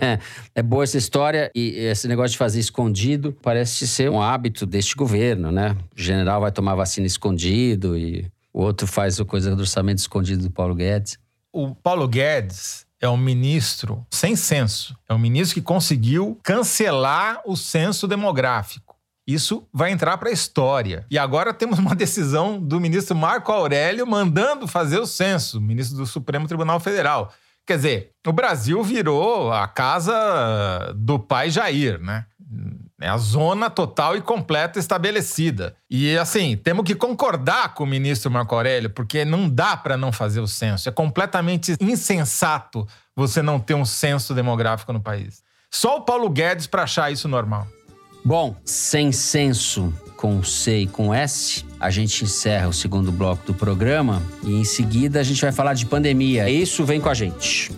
é 0.54 0.62
boa 0.62 0.84
essa 0.84 0.96
história 0.96 1.50
e 1.54 1.70
esse 1.76 2.08
negócio 2.08 2.32
de 2.32 2.38
fazer 2.38 2.60
escondido 2.60 3.36
parece 3.42 3.86
ser 3.86 4.10
um 4.10 4.20
hábito 4.20 4.64
deste 4.64 4.94
governo, 4.94 5.52
né? 5.52 5.76
O 5.96 6.00
general 6.00 6.40
vai 6.40 6.50
tomar 6.50 6.74
vacina 6.74 7.06
escondido 7.06 7.96
e 7.96 8.26
o 8.52 8.62
outro 8.62 8.86
faz 8.86 9.20
a 9.20 9.24
coisa 9.24 9.54
do 9.54 9.60
orçamento 9.60 9.98
escondido 9.98 10.44
do 10.44 10.50
Paulo 10.50 10.74
Guedes. 10.74 11.18
O 11.52 11.74
Paulo 11.74 12.08
Guedes 12.08 12.86
é 13.00 13.08
um 13.08 13.16
ministro 13.16 14.06
sem 14.10 14.36
censo. 14.36 14.96
É 15.08 15.14
um 15.14 15.18
ministro 15.18 15.54
que 15.54 15.62
conseguiu 15.62 16.38
cancelar 16.42 17.40
o 17.46 17.56
censo 17.56 18.06
demográfico. 18.06 18.89
Isso 19.32 19.66
vai 19.72 19.90
entrar 19.90 20.16
para 20.18 20.28
a 20.28 20.32
história. 20.32 21.06
E 21.10 21.18
agora 21.18 21.54
temos 21.54 21.78
uma 21.78 21.94
decisão 21.94 22.60
do 22.60 22.80
ministro 22.80 23.14
Marco 23.14 23.52
Aurélio 23.52 24.06
mandando 24.06 24.66
fazer 24.66 24.98
o 24.98 25.06
censo, 25.06 25.60
ministro 25.60 25.96
do 25.96 26.06
Supremo 26.06 26.48
Tribunal 26.48 26.80
Federal. 26.80 27.32
Quer 27.66 27.76
dizer, 27.76 28.10
o 28.26 28.32
Brasil 28.32 28.82
virou 28.82 29.52
a 29.52 29.68
casa 29.68 30.92
do 30.96 31.18
pai 31.18 31.50
Jair, 31.50 32.00
né? 32.00 32.26
É 33.00 33.08
a 33.08 33.16
zona 33.16 33.70
total 33.70 34.16
e 34.16 34.20
completa 34.20 34.78
estabelecida. 34.78 35.74
E 35.88 36.18
assim, 36.18 36.56
temos 36.56 36.84
que 36.84 36.94
concordar 36.94 37.72
com 37.74 37.84
o 37.84 37.86
ministro 37.86 38.30
Marco 38.30 38.54
Aurélio, 38.54 38.90
porque 38.90 39.24
não 39.24 39.48
dá 39.48 39.74
para 39.76 39.96
não 39.96 40.12
fazer 40.12 40.40
o 40.40 40.46
censo. 40.46 40.88
É 40.88 40.92
completamente 40.92 41.74
insensato 41.80 42.86
você 43.16 43.40
não 43.40 43.58
ter 43.58 43.74
um 43.74 43.86
censo 43.86 44.34
demográfico 44.34 44.92
no 44.92 45.00
país. 45.00 45.42
Só 45.70 45.98
o 45.98 46.02
Paulo 46.02 46.28
Guedes 46.28 46.66
para 46.66 46.82
achar 46.82 47.10
isso 47.12 47.28
normal. 47.28 47.66
Bom, 48.24 48.54
sem 48.64 49.12
censo 49.12 49.92
com 50.16 50.42
C 50.42 50.80
e 50.80 50.86
com 50.86 51.12
S, 51.14 51.64
a 51.80 51.88
gente 51.88 52.24
encerra 52.24 52.68
o 52.68 52.72
segundo 52.72 53.10
bloco 53.10 53.46
do 53.46 53.54
programa 53.54 54.22
e 54.44 54.52
em 54.52 54.64
seguida 54.64 55.18
a 55.18 55.22
gente 55.22 55.40
vai 55.40 55.50
falar 55.50 55.72
de 55.72 55.86
pandemia. 55.86 56.50
Isso 56.50 56.84
vem 56.84 57.00
com 57.00 57.08
a 57.08 57.14
gente. 57.14 57.72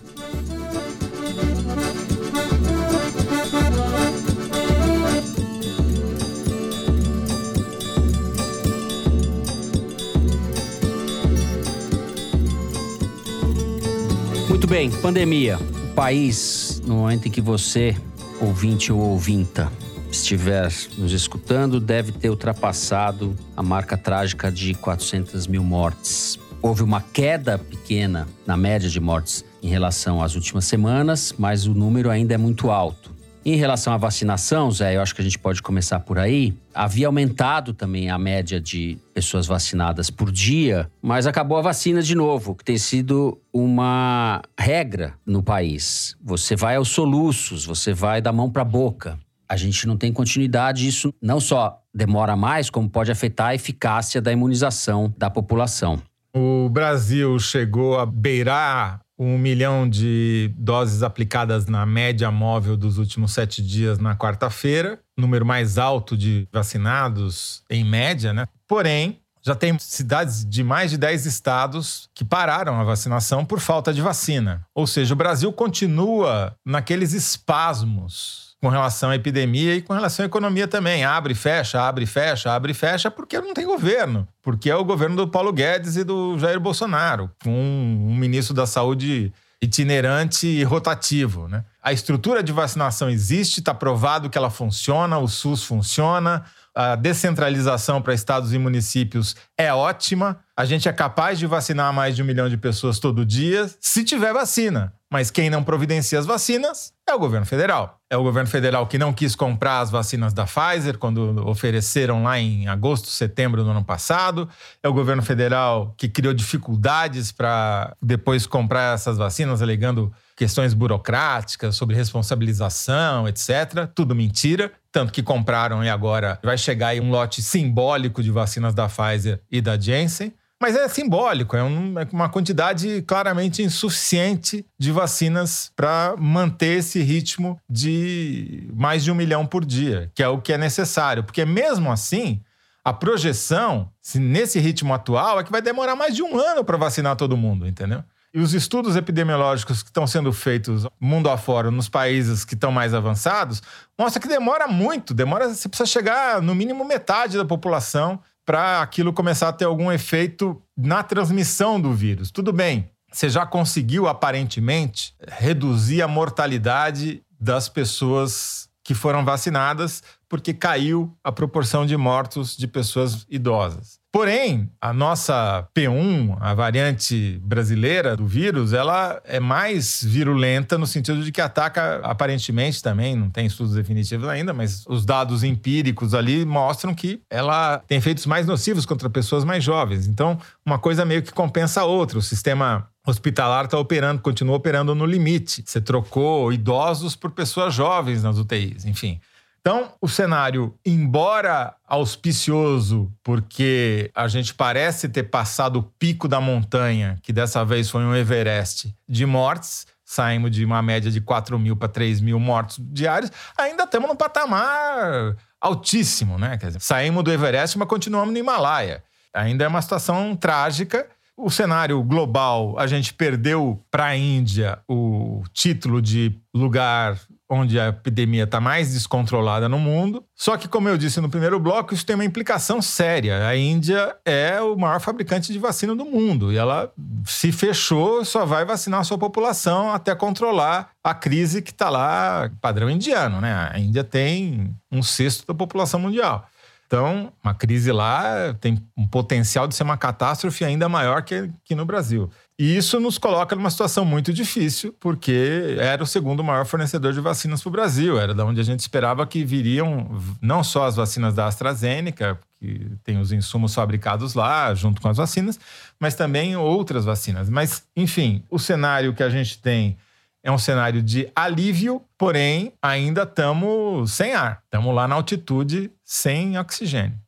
Muito 14.49 14.67
bem, 14.67 14.91
pandemia. 14.91 15.59
O 15.59 15.95
país, 15.95 16.83
no 16.85 16.97
momento 16.97 17.29
em 17.29 17.31
que 17.31 17.41
você, 17.41 17.97
ouvinte 18.41 18.93
ou 18.93 18.99
ouvinta, 18.99 19.71
estiver 20.17 20.71
nos 20.97 21.13
escutando, 21.13 21.81
deve 21.81 22.13
ter 22.13 22.31
ultrapassado 22.31 23.37
a 23.57 23.63
marca 23.63 23.97
trágica 23.97 24.51
de 24.51 24.75
400 24.75 25.47
mil 25.47 25.65
mortes. 25.65 26.39
Houve 26.61 26.83
uma 26.83 27.01
queda 27.01 27.59
pequena 27.59 28.29
na 28.47 28.57
média 28.57 28.89
de 28.89 29.01
mortes 29.01 29.45
em 29.63 29.69
relação 29.69 30.23
às 30.23 30.35
últimas 30.35 30.65
semanas, 30.65 31.35
mas 31.37 31.67
o 31.67 31.75
número 31.75 32.11
ainda 32.11 32.35
é 32.35 32.39
muito 32.39 32.71
alto. 32.71 33.13
Em 33.45 33.57
relação 33.57 33.93
à 33.93 33.97
vacinação, 33.97 34.71
Zé, 34.71 34.95
eu 34.95 35.03
acho 35.03 35.17
que 35.17 35.21
a 35.21 35.25
gente 35.25 35.39
pode 35.39 35.61
começar 35.61 35.99
por 35.99 36.17
aí. 36.17 36.55
Havia 36.73 37.09
aumentado 37.09 37.75
também 37.75 38.09
a 38.09 38.17
média 38.17 38.61
de 38.61 38.97
pessoas 39.13 39.47
vacinadas 39.47 40.11
por 40.11 40.31
dia, 40.31 40.89
mas 41.03 41.27
acabou 41.27 41.59
a 41.59 41.63
vacina 41.63 42.01
de 42.01 42.15
novo, 42.15 42.55
que 42.55 42.65
tem 42.65 42.79
sido 42.79 43.37
uma 43.53 44.43
regra 44.57 45.15
no 45.27 45.43
país. 45.43 46.17
Você 46.23 46.55
vai 46.55 46.77
aos 46.77 46.91
soluços, 46.91 47.67
você 47.67 47.93
vai 47.93 48.23
da 48.23 48.33
mão 48.33 48.49
para 48.49 48.63
a 48.63 48.65
boca. 48.65 49.19
A 49.53 49.57
gente 49.57 49.87
não 49.87 49.99
tem 49.99 50.11
continuidade, 50.11 50.89
isso 50.89 51.13
não 51.21 51.39
só 51.39 51.79
demora 51.95 52.35
mais, 52.35 52.71
como 52.71 52.89
pode 52.89 53.13
afetar 53.13 53.49
a 53.49 53.55
eficácia 53.55 54.19
da 54.19 54.33
imunização 54.33 55.13
da 55.19 55.29
população. 55.29 56.01
O 56.35 56.71
Brasil 56.71 57.39
chegou 57.39 57.99
a 57.99 58.07
beirar 58.07 59.03
um 59.19 59.37
milhão 59.37 59.87
de 59.87 60.51
doses 60.57 61.03
aplicadas 61.03 61.67
na 61.67 61.85
média 61.85 62.31
móvel 62.31 62.79
dos 62.79 62.97
últimos 62.97 63.35
sete 63.35 63.61
dias 63.61 63.99
na 63.99 64.17
quarta-feira, 64.17 64.99
número 65.19 65.45
mais 65.45 65.77
alto 65.77 66.17
de 66.17 66.49
vacinados 66.51 67.63
em 67.69 67.85
média, 67.85 68.33
né? 68.33 68.47
Porém, 68.67 69.21
já 69.45 69.55
tem 69.55 69.79
cidades 69.79 70.47
de 70.49 70.65
mais 70.65 70.93
de 70.93 70.97
10 70.97 71.27
estados 71.27 72.09
que 72.15 72.25
pararam 72.25 72.81
a 72.81 72.85
vacinação 72.85 73.45
por 73.45 73.61
falta 73.61 73.93
de 73.93 74.01
vacina. 74.01 74.65
Ou 74.75 74.87
seja, 74.87 75.13
o 75.13 75.17
Brasil 75.17 75.53
continua 75.53 76.57
naqueles 76.65 77.13
espasmos 77.13 78.52
com 78.63 78.69
relação 78.69 79.11
à 79.11 79.17
epidemia 79.17 79.75
e 79.75 79.83
com 79.83 79.93
relação 79.93 80.23
à 80.23 80.27
economia 80.27 80.69
também. 80.69 81.05
Abre, 81.05 81.35
fecha, 81.35 81.83
abre, 81.83 82.07
fecha, 82.07 82.53
abre, 82.53 82.73
fecha, 82.73 83.11
porque 83.11 83.41
não 83.41 83.53
tem 83.53 83.67
governo. 83.67 84.27
Porque 84.41 84.71
é 84.71 84.77
o 84.77 84.85
governo 84.85 85.17
do 85.17 85.27
Paulo 85.27 85.53
Guedes 85.53 85.97
e 85.97 86.05
do 86.05 86.39
Jair 86.39 86.61
Bolsonaro, 86.61 87.29
com 87.43 87.51
um 87.51 88.15
ministro 88.15 88.55
da 88.55 88.65
Saúde 88.65 89.33
itinerante 89.61 90.47
e 90.47 90.63
rotativo. 90.63 91.49
Né? 91.49 91.65
A 91.83 91.93
estrutura 91.93 92.41
de 92.41 92.53
vacinação 92.53 93.11
existe, 93.11 93.59
está 93.59 93.75
provado 93.75 94.31
que 94.31 94.39
ela 94.39 94.51
funciona, 94.51 95.19
o 95.19 95.27
SUS 95.27 95.65
funciona, 95.65 96.45
A 96.75 96.97
descentralização 96.97 98.01
para 98.01 98.15
estados 98.15 98.55
e 98.55 98.59
municípios 98.59 99.37
é 99.59 99.73
ótima. 99.73 100.41
A 100.57 100.65
gente 100.65 100.89
é 100.89 100.93
capaz 100.93 101.39
de 101.39 101.47
vacinar 101.47 101.93
mais 101.93 102.17
de 102.17 102.23
um 102.23 102.25
milhão 102.25 102.49
de 102.49 102.57
pessoas 102.57 102.99
todo 102.99 103.27
dia, 103.27 103.71
se 103.81 104.05
tiver 104.05 104.33
vacina. 104.33 104.93
Mas 105.11 105.31
quem 105.31 105.51
não 105.51 105.63
providencia 105.63 106.19
as 106.19 106.25
vacinas 106.25 106.95
é 107.07 107.13
o 107.13 107.19
governo 107.19 107.45
federal. 107.45 107.99
É 108.09 108.17
o 108.17 108.23
governo 108.23 108.49
federal 108.49 108.87
que 108.87 108.97
não 108.97 109.13
quis 109.13 109.35
comprar 109.35 109.81
as 109.81 109.91
vacinas 109.91 110.33
da 110.33 110.47
Pfizer 110.47 110.97
quando 110.97 111.47
ofereceram 111.47 112.23
lá 112.23 112.39
em 112.39 112.67
agosto, 112.67 113.09
setembro 113.09 113.63
do 113.63 113.71
ano 113.71 113.85
passado. 113.85 114.49
É 114.83 114.89
o 114.89 114.93
governo 114.95 115.23
federal 115.23 115.95
que 115.99 116.09
criou 116.09 116.33
dificuldades 116.33 117.31
para 117.31 117.95
depois 118.01 118.47
comprar 118.47 118.95
essas 118.95 119.19
vacinas, 119.19 119.61
alegando 119.61 120.11
questões 120.35 120.73
burocráticas 120.73 121.77
sobre 121.77 121.95
responsabilização, 121.95 123.29
etc. 123.29 123.87
Tudo 123.95 124.15
mentira. 124.15 124.73
Tanto 124.93 125.13
que 125.13 125.23
compraram 125.23 125.83
e 125.83 125.89
agora 125.89 126.39
vai 126.43 126.59
chegar 126.59 126.89
aí 126.89 127.01
um 127.01 127.11
lote 127.11 127.43
simbólico 127.43 128.23
de 128.23 128.31
vacinas 128.31 128.75
da 128.75 128.89
Pfizer 128.89 129.41
e 129.51 129.61
da 129.61 129.81
Janssen. 129.81 130.33
Mas 130.63 130.77
é 130.77 130.87
simbólico, 130.87 131.57
é, 131.57 131.65
um, 131.65 131.99
é 131.99 132.07
uma 132.13 132.29
quantidade 132.29 133.03
claramente 133.03 133.65
insuficiente 133.65 134.65
de 134.79 134.93
vacinas 134.93 135.73
para 135.75 136.15
manter 136.17 136.79
esse 136.79 137.03
ritmo 137.03 137.59
de 137.69 138.71
mais 138.73 139.03
de 139.03 139.11
um 139.11 139.15
milhão 139.17 139.45
por 139.45 139.65
dia, 139.65 140.13
que 140.15 140.23
é 140.23 140.29
o 140.29 140.41
que 140.41 140.53
é 140.53 140.59
necessário. 140.59 141.25
Porque 141.25 141.45
mesmo 141.45 141.91
assim, 141.91 142.41
a 142.85 142.93
projeção, 142.93 143.91
se 144.01 144.21
nesse 144.21 144.61
ritmo 144.61 144.95
atual, 144.95 145.41
é 145.41 145.43
que 145.43 145.51
vai 145.51 145.61
demorar 145.61 145.97
mais 145.97 146.15
de 146.15 146.23
um 146.23 146.39
ano 146.39 146.63
para 146.63 146.77
vacinar 146.77 147.17
todo 147.17 147.37
mundo, 147.37 147.67
entendeu? 147.67 148.05
E 148.35 148.41
os 148.41 148.55
estudos 148.55 148.97
epidemiológicos 148.97 149.83
que 149.83 149.91
estão 149.91 150.07
sendo 150.07 150.33
feitos 150.33 150.87
mundo 150.99 151.29
afora, 151.29 151.71
nos 151.71 151.89
países 151.89 152.45
que 152.45 152.55
estão 152.55 152.73
mais 152.73 152.95
avançados, 152.95 153.63
mostra 153.99 154.21
que 154.21 154.29
demora 154.29 154.67
muito. 154.67 155.13
Demora, 155.13 155.53
você 155.53 155.69
precisa 155.69 155.87
chegar 155.87 156.41
no 156.41 156.55
mínimo 156.55 156.85
metade 156.85 157.37
da 157.37 157.45
população 157.45 158.19
para 158.45 158.81
aquilo 158.81 159.13
começar 159.13 159.49
a 159.49 159.53
ter 159.53 159.67
algum 159.67 159.93
efeito 159.93 160.61
na 160.77 161.03
transmissão 161.03 161.81
do 161.81 161.93
vírus. 161.93 162.31
Tudo 162.31 162.53
bem, 162.53 162.91
você 163.13 163.29
já 163.29 163.45
conseguiu 163.45 164.09
aparentemente 164.09 165.15
reduzir 165.29 166.01
a 166.01 166.09
mortalidade 166.09 167.23
das 167.39 167.69
pessoas 167.69 168.69
que 168.83 168.95
foram 168.95 169.25
vacinadas, 169.25 170.03
porque 170.29 170.55
caiu 170.55 171.15
a 171.23 171.31
proporção 171.31 171.85
de 171.85 171.97
mortos 171.97 172.57
de 172.57 172.67
pessoas 172.67 173.27
idosas. 173.29 174.02
Porém, 174.13 174.71
a 174.79 174.93
nossa 174.93 175.67
P1, 175.75 176.37
a 176.39 176.53
variante 176.53 177.41
brasileira 177.43 178.15
do 178.15 178.27
vírus, 178.27 178.75
ela 178.75 179.19
é 179.25 179.41
mais 179.41 180.05
virulenta 180.05 180.77
no 180.77 180.87
sentido 180.87 181.25
de 181.25 181.33
que 181.33 181.41
ataca, 181.41 181.99
aparentemente 182.05 182.83
também, 182.83 183.17
não 183.17 183.31
tem 183.31 183.47
estudos 183.47 183.75
definitivos 183.75 184.29
ainda, 184.29 184.53
mas 184.53 184.85
os 184.87 185.07
dados 185.07 185.43
empíricos 185.43 186.13
ali 186.13 186.45
mostram 186.45 186.95
que 186.95 187.23
ela 187.31 187.79
tem 187.89 187.97
efeitos 187.97 188.27
mais 188.27 188.47
nocivos 188.47 188.85
contra 188.85 189.09
pessoas 189.09 189.45
mais 189.45 189.65
jovens. 189.65 190.07
Então, 190.07 190.39
uma 190.65 190.79
coisa 190.79 191.07
meio 191.07 191.23
que 191.23 191.33
compensa 191.33 191.81
a 191.81 191.85
outra. 191.87 192.19
O 192.19 192.23
sistema 192.23 192.87
hospitalar 193.07 193.65
está 193.65 193.79
operando, 193.79 194.21
continua 194.21 194.57
operando 194.57 194.95
no 194.95 195.07
limite. 195.07 195.65
Você 195.65 195.81
trocou 195.81 196.53
idosos 196.53 197.17
por 197.17 197.31
pessoas 197.31 197.73
jovens 197.73 198.23
nas 198.23 198.37
UTIs, 198.37 198.85
enfim. 198.85 199.19
Então, 199.63 199.93
o 200.01 200.09
cenário, 200.09 200.75
embora 200.85 201.77
auspicioso, 201.87 203.13
porque 203.23 204.11
a 204.13 204.27
gente 204.27 204.53
parece 204.53 205.09
ter 205.09 205.23
passado 205.23 205.79
o 205.79 205.83
pico 205.85 206.27
da 206.27 206.41
montanha, 206.41 207.17
que 207.23 207.33
dessa 207.33 207.65
vez 207.65 207.89
foi 207.89 208.03
um 208.03 208.13
Everest, 208.13 208.93
de 209.09 209.25
mortes, 209.25 209.87
saímos 210.05 210.51
de 210.51 210.65
uma 210.65 210.83
média 210.83 211.13
de 211.13 211.21
4 211.21 211.57
mil 211.61 211.77
para 211.77 211.87
3 211.87 212.21
mil 212.21 212.41
mortos 212.41 212.81
diários, 212.81 213.31
ainda 213.57 213.85
estamos 213.85 214.09
num 214.09 214.17
patamar 214.17 215.37
altíssimo, 215.61 216.37
né? 216.37 216.59
Quer 216.59 216.67
dizer, 216.67 216.81
saímos 216.81 217.23
do 217.23 217.31
Everest, 217.31 217.79
mas 217.79 217.87
continuamos 217.87 218.33
no 218.33 218.41
Himalaia. 218.41 219.05
Ainda 219.33 219.65
é 219.65 219.69
uma 219.69 219.81
situação 219.81 220.35
trágica. 220.35 221.07
O 221.37 221.49
cenário 221.51 222.03
global, 222.03 222.77
a 222.79 222.89
gente 222.89 223.15
perdeu 223.15 223.81
para 223.93 224.07
a 224.07 224.17
Índia 224.17 224.81
o 224.89 225.45
título 225.53 226.03
de 226.03 226.37
lugar 226.53 227.17
onde 227.53 227.79
a 227.79 227.89
epidemia 227.89 228.45
está 228.45 228.59
mais 228.61 228.95
descontrolada 228.95 229.69
no 229.69 229.79
mundo. 229.79 230.25
Só 230.35 230.57
que, 230.57 230.67
como 230.67 230.89
eu 230.89 230.97
disse 230.97 231.21
no 231.21 231.29
primeiro 231.29 231.61
bloco, 231.61 231.93
isso 231.93 232.07
tem 232.07 232.15
uma 232.15 232.25
implicação 232.25 232.81
séria. 232.81 233.47
A 233.47 233.55
Índia 233.55 234.17
é 234.25 234.59
o 234.63 234.75
maior 234.75 235.01
fabricante 235.01 235.53
de 235.53 235.59
vacina 235.59 235.95
do 235.95 236.07
mundo 236.07 236.51
e 236.51 236.57
ela 236.57 236.91
se 237.27 237.53
fechou, 237.53 238.25
só 238.25 238.47
vai 238.47 238.65
vacinar 238.65 239.01
a 239.01 239.05
sua 239.05 239.19
população 239.19 239.93
até 239.93 240.15
controlar 240.15 240.93
a 241.05 241.13
crise 241.13 241.61
que 241.61 241.73
está 241.73 241.91
lá, 241.91 242.51
padrão 242.59 242.89
indiano, 242.89 243.39
né? 243.39 243.71
A 243.71 243.79
Índia 243.79 244.03
tem 244.03 244.75
um 244.91 245.03
sexto 245.03 245.47
da 245.47 245.55
população 245.55 246.01
mundial. 246.01 246.49
Então, 246.87 247.33
uma 247.43 247.55
crise 247.55 247.91
lá 247.91 248.55
tem 248.61 248.83
um 248.97 249.07
potencial 249.07 249.67
de 249.67 249.75
ser 249.75 249.83
uma 249.83 249.97
catástrofe 249.97 250.65
ainda 250.65 250.91
maior 250.91 251.23
que, 251.23 251.51
que 251.65 251.75
no 251.75 251.87
Brasil. 251.87 252.31
E 252.63 252.77
isso 252.77 253.01
nos 253.01 253.19
coloca 253.19 253.57
numa 253.57 253.71
situação 253.71 254.05
muito 254.05 254.33
difícil, 254.33 254.95
porque 255.01 255.77
era 255.81 256.01
o 256.01 256.07
segundo 256.07 256.45
maior 256.45 256.65
fornecedor 256.65 257.13
de 257.13 257.21
vacinas 257.21 257.61
para 257.61 257.69
o 257.69 257.73
Brasil. 257.73 258.21
Era 258.21 258.33
da 258.33 258.45
onde 258.45 258.61
a 258.61 258.63
gente 258.63 258.79
esperava 258.79 259.27
que 259.27 259.45
viriam 259.45 260.09
não 260.41 260.63
só 260.63 260.87
as 260.87 260.95
vacinas 260.95 261.35
da 261.35 261.49
AstraZeneca, 261.49 262.39
que 262.61 262.89
tem 263.03 263.19
os 263.19 263.33
insumos 263.33 263.75
fabricados 263.75 264.35
lá, 264.35 264.73
junto 264.77 265.03
com 265.03 265.09
as 265.09 265.17
vacinas, 265.17 265.59
mas 265.99 266.15
também 266.15 266.55
outras 266.57 267.05
vacinas. 267.05 267.51
Mas, 267.51 267.85
enfim, 267.97 268.45
o 268.49 268.61
cenário 268.61 269.13
que 269.13 269.25
a 269.25 269.29
gente 269.29 269.59
tem 269.59 269.99
é 270.41 270.53
um 270.53 270.59
cenário 270.59 271.03
de 271.03 271.29
alívio, 271.35 272.01
porém 272.17 272.75
ainda 272.81 273.25
estamos 273.25 274.13
sem 274.13 274.35
ar. 274.35 274.63
Estamos 274.67 274.95
lá 274.95 275.09
na 275.09 275.17
altitude 275.17 275.91
sem 276.05 276.57
oxigênio. 276.57 277.19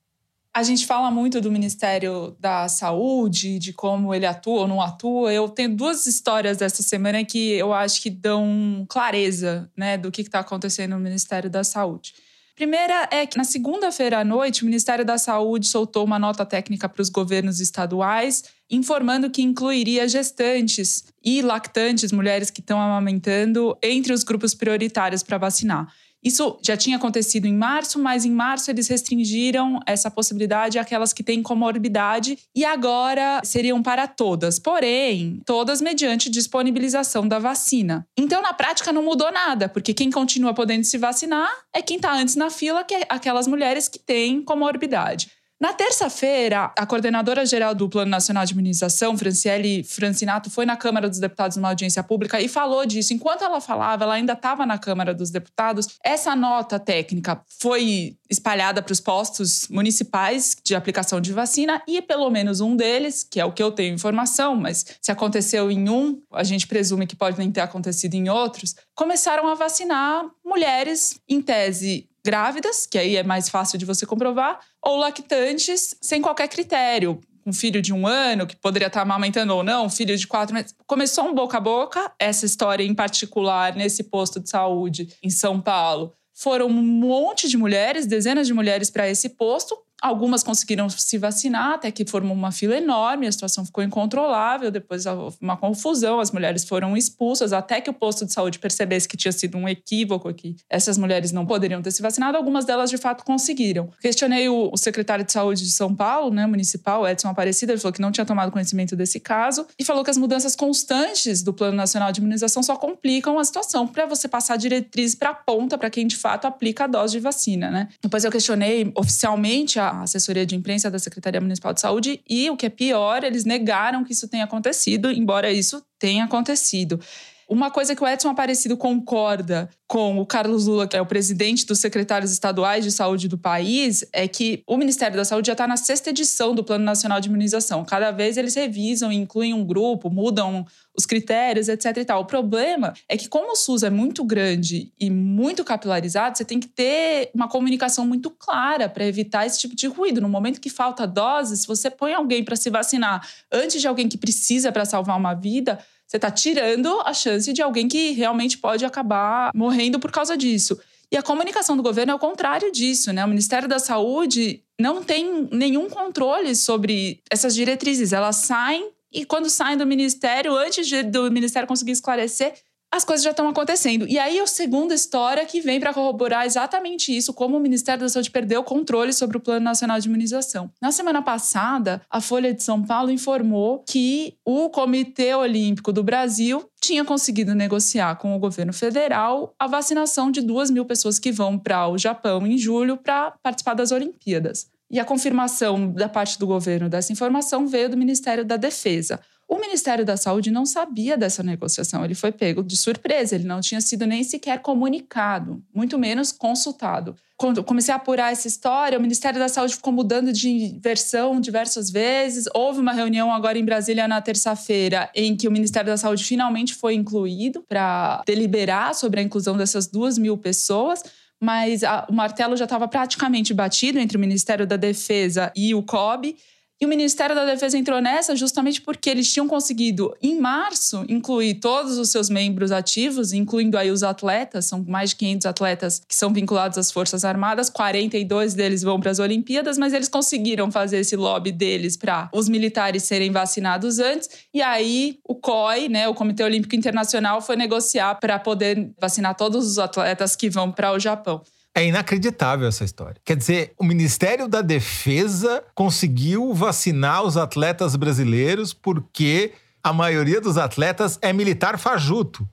A 0.57 0.63
gente 0.63 0.87
fala 0.87 1.11
muito 1.11 1.41
do 1.41 1.51
Ministério 1.51 2.37
da 2.39 2.69
Saúde, 2.69 3.59
de 3.59 3.73
como 3.73 4.15
ele 4.15 4.25
atua 4.25 4.61
ou 4.61 4.69
não 4.69 4.81
atua. 4.81 5.33
Eu 5.33 5.49
tenho 5.49 5.75
duas 5.75 6.07
histórias 6.07 6.59
dessa 6.59 6.81
semana 6.81 7.25
que 7.25 7.55
eu 7.55 7.73
acho 7.73 8.01
que 8.01 8.09
dão 8.09 8.87
clareza 8.89 9.69
né, 9.77 9.99
do 9.99 10.13
que 10.13 10.23
está 10.23 10.39
acontecendo 10.39 10.93
no 10.93 11.01
Ministério 11.01 11.51
da 11.51 11.65
Saúde. 11.65 12.15
Primeira 12.55 13.09
é 13.11 13.27
que 13.27 13.37
na 13.37 13.43
segunda-feira 13.43 14.21
à 14.21 14.25
noite, 14.25 14.63
o 14.63 14.67
Ministério 14.67 15.05
da 15.05 15.19
Saúde 15.19 15.67
soltou 15.67 16.05
uma 16.05 16.21
nota 16.21 16.47
técnica 16.47 16.89
para 16.89 17.03
os 17.03 17.09
governos 17.09 17.59
estaduais, 17.59 18.45
informando 18.71 19.29
que 19.29 19.43
incluiria 19.43 20.07
gestantes 20.07 21.03
e 21.25 21.43
lactantes, 21.43 22.13
mulheres 22.13 22.51
que 22.51 22.61
estão 22.61 22.81
amamentando, 22.81 23.77
entre 23.83 24.13
os 24.13 24.23
grupos 24.23 24.55
prioritários 24.55 25.21
para 25.21 25.37
vacinar. 25.37 25.93
Isso 26.25 26.59
já 26.63 26.77
tinha 26.77 26.97
acontecido 26.97 27.47
em 27.47 27.55
março, 27.55 27.99
mas 27.99 28.25
em 28.25 28.31
março 28.31 28.71
eles 28.71 28.89
restringiram 28.89 29.79
essa 29.87 30.11
possibilidade 30.11 30.79
àquelas 30.79 31.13
que 31.13 31.23
têm 31.23 31.43
comorbidade 31.43 32.39
e 32.55 32.65
agora 32.65 33.43
seriam 33.45 33.83
para 33.83 34.07
todas, 34.07 34.59
porém, 34.59 35.43
todas 35.45 35.83
mediante 35.83 36.31
disponibilização 36.31 37.29
da 37.29 37.39
vacina. 37.39 38.07
Então, 38.17 38.41
na 38.41 38.55
prática, 38.55 38.93
não 38.93 39.03
mudou 39.03 39.31
nada, 39.31 39.69
porque 39.69 39.93
quem 39.93 40.11
continua 40.11 40.55
podendo 40.55 40.85
se 40.85 40.97
vacinar 40.97 41.51
é 41.75 41.83
quem 41.83 41.97
está 41.97 42.15
antes 42.15 42.37
na 42.37 42.49
fila, 42.49 42.83
que 42.85 42.95
é 42.95 43.07
aquelas 43.09 43.47
mulheres 43.47 43.89
que 43.89 43.99
têm 43.99 44.43
comorbidade. 44.43 45.29
Na 45.65 45.73
terça-feira, 45.73 46.71
a 46.79 46.85
coordenadora 46.85 47.47
geral 47.47 47.75
do 47.75 47.89
Plano 47.89 48.11
Nacional 48.11 48.45
de 48.45 48.53
Imunização, 48.53 49.17
Franciele 49.17 49.83
Francinato, 49.83 50.51
foi 50.51 50.67
na 50.67 50.77
Câmara 50.77 51.09
dos 51.09 51.19
Deputados 51.19 51.57
numa 51.57 51.71
audiência 51.71 52.03
pública 52.03 52.39
e 52.39 52.49
falou 52.49 52.85
disso. 52.85 53.15
Enquanto 53.15 53.45
ela 53.45 53.63
falava, 53.63 54.05
ela 54.05 54.13
ainda 54.13 54.35
estava 54.35 54.67
na 54.67 54.77
Câmara 54.77 55.15
dos 55.15 55.31
Deputados. 55.31 55.89
Essa 56.05 56.37
nota 56.37 56.79
técnica 56.79 57.41
foi 57.59 58.15
espalhada 58.29 58.83
para 58.83 58.93
os 58.93 59.01
postos 59.01 59.67
municipais 59.69 60.55
de 60.63 60.75
aplicação 60.75 61.19
de 61.19 61.33
vacina 61.33 61.81
e 61.89 62.03
pelo 62.03 62.29
menos 62.29 62.61
um 62.61 62.77
deles, 62.77 63.25
que 63.25 63.41
é 63.41 63.45
o 63.47 63.53
que 63.53 63.63
eu 63.63 63.73
tenho 63.73 63.95
informação, 63.95 64.55
mas 64.55 64.85
se 65.01 65.11
aconteceu 65.11 65.71
em 65.71 65.89
um, 65.89 66.21
a 66.31 66.45
gente 66.45 66.67
presume 66.67 67.07
que 67.07 67.17
pode 67.17 67.39
nem 67.39 67.51
ter 67.51 67.63
acontecido 67.63 68.13
em 68.13 68.29
outros, 68.29 68.75
começaram 68.95 69.49
a 69.49 69.55
vacinar 69.55 70.27
mulheres 70.45 71.19
em 71.27 71.41
tese 71.41 72.07
grávidas, 72.25 72.87
que 72.87 72.99
aí 72.99 73.17
é 73.17 73.23
mais 73.23 73.49
fácil 73.49 73.79
de 73.79 73.85
você 73.85 74.07
comprovar, 74.07 74.59
ou 74.83 74.97
lactantes 74.97 75.95
sem 76.01 76.23
qualquer 76.23 76.49
critério. 76.49 77.21
Um 77.47 77.53
filho 77.53 77.83
de 77.83 77.93
um 77.93 78.07
ano, 78.07 78.47
que 78.47 78.57
poderia 78.57 78.87
estar 78.87 79.03
amamentando 79.03 79.55
ou 79.55 79.63
não, 79.63 79.87
um 79.87 79.91
filho 79.91 80.17
de 80.17 80.27
quatro 80.27 80.55
meses. 80.55 80.75
Começou 80.87 81.25
um 81.29 81.35
boca 81.35 81.59
a 81.59 81.61
boca, 81.61 82.11
essa 82.19 82.47
história 82.47 82.83
em 82.83 82.95
particular, 82.95 83.77
nesse 83.77 84.05
posto 84.05 84.41
de 84.41 84.49
saúde 84.49 85.15
em 85.23 85.29
São 85.29 85.61
Paulo. 85.61 86.15
Foram 86.35 86.67
um 86.67 86.73
monte 86.73 87.49
de 87.49 87.57
mulheres, 87.57 88.07
dezenas 88.07 88.47
de 88.47 88.55
mulheres 88.55 88.91
para 88.91 89.09
esse 89.09 89.29
posto. 89.29 89.77
Algumas 90.05 90.43
conseguiram 90.43 90.87
se 90.91 91.17
vacinar, 91.17 91.73
até 91.73 91.91
que 91.91 92.05
formou 92.05 92.37
uma 92.37 92.53
fila 92.53 92.77
enorme, 92.77 93.27
a 93.27 93.33
situação 93.33 93.65
ficou 93.65 93.83
incontrolável. 93.83 94.71
Depois 94.71 95.07
houve 95.07 95.39
uma 95.41 95.57
confusão, 95.57 96.21
as 96.21 96.31
mulheres 96.31 96.63
foram 96.63 96.95
expulsas, 96.95 97.55
até 97.55 97.81
que 97.81 97.89
o 97.89 97.93
posto 97.95 98.27
de 98.27 98.33
saúde 98.35 98.59
percebesse 98.59 99.09
que 99.09 99.17
tinha 99.17 99.33
sido 99.33 99.57
um 99.57 99.67
equívoco, 99.67 100.31
que 100.35 100.57
essas 100.69 100.99
mulheres 100.99 101.33
não 101.33 101.47
poderiam 101.47 101.81
ter 101.81 101.91
se 101.91 102.03
vacinado. 102.03 102.37
Algumas 102.37 102.67
delas, 102.67 102.91
de 102.91 102.99
fato, 102.99 103.25
conseguiram. 103.25 103.89
Questionei 103.99 104.47
o, 104.47 104.69
o 104.71 104.77
secretário 104.77 105.25
de 105.25 105.33
saúde 105.33 105.65
de 105.65 105.71
São 105.71 105.95
Paulo, 105.95 106.31
né, 106.31 106.47
municipal, 106.47 107.09
Edson 107.09 107.29
Aparecida, 107.29 107.73
ele 107.73 107.81
falou 107.81 107.95
que 107.95 108.03
não 108.03 108.13
tinha 108.13 108.27
tomado 108.27 108.53
conhecimento 108.53 108.95
desse 108.95 109.19
caso 109.19 109.67
e 109.79 109.87
falou 109.87 110.05
que 110.05 110.11
as 110.11 110.19
mudanças 110.19 110.55
constantes 110.55 111.43
do 111.43 111.55
Plano 111.55 111.79
Nacional 111.79 112.13
de 112.13 112.21
Imunização 112.21 112.63
só 112.63 112.77
complicam 112.77 113.39
a 113.39 113.45
situação 113.45 113.87
para 113.87 114.05
você 114.05 114.29
passar 114.29 114.59
diretrizes 114.59 115.15
para 115.15 115.31
a 115.31 115.35
ponta 115.35 115.79
para 115.79 115.89
quem 115.89 116.07
de 116.07 116.17
fato 116.17 116.45
aplica 116.47 116.85
a 116.85 116.87
dose 116.87 117.15
de 117.15 117.21
vacina, 117.21 117.71
né? 117.71 117.89
Depois 118.03 118.23
eu 118.23 118.31
questionei 118.31 118.93
oficialmente 118.95 119.81
a 119.81 119.94
assessoria 120.03 120.45
de 120.45 120.55
imprensa 120.55 120.91
da 120.91 120.99
Secretaria 120.99 121.41
Municipal 121.41 121.73
de 121.73 121.81
Saúde 121.81 122.21
e 122.29 122.51
o 122.51 122.57
que 122.57 122.67
é 122.67 122.71
pior, 122.71 123.25
eles 123.25 123.45
negaram 123.45 124.05
que 124.05 124.13
isso 124.13 124.29
tenha 124.29 124.45
acontecido, 124.45 125.11
embora 125.11 125.51
isso 125.51 125.85
tenha 125.99 126.25
acontecido. 126.25 127.01
Uma 127.49 127.71
coisa 127.71 127.95
que 127.95 128.03
o 128.03 128.09
Edson 128.09 128.31
Aparecido 128.31 128.77
concorda 128.77 129.69
com 129.87 130.19
o 130.19 130.27
Carlos 130.27 130.67
Lula, 130.67 130.89
que 130.89 130.97
é 130.97 131.01
o 131.01 131.07
presidente 131.07 131.67
dos 131.67 131.79
secretários 131.79 132.33
estaduais 132.33 132.85
de 132.85 132.91
saúde 132.91 133.29
do 133.29 133.39
país, 133.39 134.05
é 134.13 134.27
que 134.27 134.63
o 134.67 134.77
Ministério 134.77 135.17
da 135.17 135.25
Saúde 135.25 135.49
já 135.49 135.53
está 135.53 135.67
na 135.67 135.77
sexta 135.77 136.11
edição 136.11 136.55
do 136.55 136.65
Plano 136.65 136.85
Nacional 136.85 137.21
de 137.21 137.29
Imunização. 137.29 137.85
Cada 137.85 138.11
vez 138.11 138.37
eles 138.37 138.55
revisam, 138.55 139.13
incluem 139.13 139.53
um 139.53 139.65
grupo, 139.65 140.11
mudam 140.11 140.67
os 140.97 141.05
critérios, 141.05 141.69
etc. 141.69 141.97
E 141.97 142.05
tal. 142.05 142.23
O 142.23 142.25
problema 142.25 142.95
é 143.09 143.17
que, 143.17 143.29
como 143.29 143.53
o 143.53 143.57
SUS 143.57 143.83
é 143.83 143.91
muito 143.91 144.25
grande 144.25 144.93
e 144.99 145.11
muito 145.11 145.65
capilarizado, 145.65 146.39
você 146.39 146.45
tem 146.45 146.59
que 146.59 146.69
ter 146.69 147.31
uma 147.35 147.49
comunicação 147.49 148.07
muito 148.07 148.31
clara 148.31 148.89
para 148.89 149.05
evitar 149.05 149.47
esse 149.47 149.59
tipo 149.59 149.75
de 149.75 149.87
ruído. 149.87 150.21
No 150.21 150.29
momento 150.29 150.61
que 150.61 150.71
falta 150.71 151.07
doses, 151.07 151.61
se 151.61 151.67
você 151.67 151.91
põe 151.91 152.15
alguém 152.15 152.45
para 152.45 152.57
se 152.57 152.71
vacinar 152.71 153.27
antes 153.53 153.81
de 153.81 153.89
alguém 153.89 154.09
que 154.09 154.17
precisa 154.17 154.73
para 154.73 154.85
salvar 154.85 155.17
uma 155.17 155.35
vida, 155.35 155.79
você 156.15 156.19
está 156.19 156.31
tirando 156.31 157.01
a 157.01 157.13
chance 157.13 157.53
de 157.53 157.61
alguém 157.61 157.89
que 157.89 158.13
realmente 158.13 158.57
pode 158.57 158.85
acabar 158.85 159.51
morrendo 159.53 159.99
por 159.99 160.13
causa 160.13 160.37
disso. 160.37 160.79
E 161.11 161.17
a 161.17 161.23
comunicação 161.23 161.77
do 161.77 161.83
governo 161.83 162.13
é 162.13 162.15
o 162.15 162.21
contrário 162.21 162.71
disso, 162.71 163.13
né? 163.13 163.25
O 163.25 163.29
Ministério 163.29 163.69
da 163.69 163.81
Saúde 163.81 164.63
não 164.81 165.03
tem 165.03 165.49
nenhum 165.51 165.91
controle 165.91 166.55
sobre 166.55 167.21
essas 167.29 167.53
diretrizes. 167.53 168.13
Elas 168.13 168.37
saem 168.37 168.91
e 169.13 169.25
quando 169.25 169.51
saem 169.51 169.77
do 169.77 169.85
ministério, 169.85 170.57
antes 170.57 170.87
de, 170.87 171.03
do 171.03 171.31
ministério 171.33 171.67
conseguir 171.67 171.93
esclarecer, 171.93 172.55
as 172.95 173.05
coisas 173.05 173.25
já 173.25 173.31
estão 173.33 173.49
acontecendo. 173.49 174.07
E 174.07 174.19
aí, 174.21 174.39
a 174.39 174.47
segunda 174.47 174.95
história 174.95 175.45
que 175.45 175.61
vem 175.61 175.81
para 175.81 175.93
corroborar 175.93 176.47
exatamente 176.47 177.15
isso, 177.15 177.35
como 177.35 177.57
o 177.57 177.61
Ministério 177.61 178.03
da 178.03 178.09
Saúde 178.09 178.31
perdeu 178.31 178.61
o 178.61 178.65
controle 178.65 179.13
sobre 179.13 179.37
o 179.37 179.41
Plano 179.41 179.65
Nacional 179.65 179.99
de 179.99 180.07
Imunização. 180.07 180.71
Na 180.81 180.93
semana 180.93 181.21
passada, 181.21 182.01
a 182.09 182.21
Folha 182.21 182.55
de 182.55 182.63
São 182.63 182.85
Paulo 182.85 183.11
informou 183.11 183.83
que 183.85 184.35
o 184.45 184.71
Comitê 184.71 185.35
Olímpico 185.35 185.93
do 185.93 186.05
Brasil 186.05 186.65
tinha 186.81 187.05
conseguido 187.05 187.53
negociar 187.53 188.15
com 188.17 188.37
o 188.37 188.39
governo 188.39 188.73
federal 188.73 189.53
a 189.59 189.67
vacinação 189.67 190.31
de 190.31 190.41
duas 190.41 190.71
mil 190.71 190.85
pessoas 190.85 191.19
que 191.19 191.33
vão 191.33 191.59
para 191.59 191.89
o 191.89 191.99
Japão 191.99 192.47
em 192.47 192.57
julho 192.57 192.97
para 192.97 193.33
participar 193.43 193.75
das 193.75 193.91
Olimpíadas. 193.91 194.69
E 194.91 195.01
a 195.01 195.05
confirmação 195.05 195.91
da 195.91 196.09
parte 196.09 196.39
do 196.39 196.47
governo 196.47 196.89
dessa 196.89 197.13
informação 197.13 197.67
veio 197.67 197.89
do 197.89 197.97
Ministério 197.97 198.45
da 198.45 198.57
Defesa. 198.57 199.19
O 199.49 199.59
Ministério 199.59 200.05
da 200.05 200.17
Saúde 200.17 200.51
não 200.51 200.65
sabia 200.65 201.17
dessa 201.17 201.43
negociação, 201.43 202.05
ele 202.05 202.15
foi 202.15 202.33
pego 202.33 202.63
de 202.63 202.77
surpresa, 202.77 203.35
ele 203.35 203.45
não 203.45 203.61
tinha 203.61 203.81
sido 203.81 204.07
nem 204.07 204.25
sequer 204.25 204.61
comunicado, 204.61 205.63
muito 205.75 205.99
menos 205.99 206.33
consultado. 206.33 207.15
Quando 207.37 207.65
comecei 207.65 207.93
a 207.93 207.97
apurar 207.97 208.33
essa 208.33 208.47
história, 208.47 208.97
o 208.97 209.03
Ministério 209.03 209.41
da 209.41 209.49
Saúde 209.49 209.75
ficou 209.75 209.93
mudando 209.93 210.33
de 210.33 210.79
versão 210.81 211.41
diversas 211.41 211.91
vezes. 211.91 212.45
Houve 212.55 212.79
uma 212.79 212.93
reunião 212.93 213.33
agora 213.33 213.59
em 213.59 213.65
Brasília 213.65 214.07
na 214.07 214.21
terça-feira, 214.21 215.11
em 215.15 215.37
que 215.37 215.49
o 215.49 215.51
Ministério 215.51 215.91
da 215.91 215.97
Saúde 215.97 216.25
finalmente 216.25 216.75
foi 216.75 216.95
incluído 216.95 217.65
para 217.69 218.23
deliberar 218.25 218.95
sobre 218.95 219.19
a 219.19 219.23
inclusão 219.23 219.57
dessas 219.57 219.89
duas 219.89 220.17
mil 220.17 220.39
pessoas 220.39 221.03
mas 221.41 221.85
a, 221.85 222.07
o 222.09 222.13
martelo 222.13 222.57
já 222.57 222.65
estava 222.65 222.89
praticamente 222.89 223.53
batido 223.53 223.99
entre 223.99 224.17
o 224.17 224.21
Ministério 224.21 224.67
da 224.67 224.77
Defesa 224.77 225.53
e 225.55 225.75
o 225.75 225.83
COB. 225.83 226.37
E 226.81 226.85
o 226.85 226.89
Ministério 226.89 227.37
da 227.37 227.45
Defesa 227.45 227.79
entrou 227.79 228.01
nessa 228.01 228.35
justamente 228.35 228.81
porque 228.81 229.09
eles 229.09 229.33
tinham 229.33 229.47
conseguido, 229.47 230.15
em 230.21 230.41
março, 230.41 231.05
incluir 231.09 231.55
todos 231.55 231.99
os 231.99 232.11
seus 232.11 232.29
membros 232.29 232.73
ativos, 232.73 233.33
incluindo 233.33 233.79
aí 233.79 233.91
os 233.91 234.03
atletas, 234.03 234.67
são 234.67 234.85
mais 234.87 235.11
de 235.11 235.17
500 235.17 235.47
atletas 235.47 236.03
que 236.07 236.17
são 236.17 236.33
vinculados 236.33 236.77
às 236.77 236.91
Forças 236.91 237.25
Armadas, 237.25 237.71
42 237.71 238.55
deles 238.55 238.83
vão 238.83 238.99
para 238.99 239.13
as 239.13 239.21
Olimpíadas, 239.21 239.79
mas 239.79 239.93
eles 239.93 240.09
conseguiram 240.09 240.71
fazer 240.71 240.99
esse 240.99 241.15
lobby 241.15 241.53
deles 241.53 241.97
para 241.97 242.29
os 242.33 242.49
militares 242.49 243.05
serem 243.05 243.31
vacinados 243.31 244.01
antes. 244.01 244.29
E 244.53 244.61
aí 244.61 245.19
o 245.29 245.37
COI, 245.37 245.89
né, 245.89 246.09
o 246.09 246.15
Comitê 246.15 246.43
Olímpico 246.43 246.75
Internacional, 246.75 247.41
foi 247.41 247.55
negociar 247.55 248.17
para 248.17 248.39
poder 248.39 248.93
vacinar 249.01 249.37
todos 249.37 249.65
os 249.65 249.79
atletas 249.79 250.35
que 250.35 250.51
vão 250.51 250.73
para 250.73 250.93
o 250.93 250.99
Japão. 250.99 251.41
É 251.77 251.85
inacreditável 251.85 252.69
essa 252.69 252.85
história. 252.85 253.21
Quer 253.25 253.37
dizer, 253.37 253.73
o 253.77 253.85
Ministério 253.85 254.47
da 254.47 254.63
Defesa 254.63 255.63
conseguiu 255.75 256.55
vacinar 256.55 257.25
os 257.25 257.37
atletas 257.37 257.97
brasileiros 257.97 258.73
porque 258.73 259.53
a 259.83 259.93
maioria 259.93 260.41
dos 260.41 260.57
atletas 260.57 261.19
é 261.21 261.33
militar 261.33 261.77
fajuto. 261.79 262.49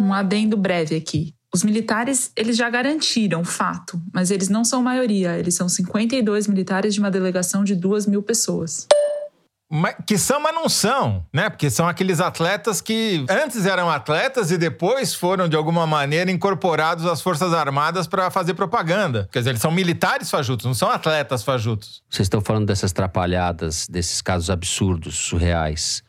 Um 0.00 0.12
adendo 0.12 0.56
breve 0.56 0.96
aqui. 0.96 1.32
Os 1.54 1.62
militares, 1.62 2.30
eles 2.36 2.56
já 2.56 2.68
garantiram 2.68 3.44
fato, 3.44 4.00
mas 4.12 4.30
eles 4.30 4.48
não 4.48 4.64
são 4.64 4.82
maioria. 4.82 5.38
Eles 5.38 5.54
são 5.54 5.68
52 5.68 6.46
militares 6.48 6.92
de 6.92 7.00
uma 7.00 7.10
delegação 7.10 7.64
de 7.64 7.74
2 7.74 8.06
mil 8.06 8.22
pessoas 8.22 8.86
que 10.06 10.16
são, 10.16 10.40
mas 10.40 10.54
não 10.54 10.68
são, 10.68 11.26
né? 11.32 11.50
Porque 11.50 11.68
são 11.68 11.86
aqueles 11.86 12.20
atletas 12.20 12.80
que 12.80 13.26
antes 13.28 13.66
eram 13.66 13.90
atletas 13.90 14.50
e 14.50 14.56
depois 14.56 15.14
foram, 15.14 15.46
de 15.46 15.56
alguma 15.56 15.86
maneira, 15.86 16.30
incorporados 16.30 17.04
às 17.04 17.20
Forças 17.20 17.52
Armadas 17.52 18.06
para 18.06 18.30
fazer 18.30 18.54
propaganda. 18.54 19.28
Quer 19.30 19.40
dizer, 19.40 19.50
eles 19.50 19.60
são 19.60 19.70
militares 19.70 20.30
fajutos, 20.30 20.64
não 20.64 20.74
são 20.74 20.90
atletas 20.90 21.42
fajutos. 21.42 22.02
Vocês 22.08 22.26
estão 22.26 22.40
falando 22.40 22.66
dessas 22.66 22.92
trapalhadas, 22.92 23.86
desses 23.86 24.22
casos 24.22 24.48
absurdos, 24.48 25.16
surreais, 25.16 26.02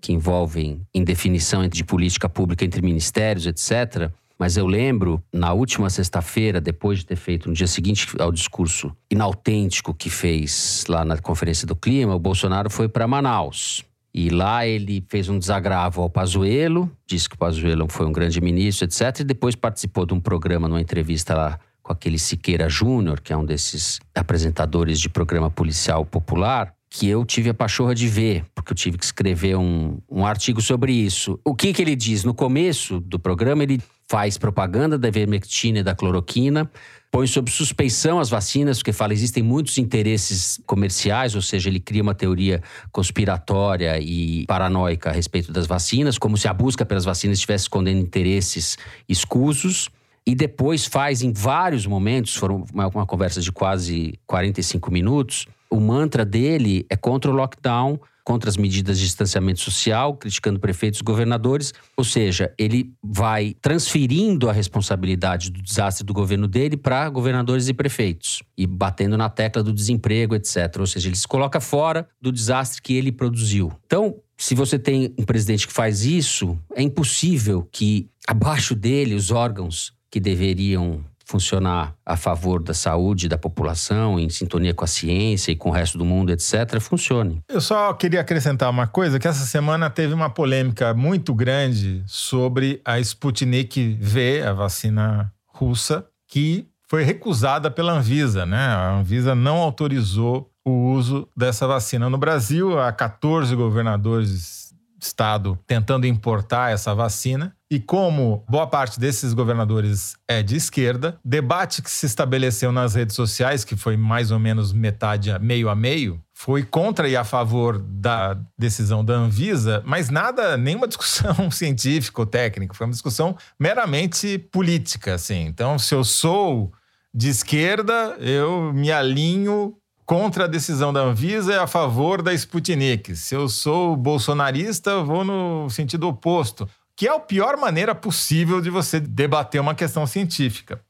que 0.00 0.12
envolvem 0.12 0.86
indefinição 0.94 1.66
de 1.66 1.82
política 1.82 2.28
pública 2.28 2.64
entre 2.64 2.80
ministérios, 2.80 3.44
etc. 3.44 4.10
Mas 4.40 4.56
eu 4.56 4.66
lembro, 4.66 5.22
na 5.30 5.52
última 5.52 5.90
sexta-feira, 5.90 6.62
depois 6.62 7.00
de 7.00 7.04
ter 7.04 7.16
feito 7.16 7.46
no 7.46 7.54
dia 7.54 7.66
seguinte 7.66 8.08
ao 8.18 8.32
discurso 8.32 8.90
inautêntico 9.10 9.92
que 9.92 10.08
fez 10.08 10.82
lá 10.88 11.04
na 11.04 11.18
Conferência 11.18 11.66
do 11.66 11.76
Clima, 11.76 12.14
o 12.14 12.18
Bolsonaro 12.18 12.70
foi 12.70 12.88
para 12.88 13.06
Manaus. 13.06 13.84
E 14.14 14.30
lá 14.30 14.66
ele 14.66 15.04
fez 15.10 15.28
um 15.28 15.38
desagravo 15.38 16.00
ao 16.00 16.08
Pazuello, 16.08 16.90
disse 17.06 17.28
que 17.28 17.34
o 17.34 17.38
Pazuello 17.38 17.86
foi 17.90 18.06
um 18.06 18.12
grande 18.12 18.40
ministro, 18.40 18.86
etc. 18.86 19.20
E 19.20 19.24
depois 19.24 19.54
participou 19.54 20.06
de 20.06 20.14
um 20.14 20.20
programa, 20.20 20.66
numa 20.66 20.80
entrevista 20.80 21.34
lá 21.34 21.60
com 21.82 21.92
aquele 21.92 22.18
Siqueira 22.18 22.66
Júnior, 22.66 23.20
que 23.20 23.34
é 23.34 23.36
um 23.36 23.44
desses 23.44 24.00
apresentadores 24.14 24.98
de 24.98 25.10
programa 25.10 25.50
policial 25.50 26.06
popular, 26.06 26.74
que 26.90 27.08
eu 27.08 27.24
tive 27.24 27.48
a 27.48 27.54
pachorra 27.54 27.94
de 27.94 28.08
ver, 28.08 28.44
porque 28.52 28.72
eu 28.72 28.76
tive 28.76 28.98
que 28.98 29.04
escrever 29.04 29.56
um, 29.56 29.98
um 30.10 30.26
artigo 30.26 30.60
sobre 30.60 30.92
isso. 30.92 31.38
O 31.44 31.54
que, 31.54 31.72
que 31.72 31.80
ele 31.80 31.94
diz? 31.94 32.24
No 32.24 32.34
começo 32.34 32.98
do 32.98 33.16
programa, 33.16 33.62
ele 33.62 33.80
faz 34.10 34.36
propaganda 34.36 34.98
da 34.98 35.06
ivermectina 35.06 35.78
e 35.78 35.82
da 35.84 35.94
cloroquina, 35.94 36.68
põe 37.12 37.28
sob 37.28 37.48
suspeição 37.48 38.18
as 38.18 38.28
vacinas, 38.28 38.78
porque 38.78 38.92
fala 38.92 39.12
existem 39.12 39.40
muitos 39.40 39.78
interesses 39.78 40.60
comerciais, 40.66 41.36
ou 41.36 41.42
seja, 41.42 41.68
ele 41.68 41.78
cria 41.78 42.02
uma 42.02 42.14
teoria 42.14 42.60
conspiratória 42.90 43.96
e 44.00 44.44
paranoica 44.46 45.10
a 45.10 45.12
respeito 45.12 45.52
das 45.52 45.68
vacinas, 45.68 46.18
como 46.18 46.36
se 46.36 46.48
a 46.48 46.52
busca 46.52 46.84
pelas 46.84 47.04
vacinas 47.04 47.38
estivesse 47.38 47.64
escondendo 47.64 48.00
interesses 48.00 48.76
escusos. 49.08 49.88
E 50.26 50.34
depois 50.34 50.86
faz 50.86 51.22
em 51.22 51.32
vários 51.32 51.86
momentos, 51.86 52.34
foram 52.34 52.64
uma, 52.74 52.88
uma 52.88 53.06
conversa 53.06 53.40
de 53.40 53.50
quase 53.52 54.18
45 54.26 54.90
minutos, 54.90 55.46
o 55.70 55.78
mantra 55.78 56.24
dele 56.24 56.84
é 56.90 56.96
contra 56.96 57.30
o 57.30 57.34
lockdown, 57.34 57.98
contra 58.24 58.50
as 58.50 58.56
medidas 58.56 58.98
de 58.98 59.04
distanciamento 59.04 59.60
social, 59.60 60.14
criticando 60.16 60.60
prefeitos 60.60 61.00
e 61.00 61.02
governadores. 61.02 61.72
Ou 61.96 62.04
seja, 62.04 62.52
ele 62.58 62.92
vai 63.02 63.56
transferindo 63.60 64.48
a 64.48 64.52
responsabilidade 64.52 65.50
do 65.50 65.62
desastre 65.62 66.04
do 66.04 66.12
governo 66.12 66.46
dele 66.46 66.76
para 66.76 67.08
governadores 67.08 67.68
e 67.68 67.74
prefeitos 67.74 68.42
e 68.56 68.66
batendo 68.66 69.16
na 69.16 69.28
tecla 69.28 69.62
do 69.62 69.72
desemprego, 69.72 70.34
etc. 70.34 70.76
Ou 70.78 70.86
seja, 70.86 71.08
ele 71.08 71.16
se 71.16 71.26
coloca 71.26 71.60
fora 71.60 72.08
do 72.20 72.30
desastre 72.30 72.82
que 72.82 72.94
ele 72.94 73.10
produziu. 73.10 73.72
Então, 73.86 74.16
se 74.36 74.54
você 74.54 74.78
tem 74.78 75.14
um 75.18 75.24
presidente 75.24 75.66
que 75.66 75.72
faz 75.72 76.04
isso, 76.04 76.58
é 76.74 76.82
impossível 76.82 77.68
que 77.70 78.08
abaixo 78.26 78.74
dele 78.74 79.14
os 79.14 79.30
órgãos 79.30 79.92
que 80.10 80.18
deveriam 80.18 81.04
funcionar 81.30 81.94
a 82.04 82.16
favor 82.16 82.60
da 82.60 82.74
saúde 82.74 83.28
da 83.28 83.38
população, 83.38 84.18
em 84.18 84.28
sintonia 84.28 84.74
com 84.74 84.84
a 84.84 84.88
ciência 84.88 85.52
e 85.52 85.56
com 85.56 85.68
o 85.68 85.72
resto 85.72 85.96
do 85.96 86.04
mundo, 86.04 86.32
etc., 86.32 86.80
funcione. 86.80 87.40
Eu 87.48 87.60
só 87.60 87.92
queria 87.94 88.20
acrescentar 88.20 88.68
uma 88.68 88.88
coisa, 88.88 89.18
que 89.18 89.28
essa 89.28 89.46
semana 89.46 89.88
teve 89.88 90.12
uma 90.12 90.28
polêmica 90.28 90.92
muito 90.92 91.32
grande 91.32 92.02
sobre 92.06 92.80
a 92.84 92.98
Sputnik 92.98 93.96
V, 94.00 94.42
a 94.42 94.52
vacina 94.52 95.32
russa, 95.46 96.04
que 96.26 96.66
foi 96.88 97.04
recusada 97.04 97.70
pela 97.70 97.92
Anvisa, 97.92 98.44
né? 98.44 98.66
A 98.66 98.94
Anvisa 98.94 99.32
não 99.32 99.58
autorizou 99.58 100.50
o 100.64 100.90
uso 100.92 101.28
dessa 101.36 101.66
vacina 101.66 102.10
no 102.10 102.18
Brasil. 102.18 102.78
Há 102.80 102.90
14 102.90 103.54
governadores 103.54 104.74
estado 105.00 105.58
tentando 105.66 106.06
importar 106.06 106.72
essa 106.72 106.94
vacina. 106.94 107.54
E 107.72 107.78
como 107.78 108.44
boa 108.48 108.66
parte 108.66 108.98
desses 108.98 109.32
governadores 109.32 110.16
é 110.26 110.42
de 110.42 110.56
esquerda, 110.56 111.16
debate 111.24 111.80
que 111.80 111.90
se 111.90 112.04
estabeleceu 112.04 112.72
nas 112.72 112.96
redes 112.96 113.14
sociais, 113.14 113.64
que 113.64 113.76
foi 113.76 113.96
mais 113.96 114.32
ou 114.32 114.40
menos 114.40 114.72
metade, 114.72 115.30
meio 115.38 115.68
a 115.68 115.74
meio, 115.76 116.20
foi 116.34 116.64
contra 116.64 117.08
e 117.08 117.16
a 117.16 117.22
favor 117.22 117.78
da 117.78 118.36
decisão 118.58 119.04
da 119.04 119.14
Anvisa, 119.14 119.84
mas 119.86 120.10
nada, 120.10 120.56
nenhuma 120.56 120.88
discussão 120.88 121.48
científica 121.52 122.20
ou 122.20 122.26
técnica, 122.26 122.74
foi 122.74 122.86
uma 122.88 122.92
discussão 122.92 123.36
meramente 123.56 124.36
política, 124.36 125.14
assim. 125.14 125.44
Então, 125.44 125.78
se 125.78 125.94
eu 125.94 126.02
sou 126.02 126.72
de 127.14 127.28
esquerda, 127.28 128.16
eu 128.18 128.72
me 128.72 128.90
alinho 128.90 129.76
contra 130.10 130.46
a 130.46 130.48
decisão 130.48 130.92
da 130.92 131.02
Anvisa 131.02 131.52
e 131.52 131.56
a 131.56 131.68
favor 131.68 132.20
da 132.20 132.34
Sputnik. 132.34 133.14
Se 133.14 133.32
eu 133.36 133.48
sou 133.48 133.94
bolsonarista, 133.94 135.04
vou 135.04 135.24
no 135.24 135.70
sentido 135.70 136.08
oposto, 136.08 136.68
que 137.00 137.08
é 137.08 137.16
a 137.16 137.18
pior 137.18 137.56
maneira 137.56 137.94
possível 137.94 138.60
de 138.60 138.68
você 138.68 139.00
debater 139.00 139.58
uma 139.58 139.74
questão 139.74 140.06
científica. 140.06 140.84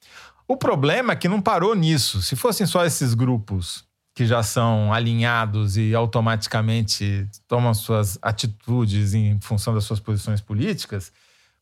O 0.48 0.56
problema 0.56 1.12
é 1.12 1.16
que 1.16 1.28
não 1.28 1.40
parou 1.40 1.72
nisso. 1.72 2.20
Se 2.20 2.34
fossem 2.34 2.66
só 2.66 2.84
esses 2.84 3.14
grupos 3.14 3.84
que 4.12 4.26
já 4.26 4.42
são 4.42 4.92
alinhados 4.92 5.76
e 5.76 5.94
automaticamente 5.94 7.28
tomam 7.46 7.72
suas 7.72 8.18
atitudes 8.20 9.14
em 9.14 9.38
função 9.40 9.72
das 9.72 9.84
suas 9.84 10.00
posições 10.00 10.40
políticas, 10.40 11.12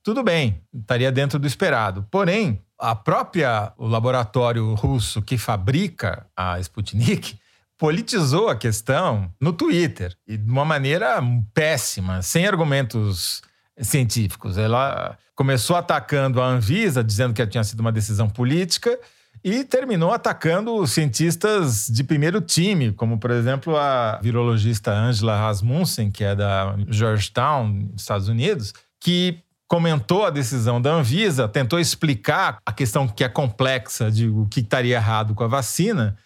tudo 0.03 0.22
bem, 0.22 0.62
estaria 0.72 1.12
dentro 1.12 1.38
do 1.38 1.46
esperado. 1.46 2.07
Porém, 2.11 2.59
a 2.78 2.94
própria 2.94 3.74
o 3.76 3.86
laboratório 3.86 4.72
russo 4.72 5.20
que 5.20 5.36
fabrica 5.36 6.26
a 6.34 6.59
Sputnik 6.59 7.38
politizou 7.76 8.49
a 8.49 8.57
questão 8.57 9.30
no 9.38 9.53
Twitter 9.53 10.16
e 10.26 10.38
de 10.38 10.51
uma 10.51 10.64
maneira 10.64 11.20
péssima, 11.53 12.22
sem 12.22 12.46
argumentos 12.46 13.42
científicos. 13.80 14.58
Ela 14.58 15.16
começou 15.34 15.76
atacando 15.76 16.40
a 16.40 16.46
Anvisa, 16.46 17.02
dizendo 17.02 17.34
que 17.34 17.46
tinha 17.46 17.64
sido 17.64 17.80
uma 17.80 17.92
decisão 17.92 18.28
política, 18.28 18.98
e 19.42 19.62
terminou 19.62 20.12
atacando 20.12 20.84
cientistas 20.86 21.86
de 21.88 22.02
primeiro 22.02 22.40
time, 22.40 22.92
como, 22.92 23.18
por 23.18 23.30
exemplo, 23.30 23.76
a 23.76 24.18
virologista 24.20 24.92
Angela 24.92 25.36
Rasmussen, 25.36 26.10
que 26.10 26.24
é 26.24 26.34
da 26.34 26.76
Georgetown, 26.88 27.88
Estados 27.96 28.28
Unidos, 28.28 28.74
que 29.00 29.38
comentou 29.68 30.24
a 30.24 30.30
decisão 30.30 30.80
da 30.80 30.90
Anvisa, 30.90 31.46
tentou 31.46 31.78
explicar 31.78 32.58
a 32.64 32.72
questão 32.72 33.06
que 33.06 33.22
é 33.22 33.28
complexa 33.28 34.10
de 34.10 34.26
o 34.28 34.46
que 34.50 34.60
estaria 34.60 34.96
errado 34.96 35.34
com 35.34 35.44
a 35.44 35.48
vacina, 35.48 36.16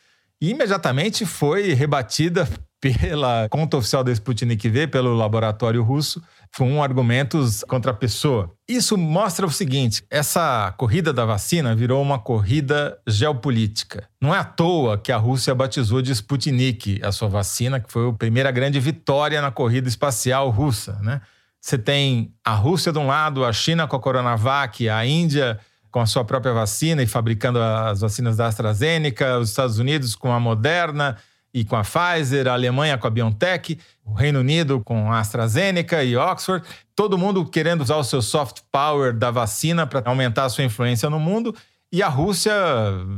e 0.41 0.51
imediatamente 0.51 1.27
foi 1.27 1.75
rebatida 1.75 2.49
pela 2.83 3.49
conta 3.49 3.77
oficial 3.77 4.03
da 4.03 4.11
Sputnik 4.11 4.69
V, 4.69 4.89
pelo 4.89 5.15
laboratório 5.15 5.85
russo, 5.85 6.21
com 6.59 6.83
argumentos 6.83 7.63
contra 7.69 7.93
a 7.93 7.95
pessoa. 7.95 8.53
Isso 8.69 8.99
mostra 8.99 9.47
o 9.47 9.51
seguinte: 9.51 10.03
essa 10.11 10.75
corrida 10.77 11.13
da 11.13 11.25
vacina 11.25 11.77
virou 11.77 12.03
uma 12.03 12.19
corrida 12.19 12.99
geopolítica. 13.07 14.09
Não 14.21 14.35
é 14.35 14.39
à 14.41 14.45
toa 14.45 14.99
que 14.99 15.13
a 15.13 15.17
Rússia 15.17 15.55
batizou 15.55 16.03
de 16.03 16.11
Sputnik 16.11 17.01
a 17.05 17.13
sua 17.13 17.29
vacina, 17.29 17.79
que 17.79 17.91
foi 17.91 18.09
a 18.09 18.13
primeira 18.13 18.51
grande 18.51 18.81
vitória 18.81 19.41
na 19.41 19.53
corrida 19.53 19.89
espacial 19.89 20.51
russa. 20.51 20.99
Né? 21.01 21.21
Você 21.61 21.79
tem 21.79 22.35
a 22.45 22.55
Rússia 22.55 22.93
de 22.93 22.99
um 22.99 23.07
lado, 23.07 23.45
a 23.45 23.53
China 23.53 23.87
com 23.87 23.95
a 23.95 24.01
Coronavac, 24.01 24.89
a 24.89 25.07
Índia 25.07 25.61
com 25.89 26.01
a 26.01 26.07
sua 26.07 26.25
própria 26.25 26.53
vacina 26.53 27.03
e 27.03 27.07
fabricando 27.07 27.61
as 27.61 28.01
vacinas 28.01 28.37
da 28.37 28.47
AstraZeneca, 28.47 29.39
os 29.39 29.51
Estados 29.51 29.79
Unidos 29.79 30.17
com 30.17 30.33
a 30.33 30.41
Moderna 30.41 31.17
e 31.55 31.65
com 31.65 31.77
a 31.77 31.83
Pfizer, 31.83 32.49
a 32.49 32.53
Alemanha 32.53 32.97
com 32.97 33.07
a 33.07 33.11
BioNTech, 33.11 33.79
o 34.05 34.15
Reino 34.15 34.41
Unido 34.41 34.81
com 34.81 35.13
a 35.13 35.21
AstraZeneca 35.21 36.03
e 36.03 36.17
Oxford, 36.17 36.67
todo 36.95 37.19
mundo 37.19 37.45
querendo 37.45 37.83
usar 37.83 37.97
o 37.97 38.05
seu 38.05 38.23
soft 38.23 38.61
power 38.71 39.13
da 39.13 39.31
vacina 39.31 39.87
para 39.87 40.03
aumentar 40.09 40.45
a 40.45 40.49
sua 40.49 40.65
influência 40.65 41.11
no 41.11 41.21
mundo. 41.21 41.55
E 41.93 42.03
a 42.03 42.09
Rússia 42.09 42.55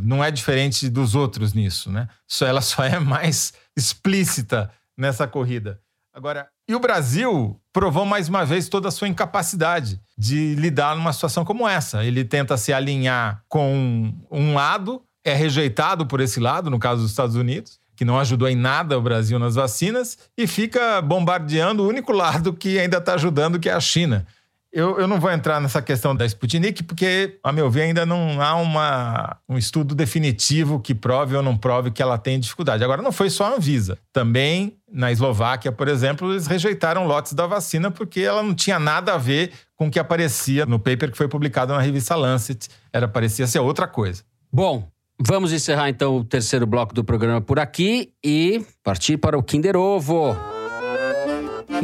não 0.02 0.22
é 0.22 0.32
diferente 0.32 0.88
dos 0.88 1.14
outros 1.14 1.52
nisso, 1.54 1.92
né? 1.92 2.08
Só 2.26 2.44
ela 2.44 2.60
só 2.60 2.82
é 2.82 2.98
mais 2.98 3.52
explícita 3.76 4.70
nessa 4.96 5.28
corrida. 5.28 5.80
Agora, 6.12 6.48
e 6.68 6.74
o 6.74 6.80
Brasil 6.80 7.60
provou 7.72 8.04
mais 8.04 8.28
uma 8.28 8.44
vez 8.44 8.68
toda 8.68 8.88
a 8.88 8.90
sua 8.90 9.08
incapacidade 9.08 10.00
de 10.16 10.54
lidar 10.54 10.96
numa 10.96 11.12
situação 11.12 11.44
como 11.44 11.68
essa. 11.68 12.04
Ele 12.04 12.24
tenta 12.24 12.56
se 12.56 12.72
alinhar 12.72 13.42
com 13.48 14.12
um 14.30 14.54
lado, 14.54 15.02
é 15.24 15.34
rejeitado 15.34 16.06
por 16.06 16.20
esse 16.20 16.38
lado, 16.38 16.70
no 16.70 16.78
caso 16.78 17.02
dos 17.02 17.10
Estados 17.10 17.34
Unidos, 17.34 17.80
que 17.96 18.04
não 18.04 18.18
ajudou 18.18 18.48
em 18.48 18.56
nada 18.56 18.98
o 18.98 19.02
Brasil 19.02 19.38
nas 19.38 19.54
vacinas, 19.54 20.18
e 20.36 20.46
fica 20.46 21.00
bombardeando 21.00 21.82
o 21.82 21.88
único 21.88 22.12
lado 22.12 22.52
que 22.52 22.78
ainda 22.78 22.98
está 22.98 23.14
ajudando, 23.14 23.58
que 23.58 23.68
é 23.68 23.72
a 23.72 23.80
China. 23.80 24.26
Eu, 24.74 24.98
eu 24.98 25.06
não 25.06 25.20
vou 25.20 25.30
entrar 25.30 25.60
nessa 25.60 25.80
questão 25.80 26.16
da 26.16 26.26
Sputnik, 26.26 26.82
porque, 26.82 27.38
a 27.44 27.52
meu 27.52 27.70
ver, 27.70 27.82
ainda 27.82 28.04
não 28.04 28.42
há 28.42 28.56
uma, 28.56 29.36
um 29.48 29.56
estudo 29.56 29.94
definitivo 29.94 30.80
que 30.80 30.92
prove 30.92 31.36
ou 31.36 31.44
não 31.44 31.56
prove 31.56 31.92
que 31.92 32.02
ela 32.02 32.18
tem 32.18 32.40
dificuldade. 32.40 32.82
Agora, 32.82 33.00
não 33.00 33.12
foi 33.12 33.30
só 33.30 33.44
a 33.44 33.54
Anvisa. 33.54 33.96
Também, 34.12 34.76
na 34.92 35.12
Eslováquia, 35.12 35.70
por 35.70 35.86
exemplo, 35.86 36.32
eles 36.32 36.48
rejeitaram 36.48 37.06
lotes 37.06 37.34
da 37.34 37.46
vacina 37.46 37.88
porque 37.88 38.22
ela 38.22 38.42
não 38.42 38.52
tinha 38.52 38.80
nada 38.80 39.14
a 39.14 39.16
ver 39.16 39.52
com 39.76 39.86
o 39.86 39.90
que 39.92 39.98
aparecia 40.00 40.66
no 40.66 40.80
paper 40.80 41.12
que 41.12 41.16
foi 41.16 41.28
publicado 41.28 41.72
na 41.72 41.80
revista 41.80 42.16
Lancet. 42.16 42.68
Era, 42.92 43.06
parecia 43.06 43.46
ser 43.46 43.60
outra 43.60 43.86
coisa. 43.86 44.24
Bom, 44.52 44.88
vamos 45.18 45.52
encerrar 45.52 45.88
então 45.88 46.16
o 46.16 46.24
terceiro 46.24 46.66
bloco 46.66 46.94
do 46.94 47.04
programa 47.04 47.40
por 47.40 47.58
aqui 47.58 48.12
e 48.24 48.64
partir 48.82 49.16
para 49.16 49.38
o 49.38 49.42
Kinder 49.42 49.76
Ovo. 49.76 50.53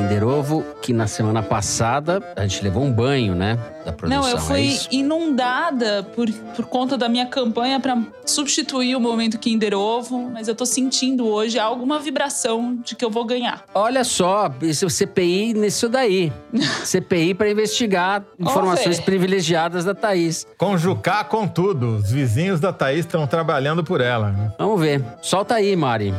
Kinder 0.01 0.27
Ovo, 0.27 0.65
que 0.81 0.95
na 0.95 1.07
semana 1.07 1.43
passada 1.43 2.23
a 2.35 2.47
gente 2.47 2.65
levou 2.65 2.83
um 2.83 2.91
banho, 2.91 3.35
né? 3.35 3.59
Da 3.85 3.93
produção. 3.93 4.23
Não, 4.23 4.29
eu 4.31 4.39
é 4.39 4.41
fui 4.41 4.61
isso? 4.61 4.89
inundada 4.91 6.03
por, 6.15 6.27
por 6.57 6.65
conta 6.65 6.97
da 6.97 7.07
minha 7.07 7.27
campanha 7.27 7.79
para 7.79 7.99
substituir 8.25 8.97
o 8.97 9.01
momento 9.01 9.39
Kinder 9.39 9.75
Ovo, 9.75 10.31
mas 10.31 10.49
eu 10.49 10.55
tô 10.55 10.65
sentindo 10.65 11.29
hoje 11.29 11.59
alguma 11.59 11.99
vibração 11.99 12.79
de 12.83 12.97
que 12.97 13.05
eu 13.05 13.11
vou 13.11 13.27
ganhar. 13.27 13.63
Olha 13.75 14.03
só, 14.03 14.51
isso 14.63 14.87
é 14.87 14.89
o 14.89 14.91
CPI 14.91 15.53
nisso 15.53 15.87
daí. 15.87 16.33
CPI 16.83 17.35
para 17.35 17.51
investigar 17.51 18.25
informações 18.39 18.99
privilegiadas 18.99 19.85
da 19.85 19.95
Thaís. 19.95 20.47
Conjucar 20.57 21.25
com 21.25 21.47
tudo. 21.47 21.97
Os 21.97 22.11
vizinhos 22.11 22.59
da 22.59 22.73
Thaís 22.73 23.01
estão 23.01 23.27
trabalhando 23.27 23.85
por 23.85 24.01
ela. 24.01 24.31
né? 24.31 24.51
Vamos 24.59 24.81
ver. 24.81 25.05
Solta 25.21 25.57
aí, 25.57 25.77
Mari. 25.77 26.15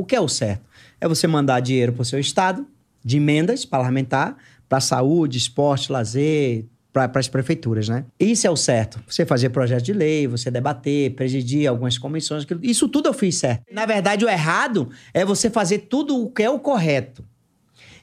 O 0.00 0.04
que 0.04 0.16
é 0.16 0.20
o 0.20 0.28
certo? 0.28 0.62
É 1.00 1.06
você 1.06 1.26
mandar 1.26 1.60
dinheiro 1.60 1.92
para 1.92 2.02
o 2.02 2.04
seu 2.04 2.18
estado, 2.18 2.66
de 3.04 3.16
emendas 3.18 3.64
parlamentar, 3.64 4.36
para 4.68 4.80
saúde, 4.80 5.36
esporte, 5.38 5.90
lazer, 5.92 6.64
para 6.92 7.10
as 7.20 7.28
prefeituras, 7.28 7.88
né? 7.88 8.04
Isso 8.18 8.46
é 8.46 8.50
o 8.50 8.56
certo. 8.56 9.00
Você 9.06 9.24
fazer 9.24 9.50
projeto 9.50 9.84
de 9.84 9.92
lei, 9.92 10.26
você 10.26 10.50
debater, 10.50 11.14
presidir 11.14 11.66
algumas 11.68 11.96
comissões, 11.98 12.42
aquilo- 12.44 12.60
isso 12.62 12.88
tudo 12.88 13.08
eu 13.08 13.12
fiz 13.12 13.36
certo. 13.36 13.62
Na 13.72 13.86
verdade, 13.86 14.24
o 14.24 14.28
errado 14.28 14.90
é 15.14 15.24
você 15.24 15.48
fazer 15.48 15.78
tudo 15.80 16.16
o 16.24 16.30
que 16.30 16.42
é 16.42 16.50
o 16.50 16.58
correto. 16.58 17.24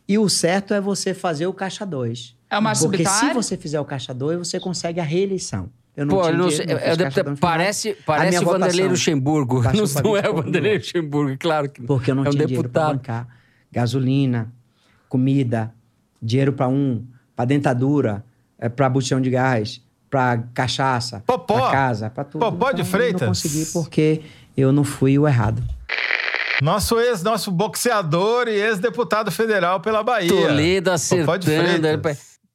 E 0.08 0.18
o 0.18 0.30
certo 0.30 0.74
é 0.74 0.80
você 0.80 1.14
fazer 1.14 1.48
o 1.48 1.54
caixa 1.54 1.86
2. 1.86 2.36
É 2.50 2.58
o 2.58 2.62
Porque 2.90 3.04
se 3.30 3.34
você 3.34 3.58
fizer 3.58 3.80
o 3.80 3.86
caixa 3.86 4.14
2, 4.14 4.38
você 4.40 4.58
consegue 4.60 5.00
a 5.02 5.04
reeleição. 5.04 5.70
Eu 5.98 6.06
não 6.06 6.16
Pô, 6.16 6.22
tinha 6.22 6.34
eu 6.34 6.38
não 6.38 6.48
dinheiro, 6.48 6.66
sei, 6.68 6.76
não 7.24 7.32
eu 7.32 7.38
parece, 7.38 7.98
minha 8.30 8.42
Vanderlei 8.42 8.88
Luxemburgo. 8.88 9.64
Não, 9.74 9.88
pra 9.88 10.02
não 10.04 10.16
é 10.16 10.22
20 10.22 10.30
o 10.30 10.36
Vanderlei 10.36 10.78
Luxemburgo, 10.78 11.38
claro 11.40 11.70
que 11.70 11.80
não. 11.82 11.88
Porque 11.88 12.12
eu 12.12 12.16
não 12.16 12.24
é 12.24 12.28
um 12.28 12.32
tinha 12.32 12.46
dinheiro 12.46 12.70
para 12.70 12.82
deputado. 12.82 12.98
bancar 12.98 13.28
gasolina, 13.72 14.54
comida, 15.10 15.74
dinheiro 16.22 16.54
para 16.54 16.68
um, 16.68 17.04
para 17.36 17.46
dentadura, 17.46 18.24
é, 18.60 18.70
para 18.70 18.88
botão 18.90 19.20
de 19.20 19.30
gás, 19.32 19.82
para 20.10 20.38
cachaça, 20.54 21.24
Popó! 21.26 21.60
para 21.60 21.72
casa, 21.72 22.10
para 22.10 22.24
tudo. 22.24 22.42
Popó 22.42 22.72
de 22.72 22.82
Eu 22.82 22.86
Freitas! 22.86 23.22
não 23.22 23.28
consegui 23.30 23.66
porque 23.74 24.22
eu 24.56 24.72
não 24.72 24.84
fui 24.84 25.18
o 25.18 25.28
errado. 25.28 25.64
Nosso 26.62 27.00
ex, 27.00 27.22
nosso 27.22 27.52
boxeador 27.52 28.48
e 28.48 28.52
ex-deputado 28.54 29.32
federal 29.32 29.80
pela 29.80 30.04
Bahia. 30.04 30.30
Toledo 30.30 30.90
de 30.90 30.96
acertando. 30.96 32.02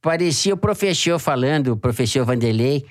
Parecia 0.01 0.55
o 0.55 0.57
professor 0.57 1.20
falando, 1.20 1.72
o 1.72 1.76
professor 1.76 2.24
Vanderlei, 2.24 2.84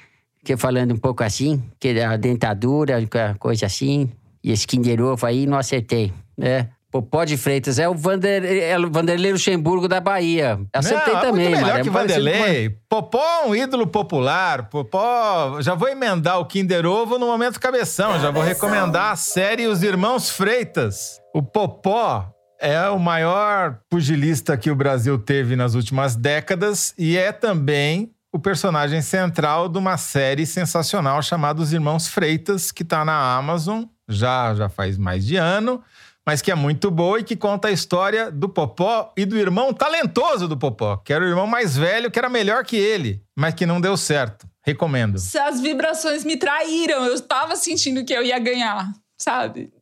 que 0.43 0.57
falando 0.57 0.93
um 0.93 0.97
pouco 0.97 1.23
assim, 1.23 1.63
que 1.79 1.99
a 1.99 2.17
dentadura, 2.17 2.97
coisa 3.39 3.65
assim, 3.65 4.09
e 4.43 4.51
esse 4.51 4.65
Kinder 4.65 5.01
Ovo 5.01 5.25
aí, 5.25 5.45
não 5.45 5.57
acertei. 5.57 6.11
É. 6.39 6.67
Popó 6.91 7.23
de 7.23 7.37
Freitas 7.37 7.79
é 7.79 7.87
o, 7.87 7.95
Vander, 7.95 8.43
é 8.43 8.77
o 8.77 8.91
Vanderlei 8.91 9.31
Luxemburgo 9.31 9.87
da 9.87 10.01
Bahia. 10.01 10.59
Acertei 10.73 11.13
Não, 11.13 11.19
é 11.19 11.21
também, 11.21 11.49
muito 11.49 11.61
melhor 11.61 11.81
que 11.81 11.87
É 11.87 11.91
Vanderlei. 11.91 12.77
Popó 12.89 13.23
é 13.23 13.47
um 13.47 13.55
ídolo 13.55 13.87
popular. 13.87 14.67
Popó... 14.67 15.61
Já 15.61 15.73
vou 15.73 15.87
emendar 15.87 16.37
o 16.39 16.45
Kinder 16.45 16.85
Ovo 16.85 17.17
no 17.17 17.27
momento 17.27 17.61
cabeção. 17.61 18.19
Já 18.19 18.29
vou 18.29 18.43
recomendar 18.43 19.13
a 19.13 19.15
série 19.15 19.67
Os 19.67 19.81
Irmãos 19.83 20.29
Freitas. 20.29 21.21
O 21.33 21.41
Popó 21.41 22.29
é 22.59 22.89
o 22.89 22.99
maior 22.99 23.79
pugilista 23.89 24.57
que 24.57 24.69
o 24.69 24.75
Brasil 24.75 25.17
teve 25.17 25.55
nas 25.55 25.75
últimas 25.75 26.17
décadas 26.17 26.93
e 26.97 27.17
é 27.17 27.31
também 27.31 28.11
o 28.33 28.39
personagem 28.39 29.01
central 29.01 29.67
de 29.67 29.77
uma 29.77 29.97
série 29.97 30.45
sensacional 30.45 31.21
chamada 31.21 31.61
Os 31.61 31.73
Irmãos 31.73 32.07
Freitas, 32.07 32.71
que 32.71 32.83
está 32.83 33.03
na 33.03 33.35
Amazon 33.35 33.83
já, 34.07 34.55
já 34.55 34.69
faz 34.69 34.97
mais 34.97 35.25
de 35.25 35.35
ano, 35.35 35.83
mas 36.25 36.41
que 36.41 36.51
é 36.51 36.55
muito 36.55 36.89
boa 36.89 37.19
e 37.19 37.23
que 37.23 37.35
conta 37.35 37.67
a 37.67 37.71
história 37.71 38.31
do 38.31 38.47
Popó 38.47 39.11
e 39.17 39.25
do 39.25 39.37
irmão 39.37 39.73
talentoso 39.73 40.47
do 40.47 40.57
Popó, 40.57 40.97
que 40.97 41.11
era 41.11 41.25
o 41.25 41.27
irmão 41.27 41.47
mais 41.47 41.75
velho, 41.75 42.09
que 42.09 42.19
era 42.19 42.29
melhor 42.29 42.63
que 42.63 42.77
ele, 42.77 43.21
mas 43.35 43.53
que 43.53 43.65
não 43.65 43.81
deu 43.81 43.97
certo. 43.97 44.47
Recomendo. 44.63 45.15
As 45.15 45.59
vibrações 45.59 46.23
me 46.23 46.37
traíram. 46.37 47.03
Eu 47.03 47.15
estava 47.15 47.55
sentindo 47.55 48.05
que 48.05 48.13
eu 48.13 48.23
ia 48.23 48.37
ganhar, 48.37 48.91
sabe? 49.17 49.73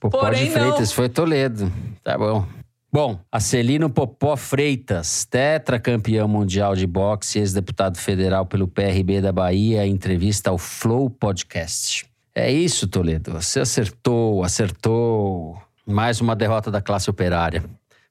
Popó 0.00 0.20
Porém, 0.20 0.46
de 0.46 0.50
Freitas 0.50 0.88
não. 0.88 0.96
foi 0.96 1.08
Toledo. 1.10 1.70
Tá 2.02 2.16
bom. 2.16 2.46
Bom, 2.94 3.18
Acelino 3.32 3.90
Popó 3.90 4.36
Freitas, 4.36 5.24
tetracampeão 5.24 6.28
mundial 6.28 6.76
de 6.76 6.86
boxe, 6.86 7.40
ex-deputado 7.40 7.98
federal 7.98 8.46
pelo 8.46 8.68
PRB 8.68 9.20
da 9.20 9.32
Bahia, 9.32 9.84
entrevista 9.84 10.50
ao 10.50 10.58
Flow 10.58 11.10
Podcast. 11.10 12.06
É 12.32 12.52
isso, 12.52 12.86
Toledo. 12.86 13.32
Você 13.32 13.58
acertou, 13.58 14.44
acertou. 14.44 15.60
Mais 15.84 16.20
uma 16.20 16.36
derrota 16.36 16.70
da 16.70 16.80
classe 16.80 17.10
operária. 17.10 17.64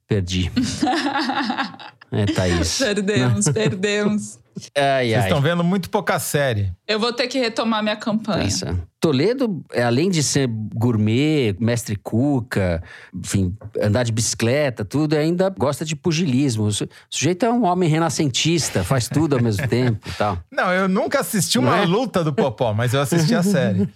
Perdi. 0.05 0.51
é, 2.11 2.25
Thaís. 2.25 2.77
Perdemos, 2.77 3.45
perdemos. 3.47 4.39
Ai, 4.77 5.09
Vocês 5.09 5.23
estão 5.23 5.41
vendo 5.41 5.63
muito 5.63 5.89
pouca 5.89 6.17
série. 6.19 6.71
Eu 6.87 6.99
vou 6.99 7.11
ter 7.13 7.27
que 7.27 7.39
retomar 7.39 7.81
minha 7.81 7.95
campanha. 7.95 8.45
Essa. 8.45 8.77
Toledo, 8.99 9.63
é, 9.73 9.83
além 9.83 10.09
de 10.09 10.23
ser 10.23 10.47
gourmet, 10.47 11.55
mestre 11.59 11.95
cuca, 11.95 12.81
enfim, 13.13 13.55
andar 13.81 14.03
de 14.03 14.11
bicicleta, 14.11 14.85
tudo, 14.85 15.13
ainda 15.15 15.49
gosta 15.49 15.83
de 15.83 15.95
pugilismo. 15.95 16.63
O 16.65 16.71
su- 16.71 16.85
o 16.85 16.89
sujeito 17.09 17.45
é 17.45 17.51
um 17.51 17.65
homem 17.65 17.89
renascentista, 17.89 18.83
faz 18.83 19.07
tudo 19.09 19.35
ao 19.35 19.41
mesmo 19.43 19.67
tempo 19.67 20.07
e 20.07 20.11
tal. 20.13 20.37
Não, 20.51 20.71
eu 20.71 20.87
nunca 20.87 21.19
assisti 21.19 21.59
uma 21.59 21.79
é? 21.79 21.85
luta 21.85 22.23
do 22.23 22.31
Popó, 22.33 22.73
mas 22.73 22.93
eu 22.93 23.01
assisti 23.01 23.35
a 23.35 23.43
série. 23.43 23.89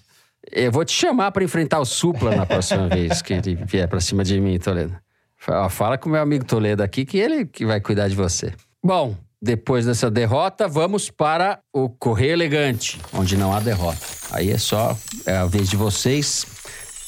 Eu 0.51 0.71
vou 0.71 0.83
te 0.85 0.91
chamar 0.93 1.31
pra 1.31 1.43
enfrentar 1.43 1.79
o 1.79 1.85
Supla 1.85 2.35
na 2.35 2.45
próxima 2.45 2.87
vez 2.89 3.21
que 3.21 3.33
ele 3.33 3.55
vier 3.55 3.87
pra 3.87 3.99
cima 3.99 4.23
de 4.23 4.39
mim, 4.41 4.57
Toledo. 4.59 4.95
Fala 5.37 5.69
fala 5.69 5.97
com 5.97 6.09
o 6.09 6.11
meu 6.11 6.21
amigo 6.21 6.43
Toledo 6.45 6.81
aqui 6.83 7.05
que 7.05 7.17
ele 7.17 7.45
que 7.45 7.65
vai 7.65 7.79
cuidar 7.79 8.07
de 8.07 8.15
você. 8.15 8.51
Bom, 8.83 9.15
depois 9.41 9.85
dessa 9.85 10.09
derrota, 10.09 10.67
vamos 10.67 11.09
para 11.09 11.59
o 11.73 11.89
Correio 11.89 12.33
Elegante, 12.33 12.99
onde 13.13 13.37
não 13.37 13.53
há 13.53 13.59
derrota. 13.59 13.99
Aí 14.31 14.51
é 14.51 14.57
só 14.57 14.97
é 15.25 15.37
a 15.37 15.45
vez 15.45 15.69
de 15.69 15.75
vocês. 15.75 16.45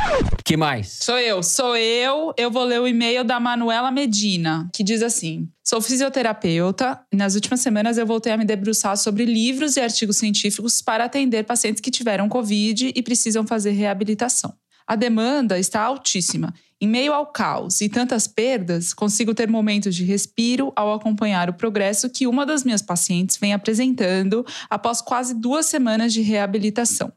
que 0.46 0.56
mais? 0.56 1.00
Sou 1.02 1.18
eu, 1.18 1.42
sou 1.42 1.76
eu. 1.76 2.34
Eu 2.38 2.52
vou 2.52 2.64
ler 2.64 2.80
o 2.80 2.88
e-mail 2.88 3.24
da 3.24 3.40
Manuela 3.40 3.92
Medina, 3.92 4.70
que 4.74 4.84
diz 4.84 5.02
assim: 5.02 5.50
Sou 5.64 5.82
fisioterapeuta 5.82 7.00
e 7.12 7.16
nas 7.16 7.36
últimas 7.36 7.62
semanas 7.62 7.98
eu 7.98 8.06
voltei 8.06 8.32
a 8.32 8.38
me 8.38 8.46
debruçar 8.46 8.96
sobre 8.98 9.26
livros 9.26 9.76
e 9.76 9.82
artigos 9.82 10.18
científicos 10.18 10.82
para 10.82 11.06
atender 11.06 11.44
pacientes 11.44 11.82
que 11.82 11.92
tiveram 11.92 12.30
Covid 12.30 12.92
e 12.96 13.04
precisam 13.04 13.46
fazer 13.46 13.72
reabilitação. 13.72 14.54
A 14.86 14.96
demanda 14.96 15.58
está 15.58 15.82
altíssima. 15.82 16.54
Em 16.80 16.88
meio 16.88 17.14
ao 17.14 17.28
caos 17.28 17.80
e 17.80 17.88
tantas 17.88 18.28
perdas, 18.28 18.94
consigo 18.94 19.36
ter 19.36 19.48
momentos 19.48 19.96
de 19.96 20.04
respiro 20.04 20.74
ao 20.76 20.94
acompanhar 20.94 21.50
o 21.50 21.54
progresso 21.54 22.10
que 22.10 22.26
uma 22.26 22.46
das 22.46 22.64
minhas 22.64 22.82
pacientes 22.82 23.38
vem 23.38 23.54
apresentando 23.54 24.44
após 24.70 25.00
quase 25.00 25.36
duas 25.36 25.68
semanas 25.68 26.12
de 26.12 26.22
reabilitação. 26.22 27.12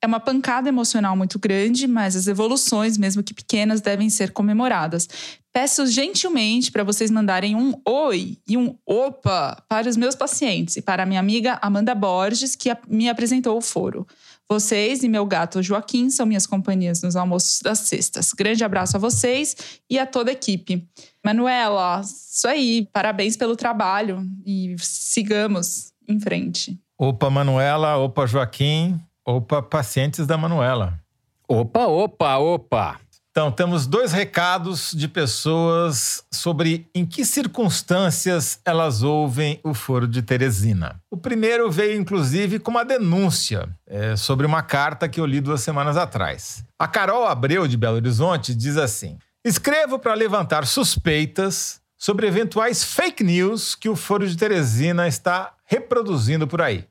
É 0.00 0.06
uma 0.06 0.20
pancada 0.20 0.68
emocional 0.68 1.16
muito 1.16 1.38
grande, 1.40 1.88
mas 1.88 2.14
as 2.14 2.28
evoluções, 2.28 2.96
mesmo 2.96 3.22
que 3.22 3.34
pequenas, 3.34 3.80
devem 3.80 4.08
ser 4.08 4.30
comemoradas. 4.30 5.08
Peço 5.52 5.86
gentilmente 5.88 6.70
para 6.70 6.84
vocês 6.84 7.10
mandarem 7.10 7.56
um 7.56 7.74
oi 7.84 8.38
e 8.46 8.56
um 8.56 8.76
opa 8.86 9.60
para 9.68 9.88
os 9.88 9.96
meus 9.96 10.14
pacientes 10.14 10.76
e 10.76 10.82
para 10.82 11.02
a 11.02 11.06
minha 11.06 11.18
amiga 11.18 11.58
Amanda 11.60 11.96
Borges, 11.96 12.54
que 12.54 12.70
me 12.88 13.08
apresentou 13.08 13.56
o 13.56 13.60
foro. 13.60 14.06
Vocês 14.48 15.02
e 15.02 15.08
meu 15.08 15.26
gato 15.26 15.62
Joaquim 15.62 16.10
são 16.10 16.24
minhas 16.24 16.46
companhias 16.46 17.02
nos 17.02 17.16
almoços 17.16 17.60
das 17.60 17.80
sextas. 17.80 18.32
Grande 18.32 18.62
abraço 18.62 18.96
a 18.96 19.00
vocês 19.00 19.56
e 19.90 19.98
a 19.98 20.06
toda 20.06 20.30
a 20.30 20.32
equipe. 20.32 20.86
Manuela, 21.24 22.00
isso 22.02 22.46
aí. 22.46 22.88
Parabéns 22.92 23.36
pelo 23.36 23.56
trabalho 23.56 24.24
e 24.46 24.76
sigamos 24.78 25.92
em 26.06 26.20
frente. 26.20 26.78
Opa, 26.96 27.28
Manuela. 27.28 27.96
Opa, 27.96 28.26
Joaquim. 28.26 28.98
Opa, 29.30 29.60
pacientes 29.60 30.26
da 30.26 30.38
Manuela. 30.38 30.98
Opa, 31.46 31.84
opa, 31.86 32.38
opa. 32.38 32.98
Então, 33.30 33.52
temos 33.52 33.86
dois 33.86 34.10
recados 34.10 34.90
de 34.94 35.06
pessoas 35.06 36.24
sobre 36.32 36.88
em 36.94 37.04
que 37.04 37.26
circunstâncias 37.26 38.58
elas 38.64 39.02
ouvem 39.02 39.60
o 39.62 39.74
Foro 39.74 40.08
de 40.08 40.22
Teresina. 40.22 40.98
O 41.10 41.16
primeiro 41.18 41.70
veio, 41.70 42.00
inclusive, 42.00 42.58
com 42.58 42.70
uma 42.70 42.86
denúncia 42.86 43.68
é, 43.86 44.16
sobre 44.16 44.46
uma 44.46 44.62
carta 44.62 45.06
que 45.06 45.20
eu 45.20 45.26
li 45.26 45.42
duas 45.42 45.60
semanas 45.60 45.98
atrás. 45.98 46.64
A 46.78 46.88
Carol 46.88 47.26
Abreu, 47.26 47.68
de 47.68 47.76
Belo 47.76 47.96
Horizonte, 47.96 48.54
diz 48.54 48.78
assim: 48.78 49.18
Escrevo 49.44 49.98
para 49.98 50.14
levantar 50.14 50.64
suspeitas 50.64 51.82
sobre 51.98 52.26
eventuais 52.26 52.82
fake 52.82 53.22
news 53.22 53.74
que 53.74 53.90
o 53.90 53.94
Foro 53.94 54.26
de 54.26 54.38
Teresina 54.38 55.06
está 55.06 55.52
reproduzindo 55.66 56.48
por 56.48 56.62
aí. 56.62 56.86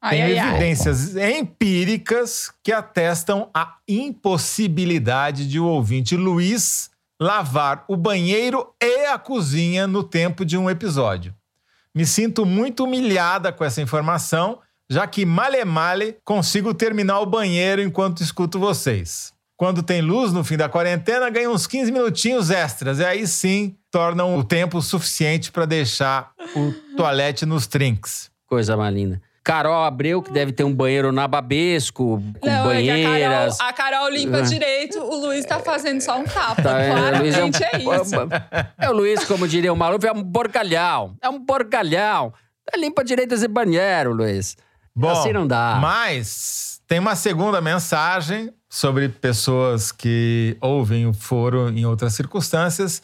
Ai, 0.00 0.16
Tem 0.16 0.22
ai, 0.22 0.38
ai. 0.38 0.50
evidências 0.50 1.16
empíricas 1.16 2.52
que 2.62 2.72
atestam 2.72 3.48
a 3.54 3.76
impossibilidade 3.88 5.48
de 5.48 5.58
o 5.58 5.66
ouvinte 5.66 6.16
Luiz 6.16 6.90
lavar 7.20 7.84
o 7.88 7.96
banheiro 7.96 8.68
e 8.80 9.06
a 9.06 9.18
cozinha 9.18 9.86
no 9.86 10.02
tempo 10.04 10.44
de 10.44 10.56
um 10.56 10.68
episódio. 10.68 11.34
Me 11.94 12.04
sinto 12.04 12.44
muito 12.44 12.84
humilhada 12.84 13.50
com 13.50 13.64
essa 13.64 13.80
informação, 13.80 14.58
já 14.88 15.06
que 15.06 15.24
male 15.24 15.64
male 15.64 16.18
consigo 16.24 16.74
terminar 16.74 17.20
o 17.20 17.26
banheiro 17.26 17.80
enquanto 17.80 18.22
escuto 18.22 18.58
vocês. 18.58 19.32
Quando 19.56 19.82
tem 19.82 20.02
luz 20.02 20.30
no 20.34 20.44
fim 20.44 20.58
da 20.58 20.68
quarentena, 20.68 21.30
ganho 21.30 21.50
uns 21.50 21.66
15 21.66 21.90
minutinhos 21.90 22.50
extras, 22.50 22.98
e 22.98 23.04
aí 23.04 23.26
sim 23.26 23.74
tornam 23.90 24.36
o 24.36 24.44
tempo 24.44 24.82
suficiente 24.82 25.50
para 25.50 25.64
deixar 25.64 26.32
o 26.54 26.72
toalete 26.98 27.46
nos 27.46 27.66
trinks. 27.66 28.30
Coisa 28.46 28.76
mais 28.76 28.94
linda. 28.94 29.22
Carol 29.46 29.84
Abreu, 29.84 30.20
que 30.20 30.32
deve 30.32 30.50
ter 30.50 30.64
um 30.64 30.74
banheiro 30.74 31.12
na 31.12 31.28
Babesco, 31.28 32.20
com 32.40 32.48
Não, 32.50 32.68
é 32.68 32.80
que 32.82 32.86
banheiras. 32.88 33.60
a, 33.60 33.72
Carol, 33.72 34.00
a 34.00 34.00
Carol 34.00 34.10
limpa 34.10 34.38
É. 34.38 34.42
direito, 34.42 34.98
o 34.98 35.14
Luiz 35.24 35.44
tá 35.46 35.60
fazendo 35.60 36.00
só 36.00 36.18
um 36.18 36.24
tapa. 36.24 36.60
Tá, 36.60 36.80
é, 36.82 37.18
Luiz 37.20 37.36
é, 37.36 37.44
um, 37.44 37.52
Claramente 37.52 37.62
é, 37.62 37.78
isso. 37.78 38.14
é 38.76 38.90
o 38.90 38.92
Luiz, 38.92 39.24
como 39.24 39.46
diria 39.46 39.72
o 39.72 39.76
Maluf, 39.76 40.04
é 40.04 40.10
um 40.10 40.24
porcalhão. 40.32 41.16
É 41.22 41.28
um 41.28 41.44
porcalhão. 41.44 42.34
É 42.72 42.76
limpa 42.76 43.04
direito 43.04 43.34
esse 43.34 43.46
banheiro, 43.46 44.12
Luiz. 44.12 44.56
Bom, 44.92 45.10
assim 45.10 45.32
não 45.32 45.46
dá. 45.46 45.78
Mas 45.80 46.80
tem 46.88 46.98
uma 46.98 47.14
segunda 47.14 47.60
mensagem 47.60 48.52
sobre 48.68 49.08
pessoas 49.08 49.92
que 49.92 50.56
ouvem 50.60 51.06
o 51.06 51.14
foro 51.14 51.68
em 51.68 51.86
outras 51.86 52.14
circunstâncias. 52.14 53.00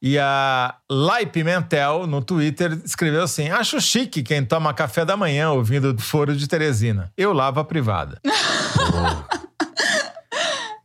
E 0.00 0.16
a 0.18 0.76
Lai 0.88 1.26
Pimentel, 1.26 2.06
no 2.06 2.22
Twitter, 2.22 2.78
escreveu 2.84 3.22
assim: 3.24 3.48
Acho 3.50 3.80
chique 3.80 4.22
quem 4.22 4.44
toma 4.44 4.72
café 4.72 5.04
da 5.04 5.16
manhã 5.16 5.50
ouvindo 5.50 5.92
o 5.92 6.00
foro 6.00 6.36
de 6.36 6.46
Teresina. 6.46 7.10
Eu 7.16 7.32
lavo 7.32 7.58
a 7.58 7.64
privada. 7.64 8.20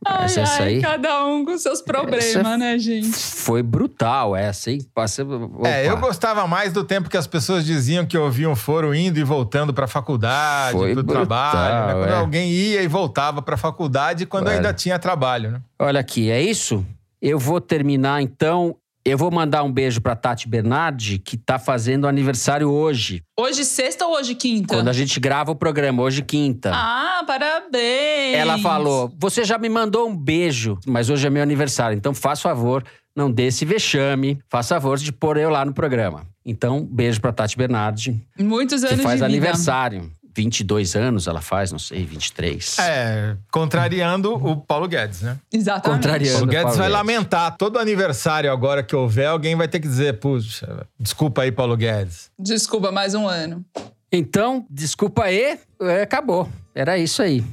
Ai, 0.06 0.26
Essa- 0.26 0.40
essa 0.42 0.62
ai, 0.64 0.68
aí? 0.74 0.82
cada 0.82 1.24
um 1.24 1.46
com 1.46 1.56
seus 1.56 1.80
problemas, 1.80 2.36
Essa- 2.36 2.58
né, 2.58 2.78
gente? 2.78 3.08
Foi 3.16 3.62
brutal 3.62 4.36
essa, 4.36 4.70
hein? 4.70 4.86
Passa- 4.94 5.24
É, 5.64 5.88
eu 5.88 5.96
gostava 5.96 6.46
mais 6.46 6.74
do 6.74 6.84
tempo 6.84 7.08
que 7.08 7.16
as 7.16 7.26
pessoas 7.26 7.64
diziam 7.64 8.04
que 8.04 8.16
ouviam 8.18 8.52
o 8.52 8.56
foro 8.56 8.94
indo 8.94 9.18
e 9.18 9.24
voltando 9.24 9.72
pra 9.72 9.86
faculdade, 9.86 10.76
Foi 10.76 10.92
pro 10.92 11.02
brutal, 11.02 11.24
trabalho. 11.26 11.86
né? 11.86 11.92
Quando 12.04 12.10
é. 12.12 12.16
alguém 12.16 12.50
ia 12.50 12.82
e 12.82 12.86
voltava 12.88 13.40
pra 13.40 13.56
faculdade 13.56 14.26
quando 14.26 14.48
Olha. 14.48 14.56
ainda 14.56 14.74
tinha 14.74 14.98
trabalho, 14.98 15.52
né? 15.52 15.60
Olha 15.78 16.00
aqui, 16.00 16.30
é 16.30 16.42
isso? 16.42 16.84
Eu 17.22 17.38
vou 17.38 17.58
terminar 17.58 18.20
então. 18.20 18.76
Eu 19.06 19.18
vou 19.18 19.30
mandar 19.30 19.62
um 19.62 19.70
beijo 19.70 20.00
pra 20.00 20.16
Tati 20.16 20.48
Bernardi, 20.48 21.18
que 21.18 21.36
tá 21.36 21.58
fazendo 21.58 22.08
aniversário 22.08 22.70
hoje. 22.70 23.22
Hoje 23.38 23.62
sexta 23.62 24.06
ou 24.06 24.14
hoje 24.14 24.34
quinta? 24.34 24.74
Quando 24.74 24.88
a 24.88 24.94
gente 24.94 25.20
grava 25.20 25.50
o 25.50 25.54
programa, 25.54 26.02
hoje 26.02 26.22
quinta. 26.22 26.70
Ah, 26.74 27.22
parabéns! 27.26 28.34
Ela 28.34 28.58
falou: 28.58 29.12
Você 29.18 29.44
já 29.44 29.58
me 29.58 29.68
mandou 29.68 30.08
um 30.08 30.16
beijo, 30.16 30.78
mas 30.86 31.10
hoje 31.10 31.26
é 31.26 31.30
meu 31.30 31.42
aniversário, 31.42 31.94
então 31.94 32.14
faz 32.14 32.40
favor, 32.40 32.82
não 33.14 33.30
dê 33.30 33.48
esse 33.48 33.66
vexame, 33.66 34.38
faz 34.48 34.70
favor 34.70 34.96
de 34.96 35.12
pôr 35.12 35.36
eu 35.36 35.50
lá 35.50 35.66
no 35.66 35.74
programa. 35.74 36.26
Então, 36.42 36.82
beijo 36.82 37.20
pra 37.20 37.30
Tati 37.30 37.58
Bernardi, 37.58 38.26
Muitos 38.38 38.84
anos 38.84 38.96
que 38.96 39.02
faz 39.02 39.20
de 39.20 39.26
vida. 39.26 40.08
Aniversário. 40.34 40.44
22 40.44 40.96
anos 40.96 41.26
ela 41.26 41.40
faz, 41.40 41.70
não 41.70 41.78
sei, 41.78 42.04
23. 42.04 42.78
É, 42.78 43.36
contrariando 43.50 44.34
o 44.34 44.56
Paulo 44.56 44.88
Guedes, 44.88 45.22
né? 45.22 45.38
Exatamente. 45.52 46.02
Contrariando. 46.02 46.44
O 46.44 46.46
Guedes 46.46 46.62
Paulo 46.62 46.76
vai 46.78 46.88
Guedes. 46.88 46.98
lamentar. 46.98 47.56
Todo 47.56 47.78
aniversário 47.78 48.50
agora 48.50 48.82
que 48.82 48.94
houver, 48.94 49.28
alguém 49.28 49.54
vai 49.54 49.68
ter 49.68 49.80
que 49.80 49.88
dizer, 49.88 50.18
puxa, 50.18 50.86
desculpa 50.98 51.42
aí, 51.42 51.52
Paulo 51.52 51.76
Guedes. 51.76 52.30
Desculpa, 52.38 52.90
mais 52.90 53.14
um 53.14 53.28
ano. 53.28 53.64
Então, 54.10 54.66
desculpa 54.70 55.24
aí, 55.24 55.58
é, 55.80 56.02
acabou. 56.02 56.48
Era 56.74 56.98
isso 56.98 57.22
aí. 57.22 57.44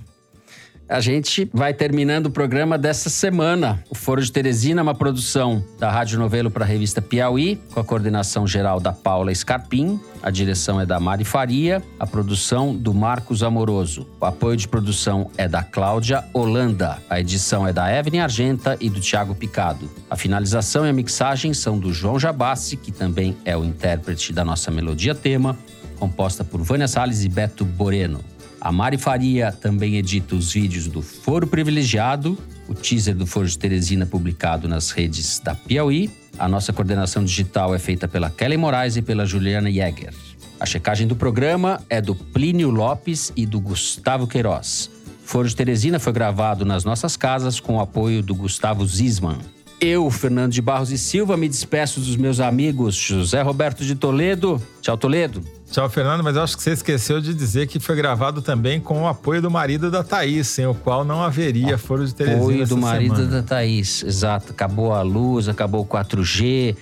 A 0.92 1.00
gente 1.00 1.50
vai 1.54 1.74
terminando 1.74 2.26
o 2.26 2.30
programa 2.30 2.78
dessa 2.78 3.10
semana. 3.10 3.82
O 3.90 3.96
Foro 3.96 4.22
de 4.22 4.30
Teresina 4.30 4.82
é 4.82 4.84
uma 4.84 4.94
produção 4.94 5.64
da 5.80 5.90
Rádio 5.90 6.20
Novelo 6.20 6.52
para 6.52 6.66
a 6.66 6.68
revista 6.68 7.02
Piauí, 7.02 7.58
com 7.74 7.80
a 7.80 7.84
coordenação 7.84 8.46
geral 8.46 8.78
da 8.78 8.92
Paula 8.92 9.34
Scarpim. 9.34 9.98
A 10.22 10.30
direção 10.30 10.82
é 10.82 10.86
da 10.86 11.00
Mari 11.00 11.24
Faria, 11.24 11.82
a 11.98 12.06
produção 12.06 12.76
do 12.76 12.94
Marcos 12.94 13.42
Amoroso. 13.42 14.06
O 14.20 14.26
apoio 14.26 14.58
de 14.58 14.68
produção 14.68 15.32
é 15.38 15.48
da 15.48 15.64
Cláudia 15.64 16.26
Holanda. 16.34 16.98
A 17.10 17.22
edição 17.22 17.66
é 17.66 17.72
da 17.72 17.90
Evelyn 17.90 18.20
Argenta 18.20 18.76
e 18.82 18.90
do 18.90 19.00
Tiago 19.00 19.34
Picado. 19.34 19.90
A 20.10 20.18
finalização 20.18 20.86
e 20.86 20.90
a 20.90 20.94
mixagem 20.94 21.54
são 21.54 21.80
do 21.80 21.94
João 21.94 22.20
Jabassi, 22.20 22.76
que 22.76 22.92
também 22.92 23.38
é 23.46 23.56
o 23.56 23.64
intérprete 23.64 24.34
da 24.34 24.44
nossa 24.44 24.70
melodia 24.70 25.16
tema, 25.16 25.58
composta 25.98 26.44
por 26.44 26.62
Vânia 26.62 26.90
Salles 26.90 27.24
e 27.24 27.30
Beto 27.30 27.64
Boreno. 27.64 28.20
A 28.62 28.72
Mari 28.72 29.00
Faria 29.00 29.52
também 29.52 29.96
edita 29.96 30.36
os 30.36 30.54
vídeos 30.54 30.88
do 30.88 31.02
Foro 31.02 31.48
Privilegiado, 31.48 32.38
o 32.68 32.76
teaser 32.76 33.16
do 33.16 33.26
Foro 33.26 33.48
de 33.48 33.58
Teresina 33.58 34.06
publicado 34.06 34.68
nas 34.68 34.92
redes 34.92 35.40
da 35.40 35.56
Piauí. 35.56 36.12
A 36.38 36.48
nossa 36.48 36.72
coordenação 36.72 37.26
digital 37.26 37.74
é 37.74 37.80
feita 37.80 38.08
pela 38.08 38.30
Kelly 38.30 38.58
Moraes 38.58 38.96
e 38.98 39.02
pela 39.02 39.26
Juliana 39.26 39.72
Jäger. 39.72 40.14
A 40.60 40.66
checagem 40.68 41.08
do 41.08 41.16
programa 41.16 41.82
é 41.90 42.00
do 42.00 42.14
Plínio 42.14 42.70
Lopes 42.70 43.34
e 43.36 43.48
do 43.48 43.60
Gustavo 43.60 44.28
Queiroz. 44.28 44.92
Foro 45.26 45.50
de 45.50 45.56
Teresina 45.56 45.98
foi 45.98 46.14
gravado 46.14 46.64
nas 46.64 46.84
nossas 46.84 47.18
casas 47.18 47.60
com 47.60 47.78
o 47.78 47.80
apoio 47.80 48.22
do 48.22 48.36
Gustavo 48.36 48.86
Zisman. 48.86 49.40
Eu, 49.82 50.12
Fernando 50.12 50.52
de 50.52 50.62
Barros 50.62 50.92
e 50.92 50.98
Silva, 50.98 51.36
me 51.36 51.50
despeço 51.50 52.00
dos 52.00 52.16
meus 52.16 52.40
amigos 52.40 52.94
José 52.94 53.42
Roberto 53.42 53.84
de 53.84 53.96
Toledo. 53.96 54.62
Tchau, 54.80 54.96
Toledo. 54.96 55.44
Tchau, 55.72 55.90
Fernando, 55.90 56.24
mas 56.24 56.36
eu 56.36 56.44
acho 56.44 56.56
que 56.56 56.62
você 56.62 56.74
esqueceu 56.74 57.20
de 57.20 57.34
dizer 57.34 57.66
que 57.66 57.80
foi 57.80 57.96
gravado 57.96 58.44
também 58.44 58.80
com 58.80 59.02
o 59.02 59.08
apoio 59.08 59.42
do 59.42 59.50
marido 59.50 59.90
da 59.90 60.04
Thaís, 60.04 60.48
sem 60.48 60.68
o 60.68 60.76
qual 60.76 61.04
não 61.04 61.24
haveria 61.24 61.80
Foro 61.80 62.06
de 62.06 62.14
Teresina 62.14 62.42
Apoio 62.44 62.68
do 62.68 62.78
marido 62.78 63.16
semana. 63.16 63.32
da 63.32 63.42
Thaís, 63.42 64.04
exato. 64.04 64.52
Acabou 64.52 64.94
a 64.94 65.02
luz, 65.02 65.50
acabou 65.50 65.82
o 65.82 65.86
4G. 65.86 66.76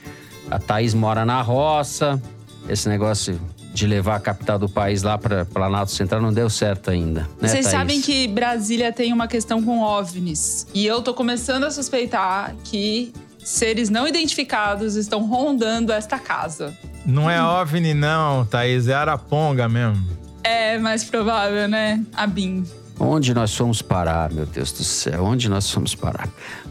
A 0.51 0.59
Thaís 0.59 0.93
mora 0.93 1.23
na 1.23 1.41
roça. 1.41 2.21
Esse 2.67 2.89
negócio 2.89 3.39
de 3.79 3.87
levar 3.87 4.15
a 4.15 4.19
capital 4.19 4.59
do 4.59 4.67
país 4.67 5.03
lá 5.03 5.17
para 5.17 5.45
Planalto 5.45 5.91
Central 5.91 6.21
não 6.21 6.33
deu 6.33 6.49
certo 6.49 6.91
ainda. 6.91 7.21
Né, 7.21 7.47
Vocês 7.47 7.65
Thaís? 7.65 7.77
sabem 7.77 8.01
que 8.01 8.27
Brasília 8.27 8.91
tem 8.91 9.13
uma 9.13 9.25
questão 9.25 9.63
com 9.63 9.81
OVNIs. 9.81 10.67
E 10.73 10.85
eu 10.85 11.01
tô 11.01 11.13
começando 11.13 11.63
a 11.63 11.71
suspeitar 11.71 12.53
que 12.65 13.13
seres 13.41 13.89
não 13.89 14.05
identificados 14.05 14.95
estão 14.95 15.25
rondando 15.25 15.93
esta 15.93 16.19
casa. 16.19 16.77
Não 17.05 17.29
é 17.29 17.41
OVNI, 17.41 17.93
não, 17.93 18.45
Thaís, 18.45 18.89
é 18.89 18.93
Araponga 18.93 19.69
mesmo. 19.69 20.05
É 20.43 20.77
mais 20.77 21.05
provável, 21.05 21.69
né? 21.69 22.03
A 22.13 22.27
BIM. 22.27 22.65
Onde 22.99 23.33
nós 23.33 23.55
fomos 23.55 23.81
parar, 23.81 24.29
meu 24.29 24.45
Deus 24.45 24.73
do 24.73 24.83
céu? 24.83 25.23
Onde 25.23 25.47
nós 25.47 25.71
fomos 25.71 25.95
parar? 25.95 26.27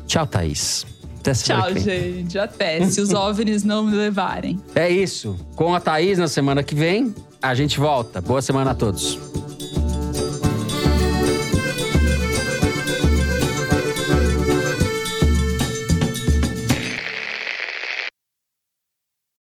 Tchau, 0.07 0.27
Thaís. 0.27 0.85
Até 1.21 1.33
Tchau, 1.33 1.75
gente. 1.77 2.39
Até. 2.39 2.85
Se 2.87 3.01
os 3.01 3.11
OVNIs 3.15 3.65
não 3.65 3.85
me 3.85 3.97
levarem. 3.97 4.61
É 4.75 4.89
isso. 4.89 5.37
Com 5.57 5.75
a 5.75 5.81
Thaís 5.81 6.19
na 6.19 6.29
semana 6.29 6.63
que 6.63 6.75
vem, 6.75 7.15
a 7.43 7.55
gente 7.55 7.79
volta. 7.79 8.21
Boa 8.21 8.41
semana 8.41 8.71
a 8.71 8.75
todos. 8.75 9.19